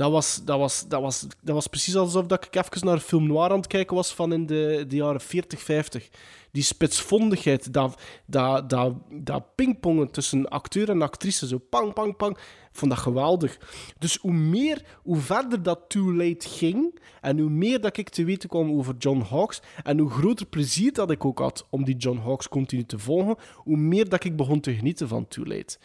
[0.00, 3.26] Dat was, dat, was, dat, was, dat was precies alsof dat ik even naar film
[3.26, 6.08] noir aan het kijken was van in de, de jaren 40, 50.
[6.52, 12.38] Die spitsvondigheid, dat, dat, dat, dat pingpongen tussen acteur en actrice, zo pang, pang, pang.
[12.72, 13.58] Vond dat geweldig.
[13.98, 18.24] Dus hoe meer, hoe verder dat Too Late ging, en hoe meer dat ik te
[18.24, 21.96] weten kwam over John Hawks, en hoe groter plezier dat ik ook had om die
[21.96, 25.78] John Hawks continu te volgen, hoe meer dat ik begon te genieten van Too Late.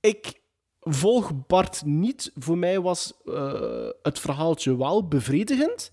[0.00, 0.44] Ik
[0.88, 2.32] volg Bart niet.
[2.34, 5.90] Voor mij was eh, het verhaaltje wel bevredigend.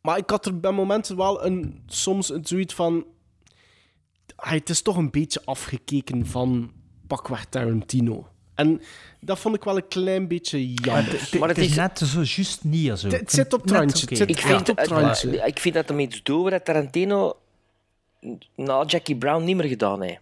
[0.00, 3.06] Maar ik had er bij momenten wel een, soms een zoiets van...
[4.36, 6.72] het is toch een beetje afgekeken van
[7.06, 8.28] pakweg Tarantino.
[8.54, 8.80] En
[9.20, 11.28] dat vond ik wel een klein beetje jammer.
[11.38, 12.98] Maar het is- net zo juist niet.
[12.98, 13.08] Zo.
[13.08, 13.68] Het- zit vind op het
[14.16, 14.46] zit Ik Ja.
[14.48, 15.46] vind, op het- trantje.
[15.46, 17.36] ik vind dat hem iets doet dat Tarantino
[18.54, 20.20] na Jackie Brown niet meer gedaan heeft.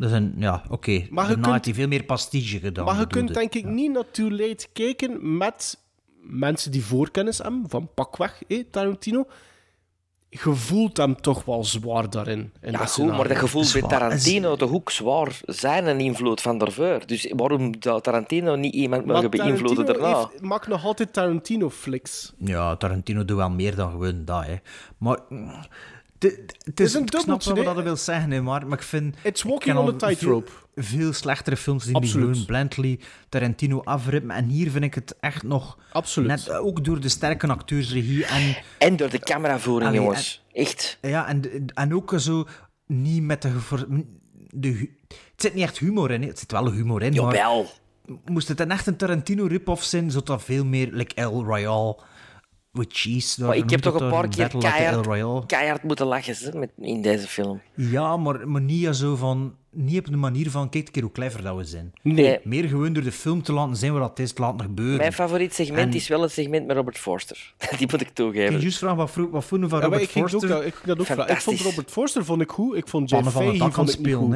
[0.00, 1.06] Dat een, ja, oké.
[1.10, 2.84] Maar je kunt- hij veel meer pastige gedaan.
[2.84, 5.78] Maar je kunt denk ik niet naar Too Late kijken met
[6.22, 9.26] mensen die voorkennis hebben van pakweg, eh, Tarantino.
[10.28, 12.52] Je voelt hem toch wel zwaar daarin.
[12.60, 13.82] In Ja, dat goed, maar dat gevoel bij.
[13.82, 17.06] Tarantino toch ook zwaar zijn een invloed van daarvoor.
[17.06, 20.18] Dus waarom zou Tarantino niet iemand Maar mogen beïnvloeden daarna?
[20.18, 22.32] heeft- maakt nog altijd Tarantino-flicks.
[22.38, 24.54] Ja, Tarantino doet wel meer dan gewoon dat, hè.
[24.98, 25.18] Maar...
[26.20, 28.84] Het is, een ik snap dubbeltje, wel wat dat wil zeggen, hè, maar, maar ik
[28.84, 29.16] vind...
[29.22, 30.50] It's walking on tightrope.
[30.74, 34.30] Veel, veel slechtere films die, die gewoon blindly Tarantino afrippen.
[34.30, 35.78] En hier vind ik het echt nog...
[35.92, 36.28] Absoluut.
[36.28, 38.56] Net, eh, ook door de sterke acteursregie en...
[38.78, 40.44] En door de cameravoering, jongens.
[40.52, 40.98] Echt.
[41.00, 42.46] Ja, en, en ook zo
[42.86, 43.52] niet met de...
[44.50, 44.68] de
[45.08, 46.28] het zit niet echt humor in, hè.
[46.28, 47.34] het zit wel humor in, maar...
[47.34, 47.70] Jawel.
[48.24, 51.96] moest het een echt een Tarantino rip-off zijn, zou dat veel meer, like El Royale
[52.72, 53.44] with cheese.
[53.44, 57.26] Maar ik heb toch een paar keer keihard, keihard moeten lachen hè, met, in deze
[57.26, 57.60] film.
[57.74, 59.54] Ja, maar, maar niet ja zo van...
[59.72, 61.92] Niet op de manier van, kijk een keer hoe clever dat we zijn.
[62.02, 62.38] Nee.
[62.44, 64.96] Meer gewoon door de film te laten zijn wat het is, te laten gebeuren.
[64.96, 67.54] Mijn favoriet segment En- is wel het segment met Robert Forster.
[67.78, 68.52] Die moet ik Ik toegeven.
[68.52, 70.48] kan juist vragen, wat, vro- wat vonden we van Ja, Robert ik ook Forster?
[70.48, 71.34] dat, ik dat ook vragen.
[71.34, 71.60] Ik vond.
[71.60, 72.76] Robert Forster vond ik goed.
[72.76, 74.34] Ik vond Jeff Pannen van het Fahey dak aan vond ik niet spelen, goed.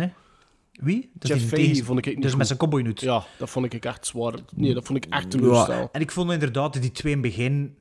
[0.78, 0.84] hè.
[0.84, 1.10] Wie?
[1.12, 2.38] Dat Jeff Fahey tegen- vond ik niet Dus goed.
[2.38, 3.00] met zijn cowboynoet.
[3.00, 4.34] Ja, dat vond ik echt zwaar.
[4.54, 5.82] Nee, dat vond ik echt teleurstellend.
[5.82, 7.76] Ja, en ik vond inderdaad die twee in het begin...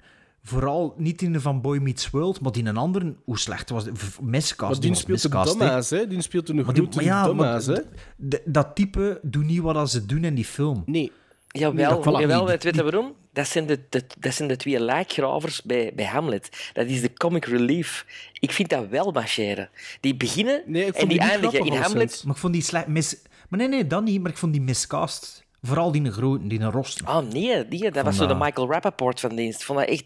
[0.45, 3.15] Vooral niet in de van Boy Meets World, maar die in een andere...
[3.23, 4.19] Hoe slecht was het?
[4.21, 4.71] Miscast.
[4.71, 5.59] Maar die speelt een miscast, hè.
[5.59, 6.07] dumbass, hè?
[6.07, 7.59] Die speelt een grote ja, hè?
[7.59, 7.85] d-
[8.29, 10.83] d- dat type doet niet wat ze doen in die film.
[10.85, 11.11] Nee.
[11.47, 13.13] Jawel, jawel weet weet je waarom?
[13.33, 16.69] Dat zijn de, de, dat zijn de twee lijkgravers bij, bij Hamlet.
[16.73, 18.05] Dat is de comic relief.
[18.39, 19.69] Ik vind dat wel marcheren.
[19.99, 22.21] Die beginnen Nee, en die eindigen in Hamlet.
[22.25, 23.17] Maar ik vond die slecht mis...
[23.49, 24.21] Maar nee, nee, dat niet.
[24.21, 25.42] Maar ik vond die miscast.
[25.65, 27.07] Vooral die een grote, die een rosten.
[27.07, 29.59] Oh nee, die, dat was zo de dat- Michael Rappaport van dienst.
[29.59, 30.05] Ik vond dat echt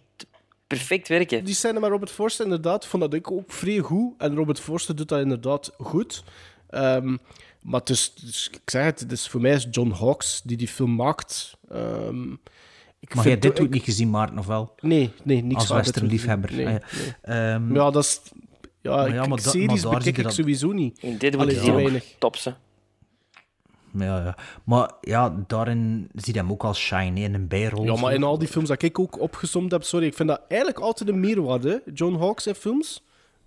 [0.67, 1.43] perfect werken.
[1.45, 4.13] Die scène met Robert Forster, inderdaad, vond dat ik ook vrij goed.
[4.17, 6.23] En Robert Forster doet dat inderdaad goed.
[6.69, 7.17] Ehm,
[7.61, 10.67] maar het is, dus, ik zeg het, is, voor mij is John Hawkes die die
[10.67, 11.57] film maakt.
[11.69, 12.31] Ehm,
[12.99, 14.75] ik Maar jij dit ik- ook niet gezien, Maarten, of wel?
[14.79, 16.53] Nee, nee, niks Als westernliefhebber.
[16.53, 16.79] Nee, Ah, ja.
[16.97, 17.13] nee.
[17.53, 18.21] Ehm, Ja, dat is...
[18.81, 20.99] Ja, Maar ik, ja, maar ik- da- series maar daar bekijk ik dat- sowieso niet.
[20.99, 22.03] In dit wordt hij weinig.
[22.19, 22.55] topse.
[23.97, 24.35] Ja, ja.
[24.63, 27.83] Maar ja, daarin zie je hem ook als shine, in een bijrol.
[27.83, 30.41] Ja, maar in al die films dat ik ook opgezomd heb, sorry, ik vind dat
[30.47, 33.01] eigenlijk altijd een meerwaarde, John Hawkes in films.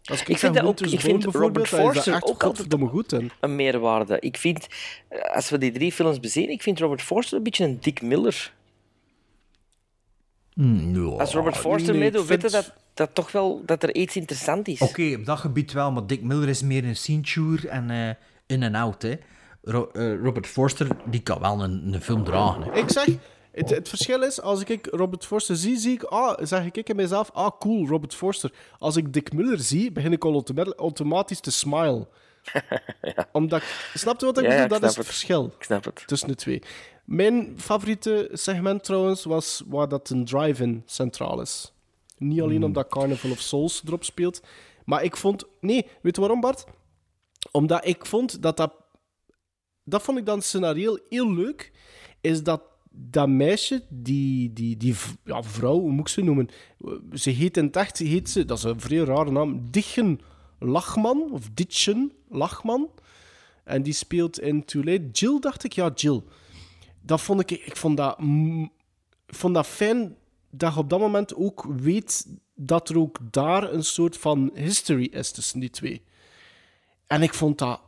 [0.05, 3.31] Als ik, vind dat ook- ik vind Robert Forster ook altijd- goed in.
[3.41, 4.17] Een meerwaarde.
[4.21, 4.67] Ik vind,
[5.09, 8.03] eh, als we die drie films bezien, ik vind Robert Forster een beetje een Dick
[8.03, 8.53] Miller.
[10.55, 10.97] Hmm.
[11.19, 13.95] Als Robert Forster nee, meedoet, ik weet je vind- dat, dat toch wel dat er
[13.95, 14.81] iets interessant is.
[14.81, 18.11] Oké, op dat gebied wel, maar Dick Miller is meer een cinture en eh,
[18.47, 19.03] in en out.
[19.03, 19.15] Hè.
[19.63, 22.63] Ro- eh, Robert Forster die kan wel een, een film dragen.
[22.63, 22.73] Hè.
[22.79, 23.07] Ik zeg,
[23.53, 26.97] het, het verschil is, als ik Robert Forster zie, zie ik, ah, zeg ik in
[26.97, 28.53] mezelf, ah, cool, Robert Forster.
[28.79, 32.09] Als ik Dick Miller zie, begin ik al automa- automatisch te smile.
[33.33, 34.77] Omdat ik, snap je wat ik Ja, ja, bedoel?
[34.77, 36.03] ik Dat is het verschil Ik snap het.
[36.07, 36.63] tussen de twee.
[37.05, 41.73] Mijn favoriete segment trouwens was waar dat een drive-in centraal is.
[42.19, 44.41] Niet alleen omdat Carnival of Souls erop speelt,
[44.85, 45.45] maar ik vond...
[45.61, 46.65] Nee, weet je waarom, Bart?
[47.51, 48.73] Omdat ik vond dat dat...
[49.85, 51.73] Dat vond ik dan scenario heel leuk,
[52.21, 54.95] is dat dat meisje, die, die, die
[55.25, 56.49] ja, vrouw, hoe moet ik ze noemen?
[57.13, 60.21] Ze heet in het heet ze, dat is een vrij rare naam, Dichen
[60.59, 62.91] Lachman, of Ditchen Lachman.
[63.65, 65.09] En die speelt in Too Late.
[65.13, 65.73] Jill, dacht ik?
[65.73, 66.23] Ja, Jill.
[67.01, 67.51] Dat vond ik...
[67.51, 68.19] Ik vond dat,
[69.27, 70.17] vond dat fijn
[70.51, 75.09] dat je op dat moment ook weet dat er ook daar een soort van history
[75.13, 76.03] is tussen die twee.
[77.07, 77.81] En ik vond dat,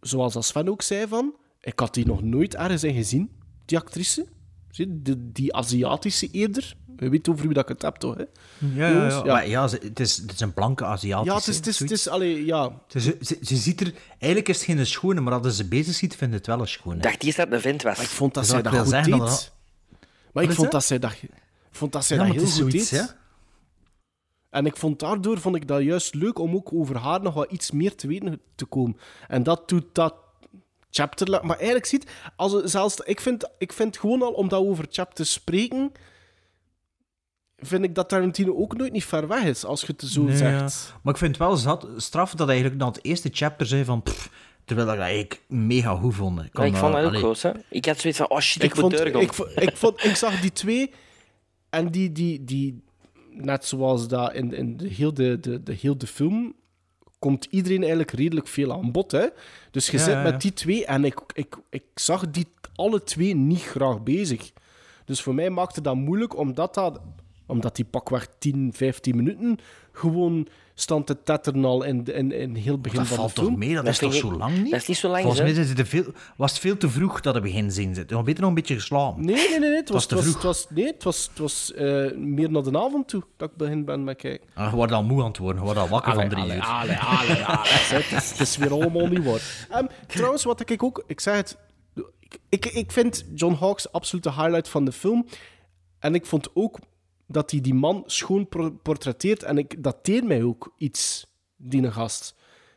[0.00, 3.30] zoals als Sven ook zei, van, ik had die nog nooit ergens in gezien,
[3.64, 4.26] die actrice.
[4.70, 6.76] Zie Die, die Aziatische eerder.
[6.96, 8.16] Je weet over wie dat ik het heb, toch?
[8.16, 8.22] Hè?
[8.74, 9.08] Ja, ja, ja.
[9.08, 9.22] ja.
[9.24, 11.30] Maar ja, ze- het, is, het is een blanke Aziatische.
[11.30, 12.82] Ja, het is, het is, het is, allee, ja.
[12.88, 13.92] Ze, ze, ze- ze ziet er...
[14.08, 16.96] Eigenlijk is het geen schone, maar als ze bezig ziet, vindt het wel een schone.
[16.96, 17.96] Ik dacht eerst dat het een vent was.
[17.96, 19.52] Maar ik vond dat Dus zij dat goed deed.
[20.32, 20.70] Maar ik vond dat?
[20.70, 21.14] dat zij dat,
[21.70, 23.16] vond dat, zij Ja, dat maar heel het is goed zoiets, deed.
[24.50, 27.50] En ik vond daardoor vond ik dat juist leuk om ook over haar nog wat
[27.50, 28.96] iets meer te weten te komen.
[29.28, 30.14] En dat doet dat
[30.90, 31.28] chapter...
[31.46, 34.86] Maar eigenlijk ziet, als het zelfs, ik, vind, ik vind gewoon al om dat over
[34.90, 35.92] chapters spreken,
[37.56, 40.36] vind ik dat Tarantino ook nooit niet ver weg is, als je het zo Nee,
[40.36, 40.88] zegt.
[40.88, 40.98] ja.
[41.02, 44.02] Maar ik vind het wel zat, straf dat eigenlijk na het eerste chapter zei van...
[44.02, 44.30] pff,
[44.64, 46.38] terwijl ik dat eigenlijk mega goed vond.
[46.52, 47.42] Ja, ik vond dat ook goed.
[47.42, 47.50] Hè.
[47.70, 50.16] Ik had zoiets van, oh shit, ik, ik, moet vond, terug ik, ik, vond, ik
[50.16, 50.92] zag die twee
[51.70, 52.82] en die, die, die
[53.30, 56.54] net zoals dat in, in de, heel de, de, de, heel de film,
[57.18, 59.10] komt iedereen eigenlijk redelijk veel aan bod.
[59.10, 59.26] Hè?
[59.70, 63.34] Dus je Ja, zit met die twee en ik, ik, ik zag die alle twee
[63.34, 64.52] niet graag bezig.
[65.04, 67.00] Dus voor mij maakte dat moeilijk, omdat, dat,
[67.46, 69.58] omdat die pakweg 10, 15 minuten
[69.92, 70.48] gewoon
[70.80, 73.44] stond te tetteren al in, in, in heel het begin Dat van valt de toch
[73.44, 73.58] film.
[73.58, 73.74] mee?
[73.74, 74.70] Dat, Dat is toch zo lang niet?
[74.70, 76.04] dat is niet zo lang, Volgens mij is het veel,
[76.36, 78.10] was het veel te vroeg dat het begin zin zit.
[78.10, 79.24] We beter nog een beetje geslapen.
[79.24, 79.58] Nee, nee, nee.
[79.68, 79.78] nee.
[79.78, 80.42] Het, was, te het was, vroeg.
[80.42, 83.56] het was, nee, het was, het was eh, meer naar de avond toe dat ik
[83.56, 84.48] begin ben met kijken.
[84.54, 85.58] Ah, je wordt al moe aan het worden.
[85.58, 86.64] Je wordt al wakker van drie allee, uur.
[86.64, 87.72] allee, allee, allee.
[87.98, 89.66] Het is, het is weer allemaal niet waar.
[89.70, 91.04] Ehm, trouwens, wat ik ook...
[91.06, 91.58] Ik zeg het...
[92.48, 95.26] Ik, ik, ik vind John Hawkes absoluut de highlight van de film.
[95.98, 96.78] En ik vond ook
[97.28, 98.48] dat hij die man schoon
[98.82, 99.42] portretteert.
[99.42, 101.26] En ik, dat deed mij ook iets,
[101.56, 102.34] die gast.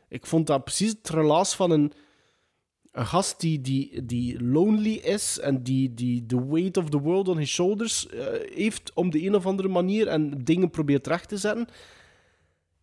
[0.08, 1.92] Ik vond dat precies het relaas van een,
[2.92, 7.28] een gast die, die, die lonely is en die, die the weight of the world
[7.28, 11.28] on his shoulders eh, heeft om de een of andere manier en dingen probeert recht
[11.28, 11.66] te zetten.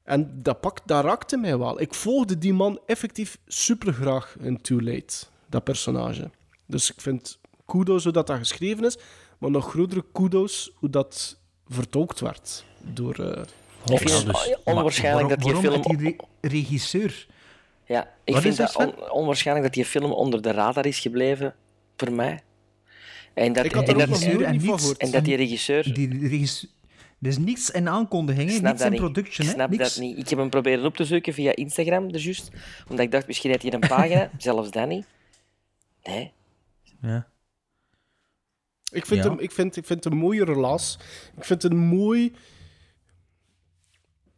[0.04, 1.82] En dat, pak, dat raakte mij wel.
[1.82, 6.30] Ik volgde die man effectief super graag in Too Late, dat personage.
[6.66, 8.98] Dus ik vind, kudos hoe dat, dat geschreven is,
[9.38, 11.39] maar nog grotere kudos hoe dat
[11.70, 13.28] vertolkt werd door uh,
[13.86, 15.82] Ik vind het dus- onwaarschijnlijk dat die film...
[15.82, 15.98] die
[16.42, 17.28] re- regisseur...
[17.86, 21.56] Ja, ik Wat vind on- onwaarschijnlijk dat die film onder de radar is gebleven,
[21.98, 22.40] voor mij.
[23.34, 24.98] En dat, Ik had en er ook dat, nog en niet van niets- gehoord.
[24.98, 25.94] en dat die regisseur...
[25.94, 26.70] Die regisseur...
[27.22, 29.48] Er is niets in aankondigingen, snap niets in production.
[29.48, 30.18] Ik snap dat niet.
[30.18, 32.50] Ik heb hem proberen op te zoeken via Instagram, dus juist.
[32.90, 34.30] Omdat ik dacht, misschien heeft hij een pagina.
[34.38, 35.06] Zelfs dat niet.
[36.04, 36.32] Nee.
[37.02, 37.28] Ja.
[38.92, 39.30] Ik vind, Ja.
[39.30, 41.00] hem, ik, vind, ik vind het een mooie relaas.
[41.38, 42.34] Ik vind het een mooi...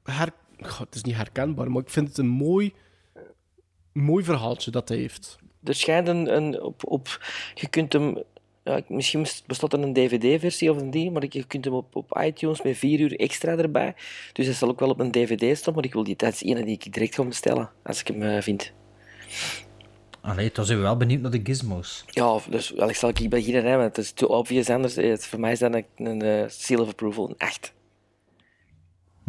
[0.04, 0.30] Her...
[0.62, 2.74] Goh, het is niet herkenbaar, maar ik vind het een mooi,
[3.94, 5.38] mooi verhaaltje dat hij heeft.
[5.64, 6.36] Er schijnt een...
[6.36, 8.24] een op, op, je kunt hem...
[8.64, 11.96] Ja, ik- misschien bestaat er een dvd-versie of een die, maar je kunt hem op,
[11.96, 13.96] op iTunes met vier uur extra erbij.
[14.34, 16.44] Dus dat zal ook wel op een dvd staan, maar ik wil die, dat is
[16.44, 18.72] ene die ik direct ga bestellen, als ik hem eh, vind.
[20.22, 22.04] Allee, dan zijn we wel benieuwd naar de gizmos.
[22.08, 24.96] Ja, dus wel, ik zal ik beginnen, hè, want het is te obvious anders.
[24.96, 27.74] Eh, Voor mij is dat een, een eh, seal of approval, een 8.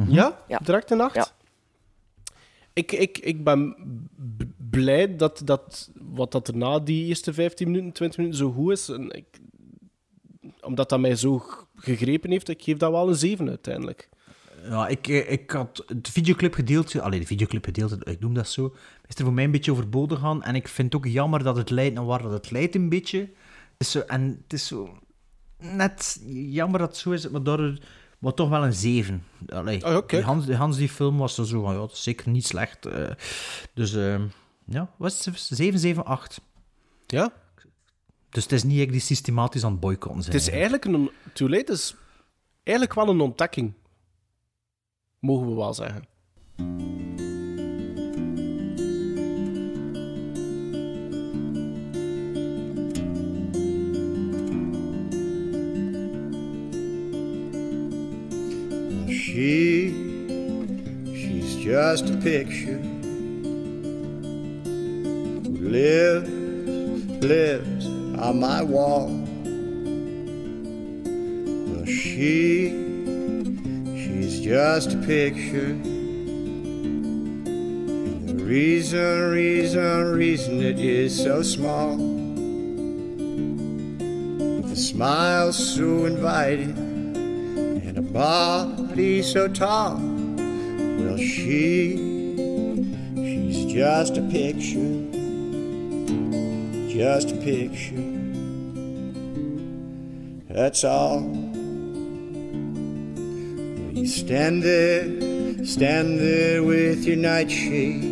[0.08, 0.42] Ja?
[0.48, 0.58] Ja.
[0.64, 1.14] Direct een nacht?
[1.14, 1.26] Ja.
[2.72, 3.74] Ik, ik, ik ben
[4.36, 8.52] b- blij dat, dat wat dat er na die eerste 15 minuten, 20 minuten zo
[8.52, 8.88] goed is.
[8.88, 9.26] En ik,
[10.60, 14.08] omdat dat mij zo g- gegrepen heeft, ik geef dat wel een 7 uiteindelijk.
[14.62, 17.00] Ja, ik, eh, ik had het videoclip gedeeld.
[17.00, 18.74] Allee, de videoclip gedeeld, ik noem dat zo.
[19.06, 20.42] Is er voor mij een beetje overbodig gaan.
[20.42, 22.88] En ik vind het ook jammer dat het leidt naar waar dat het leidt, een
[22.88, 23.18] beetje.
[23.18, 23.30] Het
[23.78, 24.98] is zo, en het is zo
[25.58, 27.78] net jammer dat het zo is, maar daardoor
[28.18, 29.24] maar toch wel een 7.
[29.48, 30.16] Allee, oké.
[30.16, 32.46] die Hans, die Hans, die film was er zo van, ja, dat is zeker niet
[32.46, 32.86] slecht.
[32.86, 33.10] eh.
[33.74, 34.20] dus eh,
[34.64, 36.40] ja, was het 7, 7, 8.
[37.06, 37.32] Ja?
[38.28, 40.36] Dus het is niet echt die systematisch aan het boycotten zijn.
[40.36, 41.10] Het is eigenlijk een...
[41.32, 41.94] Too Late is
[42.62, 43.72] eigenlijk wel een ontdekking.
[45.22, 46.04] Mogen we wel zeggen.
[59.08, 59.94] She,
[61.14, 62.80] she's just a picture
[65.44, 66.28] who lives,
[67.20, 67.86] lives
[68.18, 69.08] on my wall.
[71.68, 72.81] Well, she,
[74.42, 75.70] just a picture.
[77.46, 81.96] And the reason, reason, reason it is so small.
[84.56, 86.76] With a smile so inviting
[87.86, 89.94] and a body so tall.
[89.94, 91.96] Well, she,
[93.14, 95.06] she's just a picture,
[96.88, 98.08] just a picture.
[100.52, 101.41] That's all.
[104.12, 108.02] Stand there, stand there with your nightshade,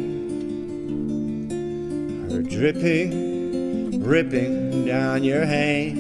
[2.31, 5.99] her dripping, ripping down your hand.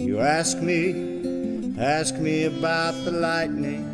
[0.00, 3.84] You ask me, ask me about the lightning.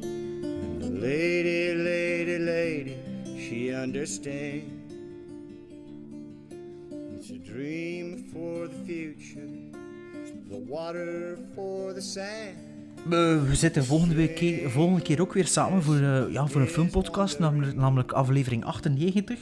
[0.00, 2.96] And the lady, lady, lady,
[3.38, 4.64] she understands.
[7.18, 9.49] It's a dream for the future,
[10.70, 12.56] water for the sand.
[13.08, 17.38] We, zitten volgende, week, volgende keer ook weer samen voor, eh, ja, voor een filmpodcast,
[17.38, 19.38] namelijk, namelijk aflevering 98.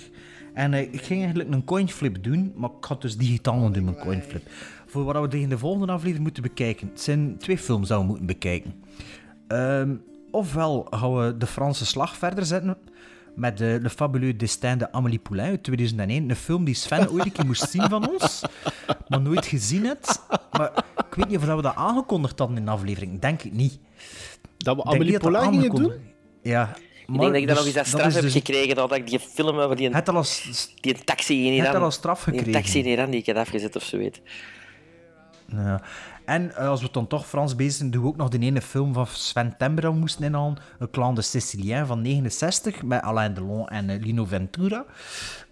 [0.55, 3.99] En eh, ik ging eigenlijk een coinflip doen, maar ik had dus digitaal doen, een
[3.99, 4.43] coinflip.
[4.87, 6.89] Voor wat we tegen de volgende aflevering moeten bekijken.
[6.89, 8.75] Het zijn twee films dat we moeten bekijken.
[9.49, 9.95] Ehm,
[10.31, 12.77] ofwel gaan we de Franse slag verder zetten
[13.35, 16.31] met de Le Fabuleux Destin de Amélie Poulain uit 2001.
[16.31, 18.43] Een film die Sven ooit een keer moest zien van ons,
[19.09, 20.23] maar nooit gezien heeft.
[20.53, 23.21] Maar ik weet niet of we dat aangekondigd hadden in de aflevering.
[23.21, 23.79] Denk ik niet.
[24.57, 25.93] Dat we dat dat Poulain gingen doen?
[26.43, 26.77] Ja.
[27.07, 29.07] Ik denk dat ik dan nog eens dat dus- straf heb dus- gekregen nadat ik
[29.07, 31.77] die film waar die, Het al als, die een taxi in het Iran...
[31.77, 32.61] al als straf Die gekregen.
[32.61, 34.21] taxi in Iran die ik had afgezet of zoiets.
[35.47, 35.83] Ja.
[36.25, 38.63] En eh, als we dan toch Frans bezig zijn, doen we ook nog de ene
[38.63, 40.57] film van Sven Tember dat we moesten inhalen.
[40.79, 44.85] Een Clan de Sicilien van 69, met Alain Delon en eh, Lino Ventura.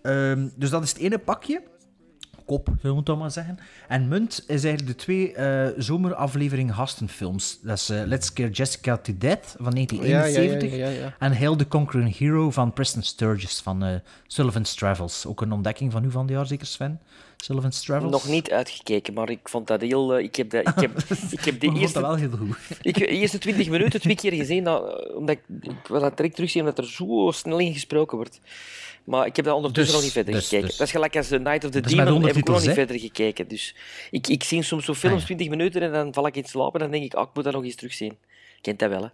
[0.02, 1.62] Ehm, dus dat is het ene pakje.
[2.46, 3.58] Kop, we het dan maar zeggen.
[3.88, 7.58] En Munt is eigenlijk de twee eh zomeraflevering gastenfilms.
[7.62, 11.16] Dat is eh, Let's Scare Jessica to Death van 1971 Ja, ja, ja, ja, ja.
[11.18, 13.94] en Hail the Conquering Hero van Preston Sturges van eh,
[14.26, 15.26] Sullivan's Travels.
[15.26, 17.00] Ook een ontdekking van u van het jaar, zeker Sven?
[17.36, 18.12] Sullivan's Travels?
[18.12, 20.18] Nog niet uitgekeken, maar ik vond dat heel...
[20.18, 20.98] ik heb, dat, ik heb,
[21.30, 22.00] ik heb de eerste...
[22.00, 22.56] dat wel heel goed.
[22.82, 26.16] Ik heb de eerste 20 minuten twee keer gezien, dat, omdat ik, ik wil dat
[26.16, 28.40] direct terugzien, omdat er zo snel in gesproken wordt.
[29.06, 30.66] Maar ik heb dat ondertussen Dus, nog niet verder dus, gekeken.
[30.68, 30.76] dus.
[30.76, 32.74] Dat is gelijk als The Night of the Dat Demon, heb ik ook nog niet
[32.74, 33.48] verder gekeken.
[33.48, 33.74] Dus
[34.10, 35.26] ik, ik zie soms zo films Ah, ja.
[35.26, 37.44] 20 minuten en dan val ik in slaap en dan denk ik, ah, ik moet
[37.44, 38.18] dat nog eens terugzien.
[38.60, 39.08] Kent dat wel, hè?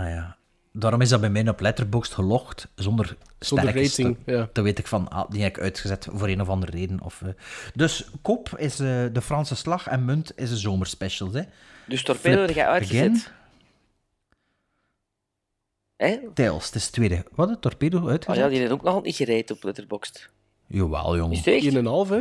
[0.00, 0.36] Ah ja.
[0.72, 4.62] Daarom is dat bij mij op Letterboxd gelogd, zonder rating, Dan- ja.
[4.62, 7.00] Weet ik van, ah, die heb ik uitgezet voor een of andere reden.
[7.02, 7.28] Of, eh.
[7.74, 11.32] Dus kop is eh, de Franse slag en munt is een zomerspecial.
[11.32, 11.42] Hè.
[11.86, 12.98] Dus Torpedo heb jij uitgezet?
[13.10, 13.22] again.
[15.98, 16.16] Hè?
[16.34, 17.24] Tails, het is het tweede.
[17.34, 18.42] Wat, de torpedo Oh uitgezet?
[18.42, 20.28] ja, die heeft ook nog niet gereed op Letterboxd.
[20.66, 21.32] Jawel, jongen.
[21.32, 21.74] Is het echt?
[21.74, 22.20] 1,5 hè?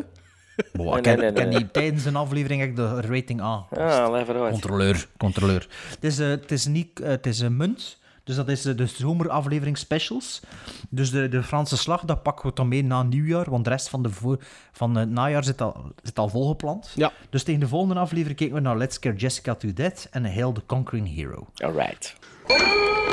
[0.74, 3.02] Boah, Nee, ik heb, nee, ik heb nee, niet tijdens een aflevering heb ik de
[3.02, 3.66] rating aan.
[3.70, 4.52] Ah, lever uit.
[4.52, 5.68] Controleur, controleur.
[5.90, 8.76] Het is, eh, het is, niet, eh, het is een munt, dus dat is eh,
[8.78, 10.42] de zomeraflevering specials.
[10.90, 13.90] Dus de, de Franse slag, dat pakken we dan mee na nieuwjaar, want de rest
[13.90, 14.38] van, de voor,
[14.72, 16.92] van het najaar zit al, zit al volgepland.
[16.96, 17.12] Ja.
[17.30, 20.52] Dus tegen de volgende aflevering kijken we naar Let's Scare Jessica to Death en Hail
[20.52, 21.48] the Conquering Hero.
[21.56, 22.16] Alright.
[22.48, 23.07] Pasta!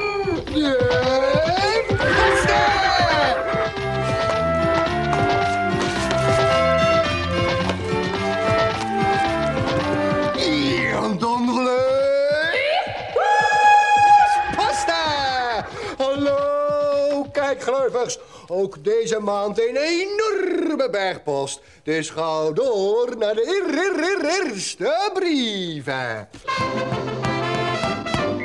[15.96, 18.18] Hallo, kijkgluivers.
[18.48, 21.60] Ook deze maand een enorme bergpost.
[21.82, 26.28] Dus ga door naar de eer- eer- eer- eerste brieven.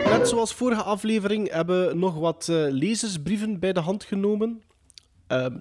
[0.10, 4.61] Net zoals vorige aflevering hebben we nog wat eh, lezersbrieven bij de hand genomen.
[5.27, 5.56] Ehm,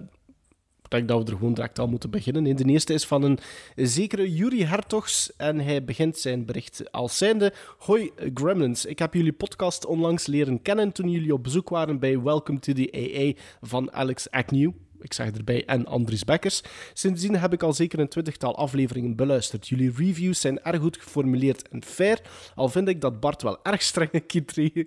[0.83, 2.55] ik denk dat we er gewoon direct al moeten beginnen.
[2.55, 3.39] De eerste is van een
[3.75, 7.53] zekere Yuri Hertogs en hij begint zijn bericht als zijnde...
[7.77, 12.21] Hoi Gremlins, ik heb jullie podcast onlangs leren kennen toen jullie op bezoek waren bij
[12.21, 14.71] Welcome to the AA van Alex Agnew.
[15.01, 16.61] Ik zeg erbij, en Andries Bekkers.
[16.93, 19.67] Sindsdien heb ik al zeker een twintigtal afleveringen beluisterd.
[19.67, 22.21] Jullie reviews zijn erg goed geformuleerd en fair,
[22.55, 24.25] al vind ik dat Bart wel erg strenge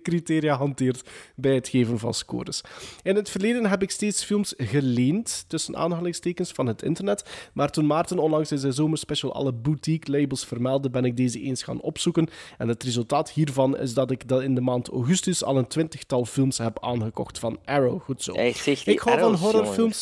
[0.02, 2.60] criteria- hanteert bij het geven van scores.
[3.02, 7.86] In het verleden heb ik steeds films geleend, tussen aanhalingstekens, van het internet, maar toen
[7.86, 12.28] Maarten onlangs in zijn zomerspecial alle boutique-labels vermeldde, ben ik deze eens gaan opzoeken.
[12.58, 16.24] En het resultaat hiervan is dat ik dat in de maand augustus al een twintigtal
[16.24, 18.00] films heb aangekocht van Arrow.
[18.00, 18.32] Goed zo.
[18.32, 20.01] Ik hou van horrorfilms.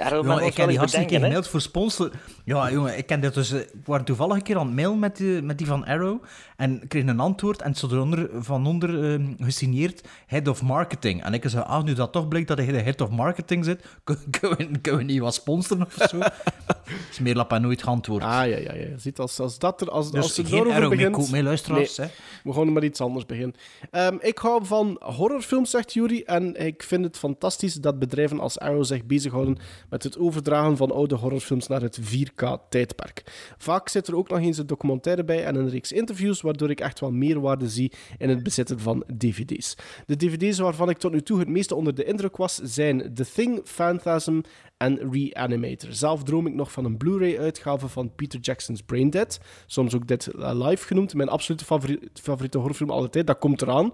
[0.00, 1.20] Mag Jongen, ik heb die hartstikke hè?
[1.20, 2.10] gemaild voor sponsor.
[2.44, 3.50] Ja, jongen, ik ken dit dus.
[3.52, 6.22] eh, Ik was toevallig een keer aan het mailen met die, met die van Arrow.
[6.56, 7.62] En kreeg een antwoord.
[7.62, 11.24] En het stond eronder, van onder ehm, gesigneerd Head of Marketing.
[11.24, 13.84] En ik zei, ah, nu dat toch blijkt dat hij de Head of Marketing zit,
[14.04, 16.18] kun- kunnen we, kunnen we niet wat sponsoren of zo?
[17.10, 18.22] Smeerlap en nooit geantwoord.
[18.22, 18.98] Ah, ja, ja, ja.
[18.98, 21.14] Ziet, als, als, dat er, als, Dus als het geen Arrow begint...
[21.16, 22.08] koop mee, luisteraars, Nee,
[22.44, 23.54] we gaan met iets anders beginnen.
[23.90, 26.22] Ehm, ik hou van horrorfilms, zegt Jury.
[26.26, 29.58] En ik vind het fantastisch dat bedrijven als Arrow zich bezighouden
[29.90, 33.22] met het overdragen van oude horrorfilms naar het 4K-tijdperk.
[33.58, 36.80] Vaak zit er ook nog eens een documentaire bij en een reeks interviews, waardoor ik
[36.80, 39.74] echt wel meerwaarde zie in het bezitten van dvd's.
[40.06, 43.26] De dvd's waarvan ik tot nu toe het meeste onder de indruk was, zijn The
[43.32, 44.40] Thing, Phantasm
[44.76, 45.92] en Reanimator.
[45.92, 49.40] Zelf droom ik nog van een Blu-ray-uitgave van Peter Jackson's Braindead.
[49.66, 51.14] Soms ook dit eh, live genoemd.
[51.14, 53.26] Mijn absolute favori- favoriete horrorfilm alle tijd.
[53.26, 53.92] Dat komt eraan.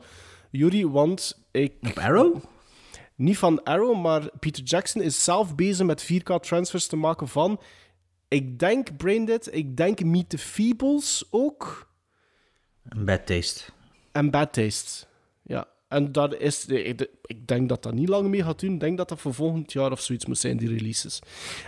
[0.51, 1.73] Jury, want ik...
[2.17, 2.56] Op?
[3.17, 7.61] Niet van Arrow, maar Peter Jackson is zelf bezig met 4K-transfers te maken van...
[8.29, 11.91] Ik denk Braindead, ik denk Meet the Feebles ook.
[12.89, 13.73] Een bad taste.
[14.17, 15.07] En Bad Taste.
[15.43, 15.69] Ja.
[15.89, 18.75] En dat is, ik, ik denk dat dat niet lang mee gaat doen.
[18.75, 21.19] Ik denk dat dat voor volgend jaar of zoiets moet zijn, die releases.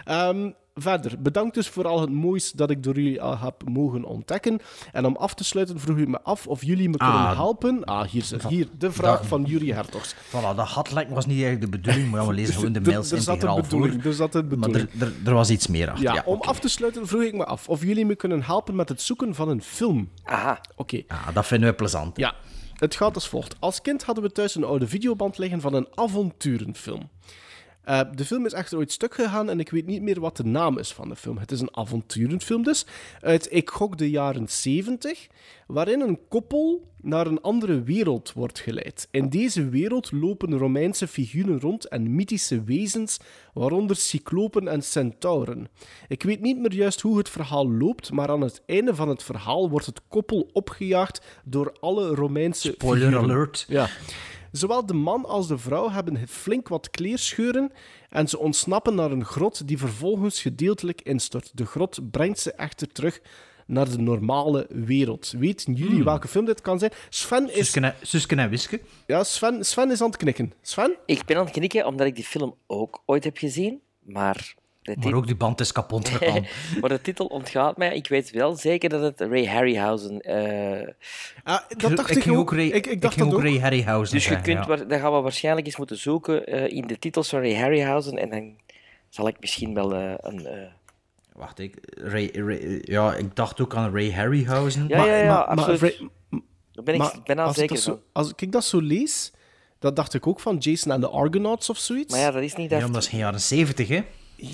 [0.04, 0.50] Ehm,
[0.80, 4.60] verder, bedankt dus voor al het moois dat ik door jullie al heb mogen ontdekken.
[4.92, 7.36] En om af te sluiten vroeg ik me af of jullie me kunnen Ah.
[7.36, 7.84] helpen.
[7.84, 10.14] Ah, hier, zit- hier de vraag Dat- van Jury Hertogs.
[10.14, 13.10] Voilà, dat hatlek was niet eigenlijk de bedoeling, maar ja, we lezen gewoon de mails
[13.10, 13.64] er zat een integraal voor.
[13.78, 14.88] bedoeling, er zat een Maar bedoeling.
[15.00, 16.04] er, er, er was iets meer achter.
[16.04, 18.76] Ja, Ja, om af te sluiten vroeg ik me af of jullie me kunnen helpen
[18.76, 20.08] met het zoeken van een film.
[20.24, 20.60] Aha.
[20.76, 20.96] Oké.
[21.08, 22.16] Ja, dat vinden we plezant.
[22.16, 22.34] Ja,
[22.74, 23.56] het gaat als volgt.
[23.58, 27.08] Als kind hadden we thuis een oude videoband liggen van een avonturenfilm.
[27.88, 30.44] Eh, de film is echter ooit stuk gegaan en ik weet niet meer wat de
[30.44, 31.38] naam is van de film.
[31.38, 32.86] Het is een avonturenfilm dus,
[33.20, 35.26] uit ik gok de jaren 70,
[35.66, 39.08] waarin een koppel naar een andere wereld wordt geleid.
[39.10, 43.20] In deze wereld lopen Romeinse figuren rond en mythische wezens,
[43.54, 45.68] waaronder cyclopen en centauren.
[46.08, 49.22] Ik weet niet meer juist hoe het verhaal loopt, maar aan het einde van het
[49.22, 53.30] verhaal wordt het koppel opgejaagd door alle Romeinse Spoiler figuren.
[53.30, 53.64] alert.
[53.68, 53.88] Ja.
[54.52, 57.72] Zowel de man als de vrouw hebben flink wat kleerscheuren
[58.08, 61.50] en ze ontsnappen naar een grot die vervolgens gedeeltelijk instort.
[61.54, 63.20] De grot brengt ze echter terug
[63.66, 65.34] naar de normale wereld.
[65.38, 66.04] Weten jullie Hmm.
[66.04, 66.92] welke film dit kan zijn?
[67.08, 67.54] Sven is...
[67.54, 68.80] Susken en, Susken en Wiske.
[69.06, 70.52] Ja, Sven, Sven is aan het knikken.
[70.62, 70.96] Sven?
[71.06, 74.54] Ik ben aan het knikken omdat ik die film ook ooit heb gezien, maar...
[74.94, 76.46] De Maar ook die band is kapot gegaan.
[76.80, 77.94] maar de titel ontgaat mij.
[77.94, 80.20] Ik weet wel zeker dat het Ray Harryhausen...
[80.20, 80.88] eh
[81.44, 82.52] Ah, dat dacht ik ook.
[82.52, 83.40] Ray, ik, ik dacht dat ook ook.
[83.42, 84.66] Ray Harryhausen Dus je kunt, ja.
[84.66, 88.18] waar- dan gaan we waarschijnlijk eens moeten zoeken eh, in de titels van Ray Harryhausen
[88.18, 88.56] en dan
[89.08, 90.46] zal ik misschien wel eh, een...
[90.46, 90.66] eh,
[91.32, 94.88] Wacht, ik, Ray, Ray- ja, ik dacht ook aan Ray Harryhausen.
[94.88, 95.80] Ja, ja, ja, maar- absoluut.
[95.80, 96.08] Ray-
[96.72, 98.00] Daar ben ik maar bijna als ik zeker dat zo, van.
[98.12, 99.32] Als ik dat zo lees,
[99.78, 102.12] Dat dacht ik ook van Jason and the Argonauts of zoiets.
[102.12, 102.84] Maar ja, dat is niet Ja, echt...
[102.84, 104.02] maar dat is geen jaren 70, hè?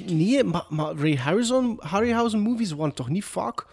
[0.07, 3.67] Nee, maar, maar Ray Harrison, Harryhausen movies waren toch niet vaak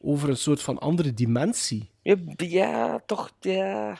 [0.00, 1.90] over een soort van andere dimensie?
[2.36, 3.98] Ja, toch, ja...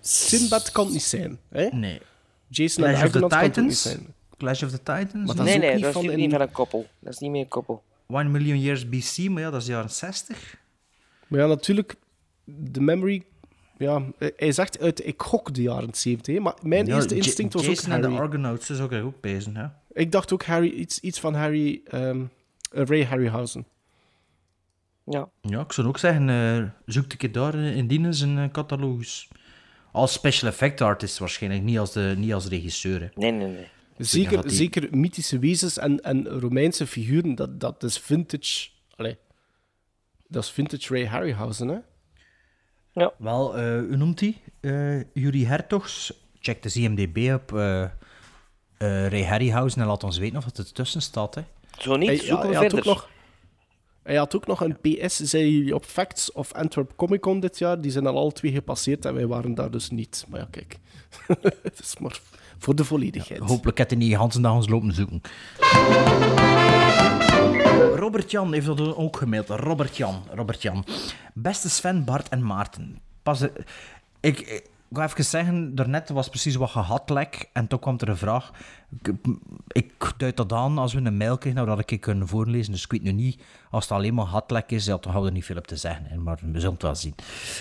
[0.00, 1.38] Sinbad kan het niet zijn.
[1.48, 1.66] Hè?
[1.72, 2.00] Nee.
[2.48, 3.82] Jason and the Clash of the Argonauts kan het ook niet Titans?
[3.82, 4.14] zijn.
[4.38, 5.26] Clash of the Titans?
[5.26, 6.86] Maar dat nee, nee, niet dat van is in- niet van een koppel.
[6.98, 7.82] Dat is niet meer een koppel.
[8.08, 10.56] One Million Years BC, maar ja, dat is de jaren 60.
[11.26, 11.94] Maar ja, natuurlijk,
[12.44, 13.22] de memory...
[13.78, 14.02] Ja,
[14.36, 17.66] hij zegt uit, ik gok de jaren 70, hè, maar mijn Ja, eerste instinct was
[17.66, 18.22] Jason ook en de Harry.
[18.22, 19.66] Argonauts, dat zou ik ook pezen, hè?
[19.92, 22.24] Ik dacht ook Harry, iets, iets van Harry, ehm,
[22.72, 23.66] eh, Ray Harryhausen.
[25.04, 25.28] Ja.
[25.40, 29.28] Ja, ik zou ook zeggen, eh zoek een keer daar eh, indien zijn eh, catalogus.
[29.92, 33.00] Als special effect artist waarschijnlijk, niet als, de, niet als regisseur.
[33.00, 33.08] Hè.
[33.14, 33.66] Nee, nee, nee.
[33.98, 38.68] Zeker, dat die- zeker mythische wezens en, en Romeinse figuren, dat, dat is vintage...
[38.96, 39.16] Allee,
[40.28, 41.78] dat is vintage Ray Harryhausen, hè?
[43.18, 44.36] Wel, eh hoe noemt hij?
[44.60, 46.12] Eh Yuri Hertogs.
[46.40, 47.90] Check de CMDB op eh eh
[49.08, 51.34] Ray Harryhausen en laat ons weten of het ertussen staat.
[51.34, 51.42] Hè.
[51.78, 52.78] Zo niet, Hij, zoeken we verder.
[52.78, 53.08] ook nog,
[54.02, 57.58] hij had ook nog een PS, zei hij op Facts of Antwerp Comic Con dit
[57.58, 57.80] jaar.
[57.80, 60.24] Die zijn al alle twee gepasseerd en wij waren daar dus niet.
[60.28, 60.78] Maar ja, kijk.
[61.62, 62.20] Het is maar
[62.58, 63.40] voor de volledigheid.
[63.40, 65.20] Hopelijk heeft hij niet hele dag ons lopen zoeken.
[67.76, 69.48] Robert Jan heeft dat ook gemaild.
[69.48, 70.84] Robert Jan, Robert Jan.
[71.34, 72.98] Beste Sven, Bart en Maarten.
[73.22, 73.46] Pas,
[74.20, 78.16] ik, ik, ga even zeggen, daarnet was precies wat gehatlek en toen kwam er een
[78.16, 78.50] vraag.
[79.68, 82.72] Ik, duid dat aan als we een mail kregen, nou dat ik het kunnen voorlezen.
[82.72, 85.34] Dus ik weet nu niet, als het alleen maar hatlek is, dan houden we er
[85.34, 86.22] niet veel op te zeggen.
[86.22, 87.14] Maar we zullen het wel zien.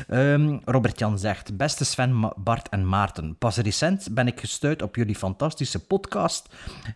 [0.07, 3.35] Ehm, Robert Jan zegt, beste Sven, Bart en Maarten.
[3.38, 6.47] Pas recent ben ik gestuurd op jullie fantastische podcast.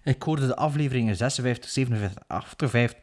[0.04, 3.00] Ik hoorde de afleveringen 56, 57, 58,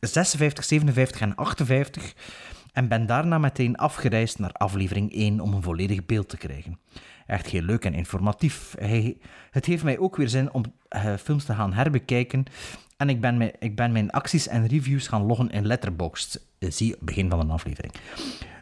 [0.00, 2.14] 56, 57 en 58
[2.72, 6.78] en ben daarna meteen afgereisd naar aflevering 1 om een volledig beeld te krijgen.
[7.26, 8.74] Echt heel leuk en informatief.
[9.50, 12.44] Het heeft mij ook weer zin om eh, films te gaan herbekijken
[12.96, 16.46] en ik ben, mijn, ik ben mijn acties en reviews gaan loggen in Letterboxd.
[16.58, 17.92] Eh, Zie begin van een aflevering.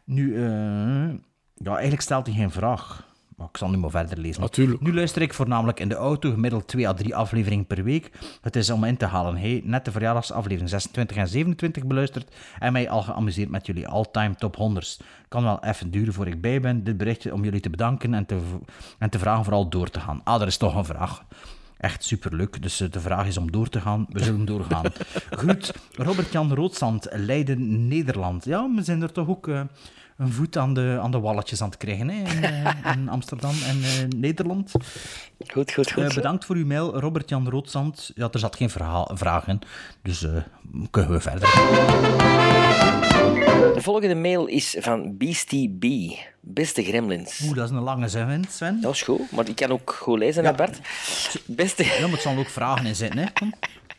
[0.05, 1.09] Nu, eh,
[1.55, 3.08] ja, eigenlijk stelt hij geen vraag.
[3.39, 4.40] Maar ik zal nu maar verder lezen.
[4.40, 4.81] Natuurlijk.
[4.81, 8.10] Nu luister ik voornamelijk in de auto, gemiddeld 2 à 3 afleveringen per week.
[8.40, 9.36] Het is om in te halen.
[9.36, 14.35] Hey, net de verjaardagsaflevering 26 en 27 beluisterd en mij al geamuseerd met jullie all-time
[14.35, 15.01] top 100's.
[15.28, 16.85] Kan wel even duren voor ik bij ben.
[16.85, 18.39] Dit berichtje om jullie te bedanken en te,
[18.98, 20.20] en te vragen vooral door te gaan.
[20.24, 21.24] Ah, er is toch een vraag.
[21.77, 22.62] Echt superleuk.
[22.62, 24.06] Dus eh, de vraag is om door te gaan.
[24.09, 24.85] We zullen doorgaan.
[25.39, 28.44] Goed, Robert-Jan Roodzand, Leiden, Nederland.
[28.44, 29.60] Ja, we zijn er toch ook eh,
[30.19, 32.45] een voet aan de, aan de walletjes aan het krijgen hè, in,
[32.85, 34.73] eh, in Amsterdam en eh, Nederland.
[35.47, 36.05] Goed, goed, goed.
[36.05, 38.11] Eh, bedankt voor uw mail, Robert-Jan Roodzand.
[38.15, 39.61] Ja, er zat geen verhaal, vraag in,
[40.03, 40.27] dus
[40.90, 41.49] kunnen we verder.
[43.74, 45.85] De volgende mail is van Beastie B.
[46.40, 47.40] Beste Gremlins.
[47.45, 48.81] Oeh, dat is een lange zin, Sven.
[48.81, 50.81] Dat is goed, maar ik kan ook goed lezen, hè, Bart.
[51.47, 51.85] Beste...
[51.85, 53.27] Ja, maar het zal ook vragen in zitten, hè.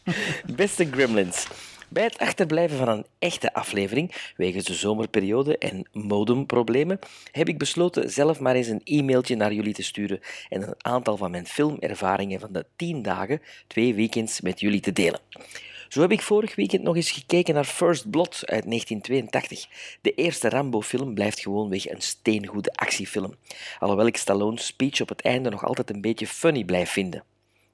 [0.56, 1.48] Beste Gremlins.
[1.92, 7.00] Bij het achterblijven van een echte aflevering, wegens de zomerperiode en modemproblemen,
[7.32, 11.18] heb ik besloten zelf maar eens een e-mailtje naar jullie te sturen en een aantal
[11.18, 15.20] van mijn filmervaringen van de 10 dagen, twee weekends, met jullie te delen.
[15.88, 19.68] Zo heb ik vorig weekend nog eens gekeken naar First Blood uit 1982.
[20.02, 23.36] De eerste Rambo-film blijft gewoonweg een steengoede actiefilm,
[23.80, 27.24] alhoewel ik Stallone's speech op het einde nog altijd een beetje funny blijf vinden.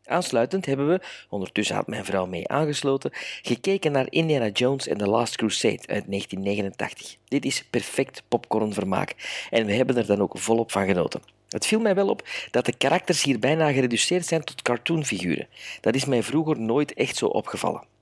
[0.06, 1.00] Aansluitend hebben we,
[1.30, 3.12] ondertussen had mijn vrouw mee aangesloten,
[3.42, 7.18] gekeken naar Indiana Jones and the Last Crusade uit 1989.
[7.28, 9.16] Dit is perfect popcornvermaak
[9.50, 11.22] en we hebben er dan ook volop van genoten.
[11.50, 15.48] Het viel mij wel op dat de karakters hier bijna gereduceerd zijn tot cartoonfiguren.
[15.82, 17.95] Dat is mij vroeger nooit echt zo opgevallen.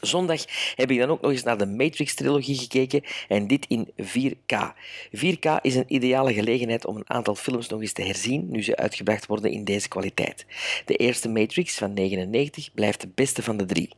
[0.00, 0.44] Zondag
[0.74, 4.56] heb ik dan ook nog eens naar de Matrix-trilogie gekeken en dit in 4K.
[5.16, 8.76] 4K is een ideale gelegenheid om een aantal films nog eens te herzien nu ze
[8.76, 10.46] uitgebracht worden in deze kwaliteit.
[10.84, 13.90] De eerste Matrix van 99 blijft de beste van de drie.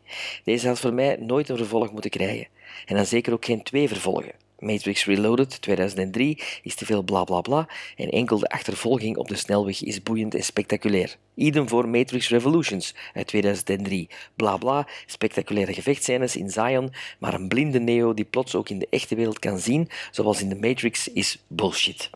[0.45, 2.47] Deze had voor mij nooit een vervolg moeten krijgen.
[2.87, 4.33] En dan zeker ook geen twee vervolgen.
[4.59, 9.37] Matrix Reloaded 2003 is te veel bla bla bla en enkel de achtervolging op de
[9.37, 11.17] snelweg is boeiend en spectaculair.
[11.35, 14.09] Idem voor Matrix Revolutions uit 2003.
[14.37, 18.87] Bla bla, spectaculaire gevechtscènes in Zion, maar een blinde Neo die plots ook in de
[18.91, 22.11] echte wereld kan zien, zoals in de Matrix, is bullshit.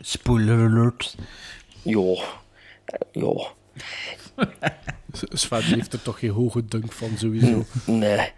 [0.00, 1.16] Spoiler alert.
[1.82, 2.18] Jo,
[2.84, 3.46] Eh, jo.
[5.12, 7.64] Sven heeft er toch geen hoge dunk van, sowieso.
[7.86, 8.30] Nee.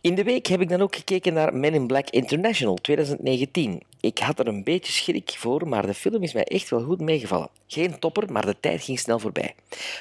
[0.00, 3.82] In de week heb ik dan ook gekeken naar Men in Black International 2019.
[4.00, 7.00] Ik had er een beetje schrik voor, maar de film is mij echt wel goed
[7.00, 7.48] meegevallen.
[7.66, 9.54] Geen topper, maar de tijd ging snel voorbij.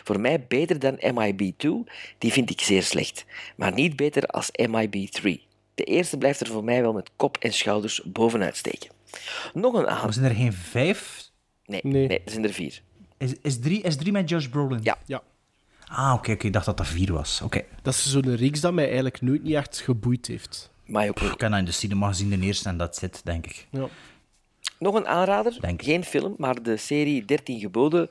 [0.04, 1.68] Voor mij beter dan MIB2,
[2.18, 3.26] die vind ik zeer slecht.
[3.56, 5.22] Maar niet beter als MIB3.
[5.76, 8.90] De eerste blijft er voor mij wel met kop en schouders bovenuit steken.
[9.54, 10.14] Nog een aan.
[10.14, 11.32] zijn er geen vijf
[11.66, 12.08] Nee, Nee.
[12.08, 12.22] nee.
[12.26, 12.82] er zijn er vier.
[13.18, 14.80] Is, is, drie, is drie met Josh Brolin?
[14.84, 14.98] Ja.
[15.06, 15.22] Ja.
[15.88, 16.32] Ah, oké.
[16.32, 17.42] Ik dacht dat dat vier was.
[17.42, 17.62] Oké.
[17.82, 20.72] Dat is zo'n reeks dat mij eigenlijk nooit niet echt geboeid heeft.
[20.86, 23.46] Maar ook Ik heb dat in de cinema gezien, de eerste, en dat zit, denk
[23.46, 23.68] ik.
[23.72, 23.88] Ja.
[24.80, 25.88] Nog een aanrader, Denk ik.
[25.88, 28.10] geen film, maar de serie 13 geboden.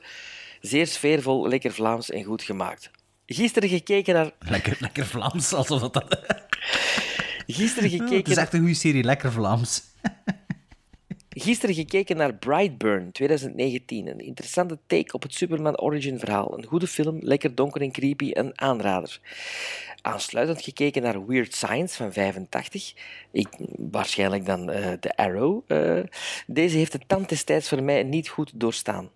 [0.61, 2.91] Zeer sfeervol, lekker Vlaams en goed gemaakt.
[3.25, 4.31] Gisteren gekeken naar...
[4.49, 6.17] Lekker, lekker Vlaams, alsof dat...
[7.47, 9.81] Gisteren Het gekeken is echt een goede serie, lekker Vlaams.
[11.35, 14.07] Gisteren gekeken naar Brightburn 2019.
[14.07, 16.57] Een interessante take op het Superman Origin verhaal.
[16.57, 19.19] Een goede film, lekker donker en creepy, een aanrader.
[20.01, 22.93] Aansluitend gekeken naar Weird Science van 85.
[23.31, 23.47] Ik,
[23.77, 25.61] waarschijnlijk dan eh The Arrow.
[25.67, 26.03] Eh,
[26.47, 29.09] deze heeft de tand destijds voor mij niet goed doorstaan.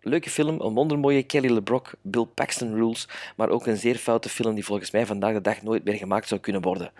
[0.00, 4.54] Leuke film, een wondermooie Kelly LeBrock, Bill Paxton rules, maar ook een zeer foute film
[4.54, 6.92] die volgens mij vandaag de dag nooit meer gemaakt zou kunnen worden.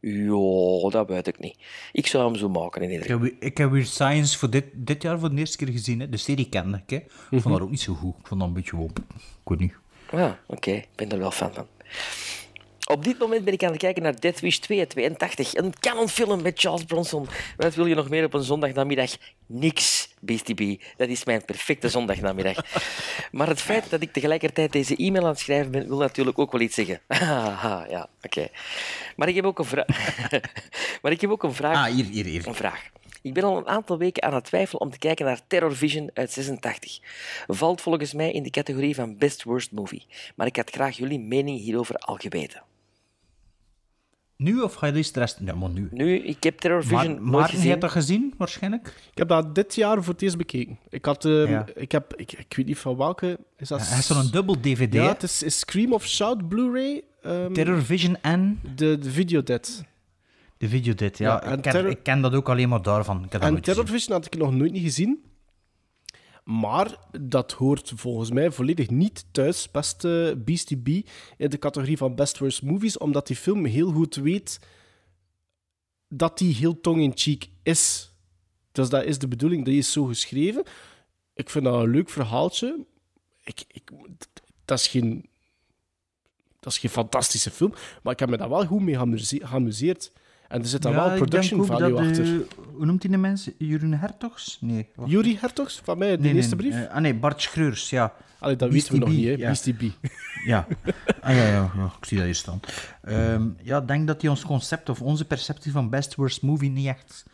[0.00, 1.58] Ja, dat weet ik niet.
[1.92, 3.24] Ik zou hem zo maken in ieder Ik geval.
[3.26, 6.00] heb, ik heb weer Science voor dit, dit jaar voor de eerste keer gezien.
[6.00, 6.08] Hè.
[6.08, 6.90] De serie kende ik.
[6.90, 6.96] Hè.
[7.36, 8.14] Ik vond dat ook niet zo goed.
[8.18, 8.98] Ik vond dat een beetje op.
[9.18, 9.74] Ik weet niet.
[10.10, 10.70] Ah, oké.
[10.70, 11.66] Ik ben er wel fan van.
[12.90, 15.54] Op dit moment ben ik aan het kijken naar Death Wish 2 uit 82.
[15.54, 17.26] Een canonfilm met Charles Bronson.
[17.56, 19.10] Wat wil je nog meer op een zondagnamiddag?
[19.46, 20.82] Niks, Beastie B.
[20.96, 22.56] Dat is mijn perfecte zondagnamiddag.
[23.32, 26.52] Maar het feit dat ik tegelijkertijd deze e-mail aan het schrijven ben, wil natuurlijk ook
[26.52, 27.00] wel iets zeggen.
[27.08, 28.48] Haha, ja, oké.
[29.16, 29.86] Maar ik heb ook een vraag.
[31.02, 31.86] maar ik heb ook een vraag.
[31.86, 32.46] Ah, hier, hier, hier.
[32.46, 32.90] Een vraag.
[33.22, 36.10] Ik ben al een aantal weken aan het twijfelen om te kijken naar Terror Vision
[36.14, 36.98] uit 86.
[37.46, 40.06] Valt volgens mij in de categorie van Best Worst Movie.
[40.36, 42.62] Maar ik had graag jullie mening hierover al geweten.
[44.42, 45.38] Nu of ga je de rest...
[45.44, 45.88] Ja, maar nu.
[45.90, 47.68] Nu, ik heb Terror Maar, Vision nooit Maarten, je gezien.
[47.70, 48.86] hebt dat gezien, waarschijnlijk?
[49.10, 50.78] Ik heb dat dit jaar voor het eerst bekeken.
[50.88, 51.24] Ik had...
[51.24, 51.66] ehm, Ja.
[51.74, 53.38] ik, heb, ik, ik weet niet van welke...
[53.56, 53.80] Is dat...
[53.86, 54.92] Hij heeft zo'n dubbel DVD.
[54.94, 55.08] Ja, hè?
[55.08, 57.02] het is, is Scream of Shout Blu-ray.
[57.22, 59.84] ehm, Terror Vision en De, de videodit.
[60.58, 61.18] de videodit.
[61.18, 63.24] Ja, Ja, ik, ken, Terror- ik ken dat ook alleen maar daarvan.
[63.24, 63.98] Ik heb dat En Terror gezien.
[63.98, 65.22] Vision had ik nog nooit niet gezien.
[66.48, 70.88] Maar dat hoort volgens mij volledig niet thuis, beste Beastie B,
[71.36, 74.60] in de categorie van Best Worst Movies, omdat die film heel goed weet
[76.08, 78.12] dat die heel tongue-in-cheek is.
[78.72, 80.62] Dus dat is de bedoeling, die is zo geschreven.
[81.34, 82.86] Ik vind dat een leuk verhaaltje.
[83.44, 83.90] Ik, ik,
[84.64, 85.28] dat, is geen,
[86.60, 90.12] dat is geen fantastische film, maar ik heb me daar wel goed mee geamuse- geamuseerd.
[90.48, 92.26] En er zit dan Ja, wel production value dat, achter.
[92.74, 93.54] Hoe noemt hij de mensen?
[93.58, 94.58] Jeroen Hertogs?
[94.60, 94.88] Nee.
[94.94, 95.10] wacht.
[95.10, 96.74] Yuri Hertogs, van mij, de Nee, nee, eerste brief.
[96.74, 98.14] eh, ah nee, Bart Schreurs, ja.
[98.38, 99.42] Allee, dat Beastie weten we nog B, niet, hè.
[99.42, 99.46] ja.
[99.46, 99.82] Beastie B.
[100.44, 100.66] Ja.
[101.20, 102.60] Ah, ja, ja, ja, ik zie dat hier staan.
[103.02, 106.70] Ehm, ja, ik denk dat hij ons concept of onze perceptie van Best Worst Movie
[106.70, 107.24] niet echt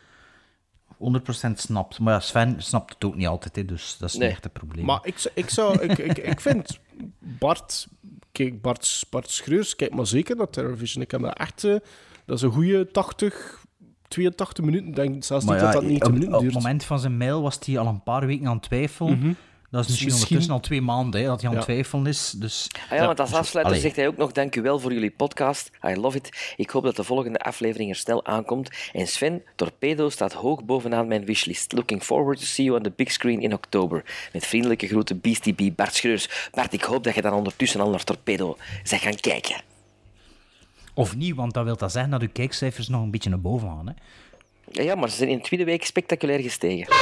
[0.97, 1.99] 100% snapt.
[1.99, 4.23] Maar ja, Sven snapt het ook niet altijd, hè, dus dat is Nee.
[4.27, 4.85] niet echt het probleem.
[4.85, 6.79] Maar ik, ik, zou, ik, ik, ik vind
[7.19, 7.87] Bart,
[8.31, 11.03] kijk, Bart, Bart Schreurs, kijk maar zeker naar Terrorvision.
[11.03, 11.75] Ik heb dat echt, eh,
[12.25, 13.63] dat is een goede 80,
[14.07, 14.87] 82 minuten.
[14.87, 16.53] Ik denk zelfs Maar niet ja, dat dat 90 op, minuten op duurt.
[16.53, 19.17] het moment van zijn mail was hij al een paar weken aan het twijfelen.
[19.19, 19.33] Mhm.
[19.71, 21.71] Dat is misschien, misschien- ondertussen al twee maanden hè, dat hij aan het Ja.
[21.73, 22.33] twijfelen is.
[22.37, 23.79] Dus, Ah ja, want als afsluiter Allee.
[23.79, 25.71] zegt hij ook nog dank u wel voor jullie podcast.
[25.87, 26.53] I love it.
[26.55, 28.69] Ik hoop dat de volgende aflevering er snel aankomt.
[28.93, 31.71] En Sven, Torpedo staat hoog bovenaan mijn wishlist.
[31.71, 34.03] Looking forward to see you on the big screen in oktober.
[34.33, 36.49] Met vriendelijke groeten Beastie B, Bart Schreurs.
[36.51, 38.57] Bart, ik hoop dat je dan ondertussen al naar Torpedo
[38.89, 39.55] bent gaan kijken.
[40.95, 43.67] Of niet, want dat wil dat zeggen dat uw kijkcijfers nog een beetje naar boven
[43.67, 43.87] gaan.
[43.87, 43.93] Hè.
[44.83, 46.93] Ja, maar ze zijn in de tweede week spectaculair gestegen.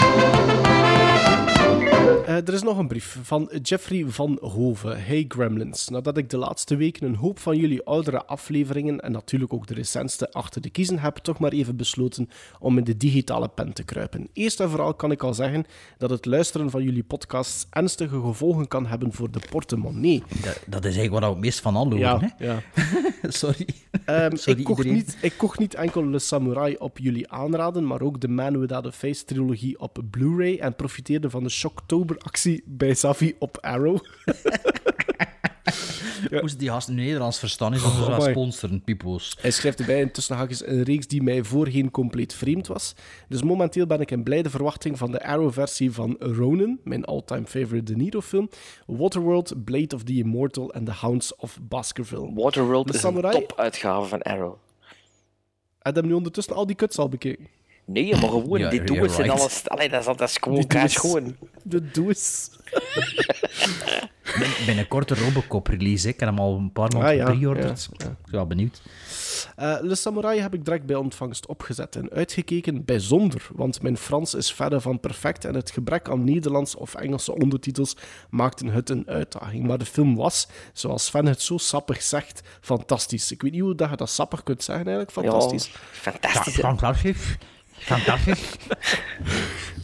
[2.26, 5.04] Eh, er is nog een brief van Jeffrey van Hoven.
[5.04, 9.54] Hey Gremlins, nadat ik de laatste weken een hoop van jullie oudere afleveringen en natuurlijk
[9.54, 12.30] ook de recentste achter de kiezen heb, toch maar even besloten
[12.60, 14.30] om in de digitale pen te kruipen.
[14.34, 15.66] Eerst en vooral kan ik al zeggen
[15.98, 20.24] dat het luisteren van jullie podcasts ernstige gevolgen kan hebben voor de portemonnee.
[20.42, 21.96] Dat, dat is eigenlijk wat we het meest van al.
[21.96, 22.46] Ja, hè.
[22.46, 22.62] ja.
[23.24, 23.68] Sorry.
[24.06, 28.02] Ehm, Sorry, ik, kocht niet, ik kocht niet enkel Le Samurai op jullie aanraden, maar
[28.02, 31.50] ook de Man Without a Face trilogie op Blu-ray en profiteerde van de
[32.14, 34.00] Shocktober-actie bij Savi op Arrow.
[36.42, 38.32] Moest die gast Nederlands verstaan is, Oh, we zo amai.
[38.32, 39.38] sponsoren, pipo's.
[39.42, 42.94] Hij schrijft erbij in tussenhaakjes een reeks die mij voorheen compleet vreemd was.
[43.28, 47.84] Dus momenteel ben ik in blijde verwachting van de Arrow-versie van Ronin, mijn all-time favorite
[47.84, 48.50] De Niro-film,
[48.86, 52.34] Waterworld, Blade of the Immortal en The Hounds of Baskerville.
[52.34, 54.56] Waterworld De is Samurai- een topuitgave van Arrow.
[55.80, 57.48] Heb je nu ondertussen al die kuts al bekeken?
[57.86, 59.68] Nee, maar gewoon Ja, die doos en alles.
[59.70, 61.36] Allee, dat, is, dat is gewoon.
[61.64, 62.50] De doos.
[64.40, 66.08] Ben- Binnenkort een Robocop-release.
[66.08, 67.88] Ik heb hem al een paar maanden Ah, ja, pre-orderd.
[67.92, 68.12] ja, ja.
[68.12, 68.82] Ik ben wel benieuwd.
[69.56, 74.34] Eh, Le Samurai heb ik direct bij ontvangst opgezet en uitgekeken bijzonder, want mijn Frans
[74.34, 77.96] is verre van perfect en het gebrek aan Nederlands of Engelse ondertitels
[78.30, 79.68] maakten het een uitdaging.
[79.68, 83.32] Maar de film was, zoals Sven het zo sappig zegt, fantastisch.
[83.32, 85.72] Ik weet niet hoe dat je dat sappig kunt zeggen eigenlijk, fantastisch.
[85.92, 86.56] fantastisch.
[86.56, 87.38] Ja, fantastisch.
[87.84, 88.56] Fantastisch.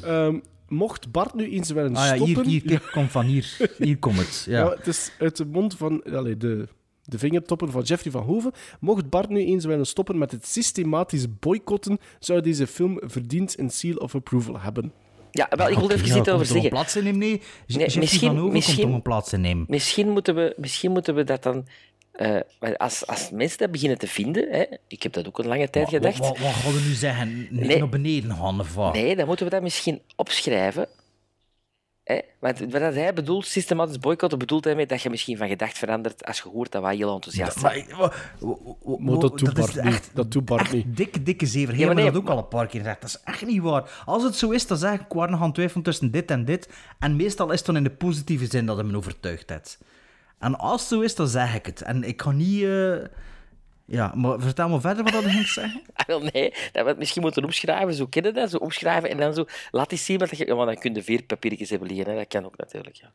[0.03, 2.45] Ehm, mocht Bart nu eens willen Ah ja, stoppen...
[2.45, 3.57] hier, hier, kijk, kom van hier.
[3.77, 4.45] Hier komt het.
[4.49, 4.59] Ja.
[4.59, 6.67] Ja, het is uit de mond van allee, de,
[7.03, 8.51] de vingertoppen van Jeffrey van Hoven.
[8.80, 13.69] Mocht Bart nu eens willen stoppen met het systematisch boycotten, zou deze film verdiend een
[13.69, 14.91] seal of approval hebben.
[15.31, 16.69] Ja, wel, ik wil er even iets over er zeggen.
[16.69, 17.19] plaats in nemen?
[17.19, 19.65] Nee, Nee, Jeffrey misschien- van Hoven misschien- komt om een plaats in nemen.
[19.69, 21.65] Misschien moeten we, misschien moeten we dat dan...
[22.19, 24.51] eh, maar als, als mensen dat beginnen te vinden...
[24.51, 26.17] Hè, ik heb dat ook een lange tijd gedacht.
[26.17, 27.37] wat, wat gaan we nu zeggen?
[27.37, 27.77] Niet Nee.
[27.77, 28.93] naar beneden gaan of wat?
[28.93, 30.87] Nee, dan moeten we dat misschien opschrijven.
[32.03, 32.19] Hè?
[32.39, 36.25] Want wat hij bedoelt, systematisch boycotten, bedoelt hij mee dat je misschien van gedacht verandert
[36.25, 37.85] als je hoort dat wij heel enthousiast zijn.
[38.99, 40.11] Maar dat doet Bart niet.
[40.13, 40.97] Dat doet Bart niet.
[40.97, 41.75] Dikke, dikke zever.
[41.75, 43.01] Jij nee, dat ook al een paar keer gezegd.
[43.01, 44.03] Dat is echt niet waar.
[44.05, 46.31] Als het zo is, dan zeg ik, ik was nog aan het twijfelen tussen dit
[46.31, 46.69] en dit.
[46.99, 49.77] En meestal is het dan in de positieve zin dat het me overtuigd heeft.
[50.40, 51.82] En als het zo is, dan zeg ik het.
[51.82, 52.64] En ik ga niet...
[52.64, 52.95] eh,
[53.86, 55.82] Ja, maar vertel me verder wat dat ging zeggen.
[56.07, 57.94] Ah, nee, dat we misschien moeten opschrijven.
[57.94, 60.45] Zo kennen dat, zo opschrijven en dan zo laat eens zien wat je...
[60.48, 62.07] Ja, maar dan kun je vier papiertjes hebben liggen.
[62.11, 62.16] Hè.
[62.16, 63.11] Dat kan ook natuurlijk, ja.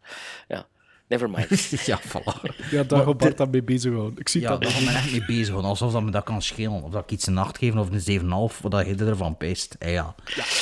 [0.49, 0.67] ja.
[1.09, 1.71] Never mind.
[1.87, 2.57] ja, voilà.
[2.71, 4.19] Ja, daar Maar gaat Bart dan mee bezig houden.
[4.19, 4.63] Ik zie Ja, dat.
[4.63, 5.47] daar gaan we echt mee bezig.
[5.47, 5.65] gewoon.
[5.65, 6.83] Alsof dat me dat kan schelen.
[6.83, 8.21] Of dat ik iets een 8 geef of een
[8.51, 8.61] 7,5.
[8.63, 9.77] Wat dat je ervan peest.
[9.79, 10.15] Ja, ja.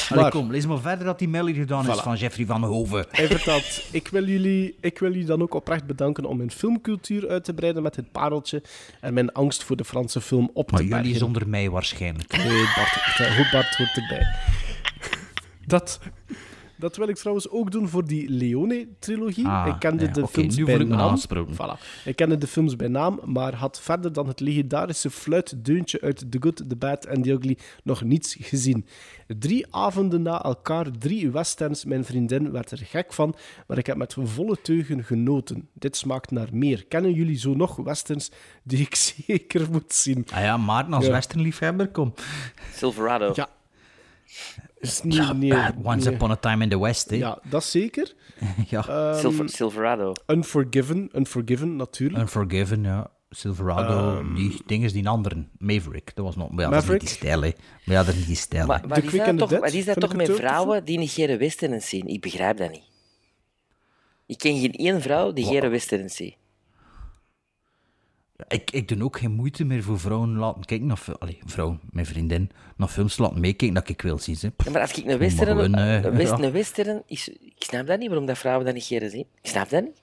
[0.09, 2.65] Allee, maar- kom, lees maar verder dat die mail hier gedaan is van Jeffrey van
[2.65, 3.07] Hoven.
[3.11, 7.29] Hij vertelt, ik wil, jullie, ik wil jullie dan ook oprecht bedanken om mijn filmcultuur
[7.29, 8.63] uit te breiden met dit pareltje
[9.01, 11.19] en mijn angst voor de Franse film op Maar te jullie bergen.
[11.19, 12.37] zonder mij waarschijnlijk.
[12.37, 14.27] Nee, Bart, eh, goed, Bart hoort erbij.
[15.67, 16.01] Dat,
[16.83, 19.47] dat wil ik trouwens ook doen voor die Leone-trilogie.
[19.47, 21.19] Ah, ik kende ja, de films nu bij voel ik me naam.
[21.55, 22.05] Voilà.
[22.05, 26.37] Ik kende de films bij naam, maar had verder dan het legendarische fluitdeuntje uit The
[26.41, 28.87] Good, The Bad and The Ugly nog niets gezien.
[29.39, 31.85] Drie avonden na elkaar, drie westerns.
[31.85, 33.35] Mijn vriendin werd er gek van,
[33.67, 35.69] maar ik heb met volle teugen genoten.
[35.73, 36.85] Dit smaakt naar meer.
[36.87, 38.31] Kennen jullie zo nog westerns
[38.63, 38.95] die ik
[39.27, 40.27] zeker moet zien?
[40.33, 41.11] Ah ja, Maarten als Ja.
[41.13, 42.15] westernliefhebber, kom.
[42.75, 43.33] Silverado.
[43.35, 43.49] Ja.
[44.83, 45.53] Is niet, Ja, nee.
[45.83, 46.15] Once nee.
[46.15, 47.17] upon a time in the West, hè.
[47.17, 48.15] Ja, dat zeker.
[48.69, 48.87] ja.
[48.89, 50.13] Ehm, Silver, Silverado.
[50.27, 52.21] Unforgiven, Unforgiven natuurlijk.
[52.21, 53.11] Unforgiven, ja.
[53.31, 54.35] Silverado, Ehm.
[54.35, 55.51] die ding is die anderen.
[55.59, 56.51] Maverick, dat was nog...
[56.51, 57.01] Maar ja, Maverick?
[57.01, 57.53] dat is niet die stijl, hè.
[57.85, 58.67] Maar ja, dat is niet die stijl.
[58.67, 62.07] Maar, is dat toch, wat is dat toch met vrouwen die niet geen westerns zien?
[62.07, 62.91] Ik begrijp dat niet.
[64.27, 66.37] Ik ken geen één vrouw die geen westerns ziet.
[68.49, 71.79] Ik, ik doe ook geen moeite meer voor vrouwen laten kijken naar fil- Allee, vrouw,
[71.91, 74.37] mijn vriendin, naar films laten meekijken dat ik wil zien.
[74.41, 74.49] Hè.
[74.65, 76.39] Ja, maar als ik een maar western, eh, een, west, ja.
[76.39, 77.29] een western is...
[77.29, 79.27] Ik snap dat niet, waarom dat vrouwen dat niet geen zien.
[79.43, 80.03] Ik snap dat niet.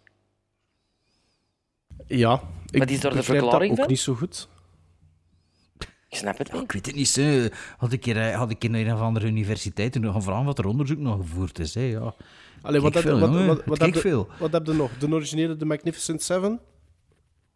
[2.07, 3.87] Ja, ik Wat is daar de verklaring dat ook van?
[3.87, 4.47] niet zo goed.
[6.09, 6.61] Ik snap het niet.
[6.61, 7.47] Ik weet het niet, zo.
[7.77, 10.65] Had ik, er, had ik in een of andere universiteit toen gaan vragen wat er
[10.65, 11.73] onderzoek nog gevoerd is.
[11.73, 11.81] Hè.
[11.81, 12.13] Ja.
[12.61, 13.65] Allee, wat, heb- veel, wat,
[14.39, 14.97] wat heb je nog?
[14.97, 16.59] De originele The Magnificent Seven?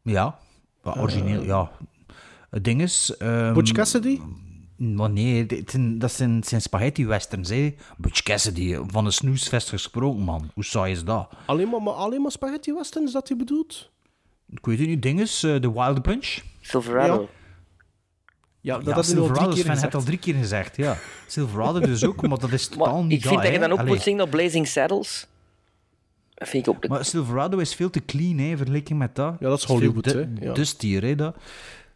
[0.02, 0.40] Ja,
[0.84, 1.72] maar origineel, ja.
[2.50, 3.16] Het ding is...
[3.18, 4.20] ehm, Butch Cassidy?
[4.78, 7.76] Maar nee, dit zijn- dat zijn, zijn spaghetti-westerns, hè.
[7.98, 10.50] Butch Cassidy, van een snoesvest gesproken, man.
[10.54, 11.30] Hoe saai is dat?
[11.46, 13.92] Alleen maar, maar, alleen maar spaghetti westerns dat hij bedoelt?
[14.50, 16.40] Ik weet het niet, ding is, eh, The Wild Bunch.
[16.62, 17.30] Silverado.
[18.62, 20.78] Ja, dat ja, had hij al drie Silverado, keer Sven heeft al drie keer gezegd,
[20.78, 20.98] ja.
[21.28, 23.80] Silverado dus ook, maar dat is totaal Maar niet ik vind dat je dan ook
[23.80, 23.94] Allee.
[23.94, 25.28] moet zingen op Blazing Saddles.
[26.44, 26.88] Dat vind ik ook...
[26.88, 29.36] Maar Silverado is veel te clean, hè, vergelijking met dat.
[29.40, 30.26] Ja, dat is Hollywood, hè.
[30.40, 30.54] Ja.
[30.54, 31.36] Dustier, hè, dat.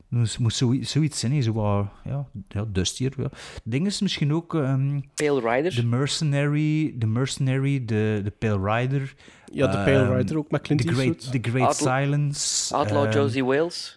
[0.10, 3.14] Dus moet zoiets, zoiets zijn, hè, zo wat, ja, ja, dustier.
[3.18, 3.24] Ja.
[3.24, 4.56] Het ding is misschien ook...
[4.56, 5.74] ehm, Pale Rider.
[5.76, 9.14] The Mercenary, The Mercenary, The, the Pale Rider.
[9.52, 11.44] Ja, The Pale ehm, Rider ook met Clint The Great, Eastwood.
[11.44, 12.76] the great Outlaw- Silence.
[12.76, 13.97] Outlaw ehm, Josie Wales.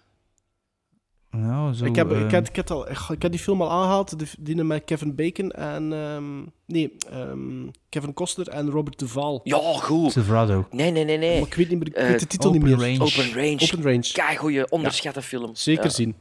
[1.32, 3.70] Ja, zo, ik, heb, ik, ehm, heb, ik, heb al, ik heb die film al
[3.70, 5.93] aangehaald, de- die met Kevin Bacon en...
[5.93, 9.40] ehm, nee, ehm, Kevin Costner en Robert Duvall.
[9.44, 10.12] Ja, goed.
[10.12, 10.66] Silverado.
[10.70, 11.39] Nee, nee, nee, nee.
[11.39, 12.86] Maar ik weet niet meer, ik Eh, weet de titel niet Open meer.
[12.86, 13.01] Range.
[13.11, 13.61] Open Range.
[13.73, 14.12] Open Range.
[14.12, 15.51] Kei goeie, onderschatte film.
[15.55, 15.90] Zeker Ja.
[15.90, 16.15] zien.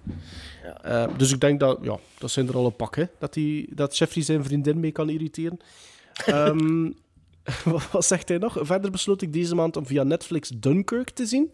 [0.82, 3.04] Eh, dus ik denk dat, ja, dat zijn er al een pak, hè.
[3.20, 5.60] Dat, die, dat Jeffrey zijn vriendin mee kan irriteren.
[6.26, 6.92] Ehm,
[7.92, 8.58] wat zegt hij nog?
[8.62, 11.52] Verder besloot ik deze maand om via Netflix Dunkirk te zien.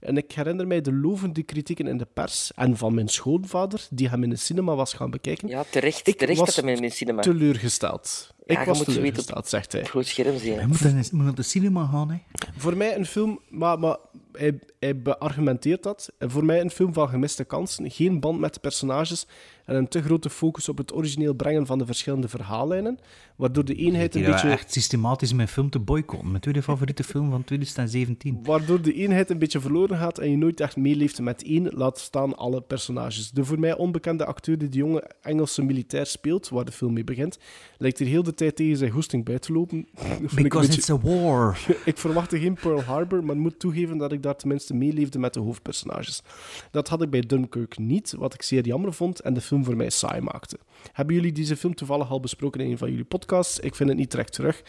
[0.00, 4.08] En ik herinner mij de lovende kritieken in de pers en van mijn schoonvader, die
[4.08, 5.48] hem in de cinema was gaan bekijken.
[5.48, 6.06] Ja, terecht.
[6.06, 7.22] Ik terecht was dat hem in het cinema.
[7.22, 8.34] teleurgesteld.
[8.52, 9.84] Ja, ik je was teleurgesteld, zegt hij.
[9.84, 10.54] Groot scherm zien.
[10.54, 12.18] Hij moet, naar de cinema gaan, hè.
[12.56, 13.96] Voor mij een film, maar, maar
[14.32, 16.12] hij, hij beargumenteert dat.
[16.18, 19.26] Voor mij een film van gemiste kansen, geen band met de personages
[19.64, 22.98] en een te grote focus op het origineel brengen van de verschillende verhaallijnen,
[23.36, 24.50] waardoor de eenheid een Die beetje...
[24.50, 26.28] echt systematisch mijn film te boycotten.
[26.28, 28.40] Mijn tweede favoriete film van 2017.
[28.42, 31.98] Waardoor de eenheid een beetje verloren gaat en je nooit echt meeleeft met één, laat
[31.98, 33.30] staan alle personages.
[33.30, 37.04] De voor mij onbekende acteur die de jonge Engelse militair speelt, waar de film mee
[37.04, 37.38] begint,
[37.78, 39.78] lijkt hier heel de tijd tegen zijn goesting bij te lopen.
[40.22, 41.58] Ik een Because beetje- it's a war.
[41.84, 45.40] ik verwachtte geen Pearl Harbor, maar moet toegeven dat ik daar tenminste meeleefde met de
[45.40, 46.22] hoofdpersonages.
[46.70, 49.76] Dat had ik bij Dunkirk niet, wat ik zeer jammer vond en de film voor
[49.76, 50.58] mij saai maakte.
[50.92, 53.58] Hebben jullie deze film toevallig al besproken in een van jullie podcasts?
[53.58, 54.62] Ik vind het niet terecht terug.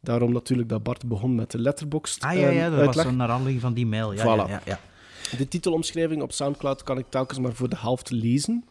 [0.00, 2.20] Daarom natuurlijk dat Bart begon met de letterbox.
[2.20, 4.12] Ah ja, ja dat was zo naar aanleiding van die mail.
[4.12, 4.48] Ja, Voilà.
[4.50, 4.78] ja, ja,
[5.30, 5.36] ja.
[5.38, 8.64] De titelomschrijving op Soundcloud kan ik telkens maar voor de helft lezen.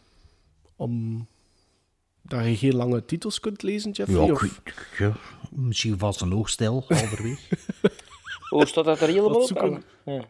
[0.76, 1.26] Om
[2.28, 4.24] dat je geen lange titels kunt lezen, Jeffrey?
[4.26, 5.12] Ja, of- ik- ja,
[5.50, 7.40] misschien valt zijn oog stil, halverwege.
[8.50, 9.46] Oh, staat dat er helemaal op?
[9.46, 10.24] zoeken- Ja.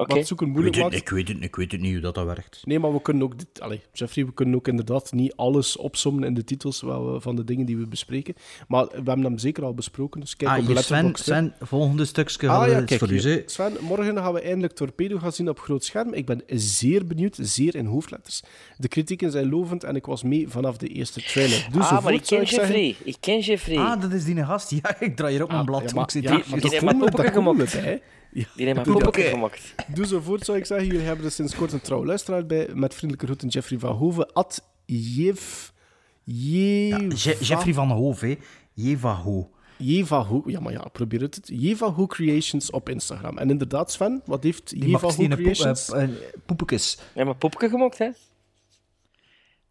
[0.00, 0.14] Oké.
[0.14, 0.94] Wat zoeken ik, weet het, maakt.
[0.96, 2.60] ik, weet het, ik weet het niet hoe dat, dat werkt.
[2.64, 3.38] Nee, maar we kunnen ook...
[3.38, 7.20] Dit, allee, Jeffrey, we kunnen ook inderdaad niet alles opsommen in de titels wat we-
[7.20, 8.34] van de dingen die we bespreken.
[8.68, 11.10] Maar we hebben hem zeker al besproken, dus kijk Ah, op hier, Sven.
[11.14, 13.42] Sven, volgende stukje Ah ja, kijk voor u.
[13.46, 16.12] Sven, morgen gaan we eindelijk Torpedo gaan zien op groot scherm.
[16.14, 18.42] Ik ben zeer benieuwd, zeer in hoofdletters.
[18.76, 21.66] De kritieken zijn lovend en ik was mee vanaf de eerste trailer.
[21.72, 22.80] Doe zo ah, maar ik ken ik zeggen.
[22.82, 22.96] Jeffrey.
[23.04, 23.76] Ik ken Jeffrey.
[23.78, 24.70] Ah, dat is die gast.
[24.82, 25.80] Ja, ik draai hier op mijn blad.
[25.82, 28.00] Ja, ik maar, zit ja, hier- maar maar
[28.56, 29.74] Die heeft poppen gemaakt.
[29.94, 30.86] Doe zo voort, zou ik zeggen.
[30.86, 32.68] Jullie hebben er sinds kort een trouwe luisteraar bij.
[32.74, 34.32] Met vriendelijke groeten Jeffrey van Hoven.
[34.32, 35.72] At Jeff...
[36.24, 36.86] Je...
[37.14, 38.36] Je- Jeffrey van hè.
[38.72, 39.50] Jevaho.
[39.76, 41.40] Jevaho, ja, maar ja, probeer het.
[41.44, 43.38] Jevaho Creations op Instagram.
[43.38, 45.92] En inderdaad, Sven, wat heeft Jevaho Creations?
[45.92, 46.10] eh, eh,
[46.46, 46.98] poepekes.
[47.14, 48.08] Ja, maar poepje gemaakt, hè?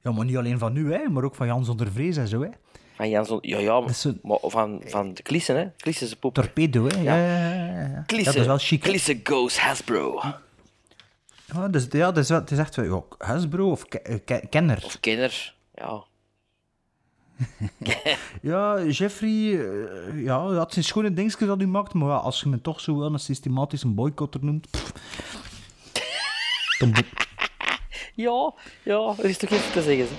[0.02, 2.42] Ja, maar niet alleen van nu, hè, maar ook van Jan zonder vrees en zo.
[2.42, 2.50] Hè.
[2.98, 3.94] Van Jan Zon- Ja, ja, maar,
[4.42, 5.68] van, van de Klissen, hè?
[5.78, 6.34] Klissen poep.
[6.34, 7.02] Torpedo, hè.
[7.02, 8.04] Ja, ja, ja, ja.
[8.06, 8.34] Klissen.
[8.34, 8.82] dat is wel chic.
[8.82, 10.22] Klissen goes Hasbro.
[11.54, 13.08] Ja, dus, ja, dat is, wel- het is echt wel...
[13.20, 14.82] Ja, Hasbro of ke- eh, ke- Kenner.
[14.86, 15.54] Of Kenner.
[15.74, 16.04] Ja.
[18.42, 22.50] Ja, Jeffrey, eh, ja, had zijn schone dingetjes dat hij maakt, maar ja, als je
[22.50, 24.68] me toch zo wel een systematisch een boycotter noemt...
[28.16, 28.54] Ja,
[28.84, 30.08] ja, er is toch iets te zeggen.
[30.08, 30.14] Zo,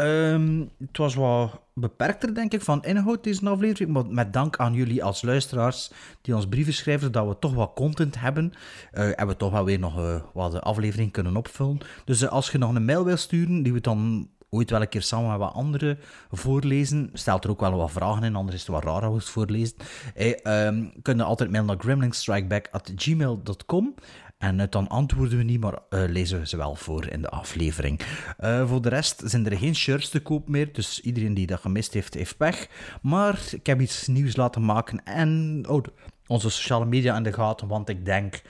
[0.00, 3.92] ehm, het was wat beperkter, denk ik, van inhoud deze aflevering.
[3.92, 5.90] Maar met dank aan jullie als luisteraars
[6.22, 8.52] die ons brieven schrijven, dat we toch wat content hebben.
[8.90, 11.78] eh hebben we toch wel weer nog eh, wat de aflevering kunnen opvullen.
[12.04, 14.88] Dus eh, als je nog een mail wil sturen, die we dan ooit wel een
[14.88, 15.98] keer samen met wat anderen
[16.30, 19.14] voorlezen, stelt er ook wel wat vragen in, anders is het wat raar als we
[19.14, 19.76] het voorlezen.
[20.14, 23.94] Eh, ehm, kun je altijd mailen naar gremlingsstrikeback.gmail.com.
[24.40, 27.28] En eh, dan antwoorden we niet, maar eh, lezen we ze wel voor in de
[27.28, 28.00] aflevering.
[28.38, 31.60] Eh, voor de rest zijn er geen shirts te koop meer, dus iedereen die dat
[31.60, 32.68] gemist heeft, heeft weg.
[33.02, 35.82] Maar ik heb iets nieuws laten maken en oh,
[36.26, 38.42] onze sociale media in de gaten, want ik denk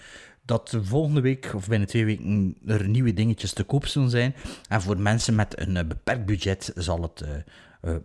[0.45, 4.35] dat volgende week of binnen twee weken er nieuwe dingetjes te koop zullen zijn.
[4.69, 7.25] En voor mensen met een beperkt budget zal het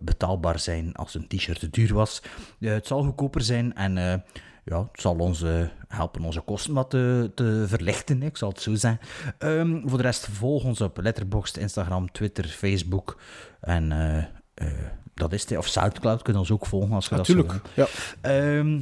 [0.00, 2.22] betaalbaar zijn als een t-shirt te duur was.
[2.58, 4.24] Het zal goedkoper zijn en
[4.68, 8.60] ja, het zal ons eh, helpen onze kosten wat te, te verlichten, ik zal het
[8.60, 9.00] zo zeggen.
[9.38, 13.20] Ehm, voor de rest volg ons op Letterboxd, Instagram, Twitter, Facebook
[13.60, 13.92] en
[14.54, 14.66] eh,
[15.14, 15.58] dat is het.
[15.58, 17.86] Of Soundcloud kun je ons ook volgen als je Natuurlijk, dat zo ja.
[18.30, 18.80] Ehm,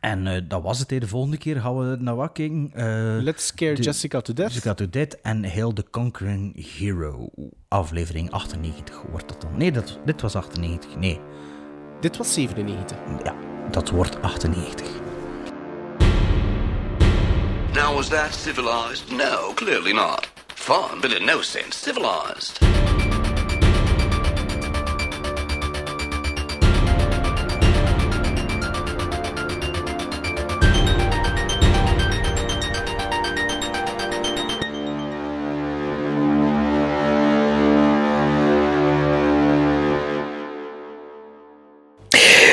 [0.00, 0.88] en dat was het.
[0.88, 2.70] De volgende keer gaan we naar wat kijken?
[2.74, 4.48] Eh, Let's Scare de- Jessica to Death.
[4.52, 7.30] Jessica to Death en Hail the Conquering Hero.
[7.68, 9.56] Aflevering 98 wordt dat dan.
[9.56, 10.96] Nee, dat, dit was 98.
[10.96, 11.20] Nee,
[12.04, 12.96] Dit was 97.
[13.22, 13.34] ja,
[13.70, 14.82] dat wordt 98.
[17.72, 19.10] Now, was that civilized?
[19.10, 20.28] No, clearly not.
[20.54, 22.58] Fun, but in no sense civilized.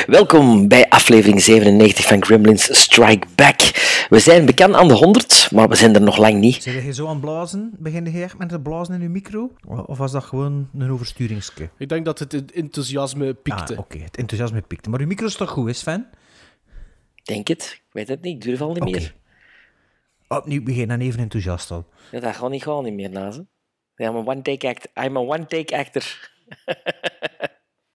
[0.06, 3.60] Welkom bij aflevering 97 van Gremlins Strike Back.
[4.08, 6.62] We zijn bekend aan de 100, maar we zijn er nog lang niet.
[6.62, 7.70] Zijn je zo aan het blazen?
[7.78, 9.50] Begin je echt met het blazen in je micro?
[9.86, 11.70] Of was dat gewoon een oversturingske?
[11.78, 13.72] Ik denk dat het enthousiasme piekte.
[13.72, 14.90] Ah, oké, het enthousiasme piekte.
[14.90, 16.08] Maar uw micro is toch goed, is Sven?
[17.22, 17.80] Denk het.
[17.86, 18.34] Ik weet het niet.
[18.34, 18.90] Ik durf al niet Oké.
[18.90, 19.14] meer.
[20.28, 21.88] Opnieuw beginnen even enthousiast al.
[22.10, 23.48] Ja, dat gaat niet gewoon niet meer, Nazen.
[23.96, 25.04] I'm a one-take actor.
[25.04, 26.30] I'm a one-take actor.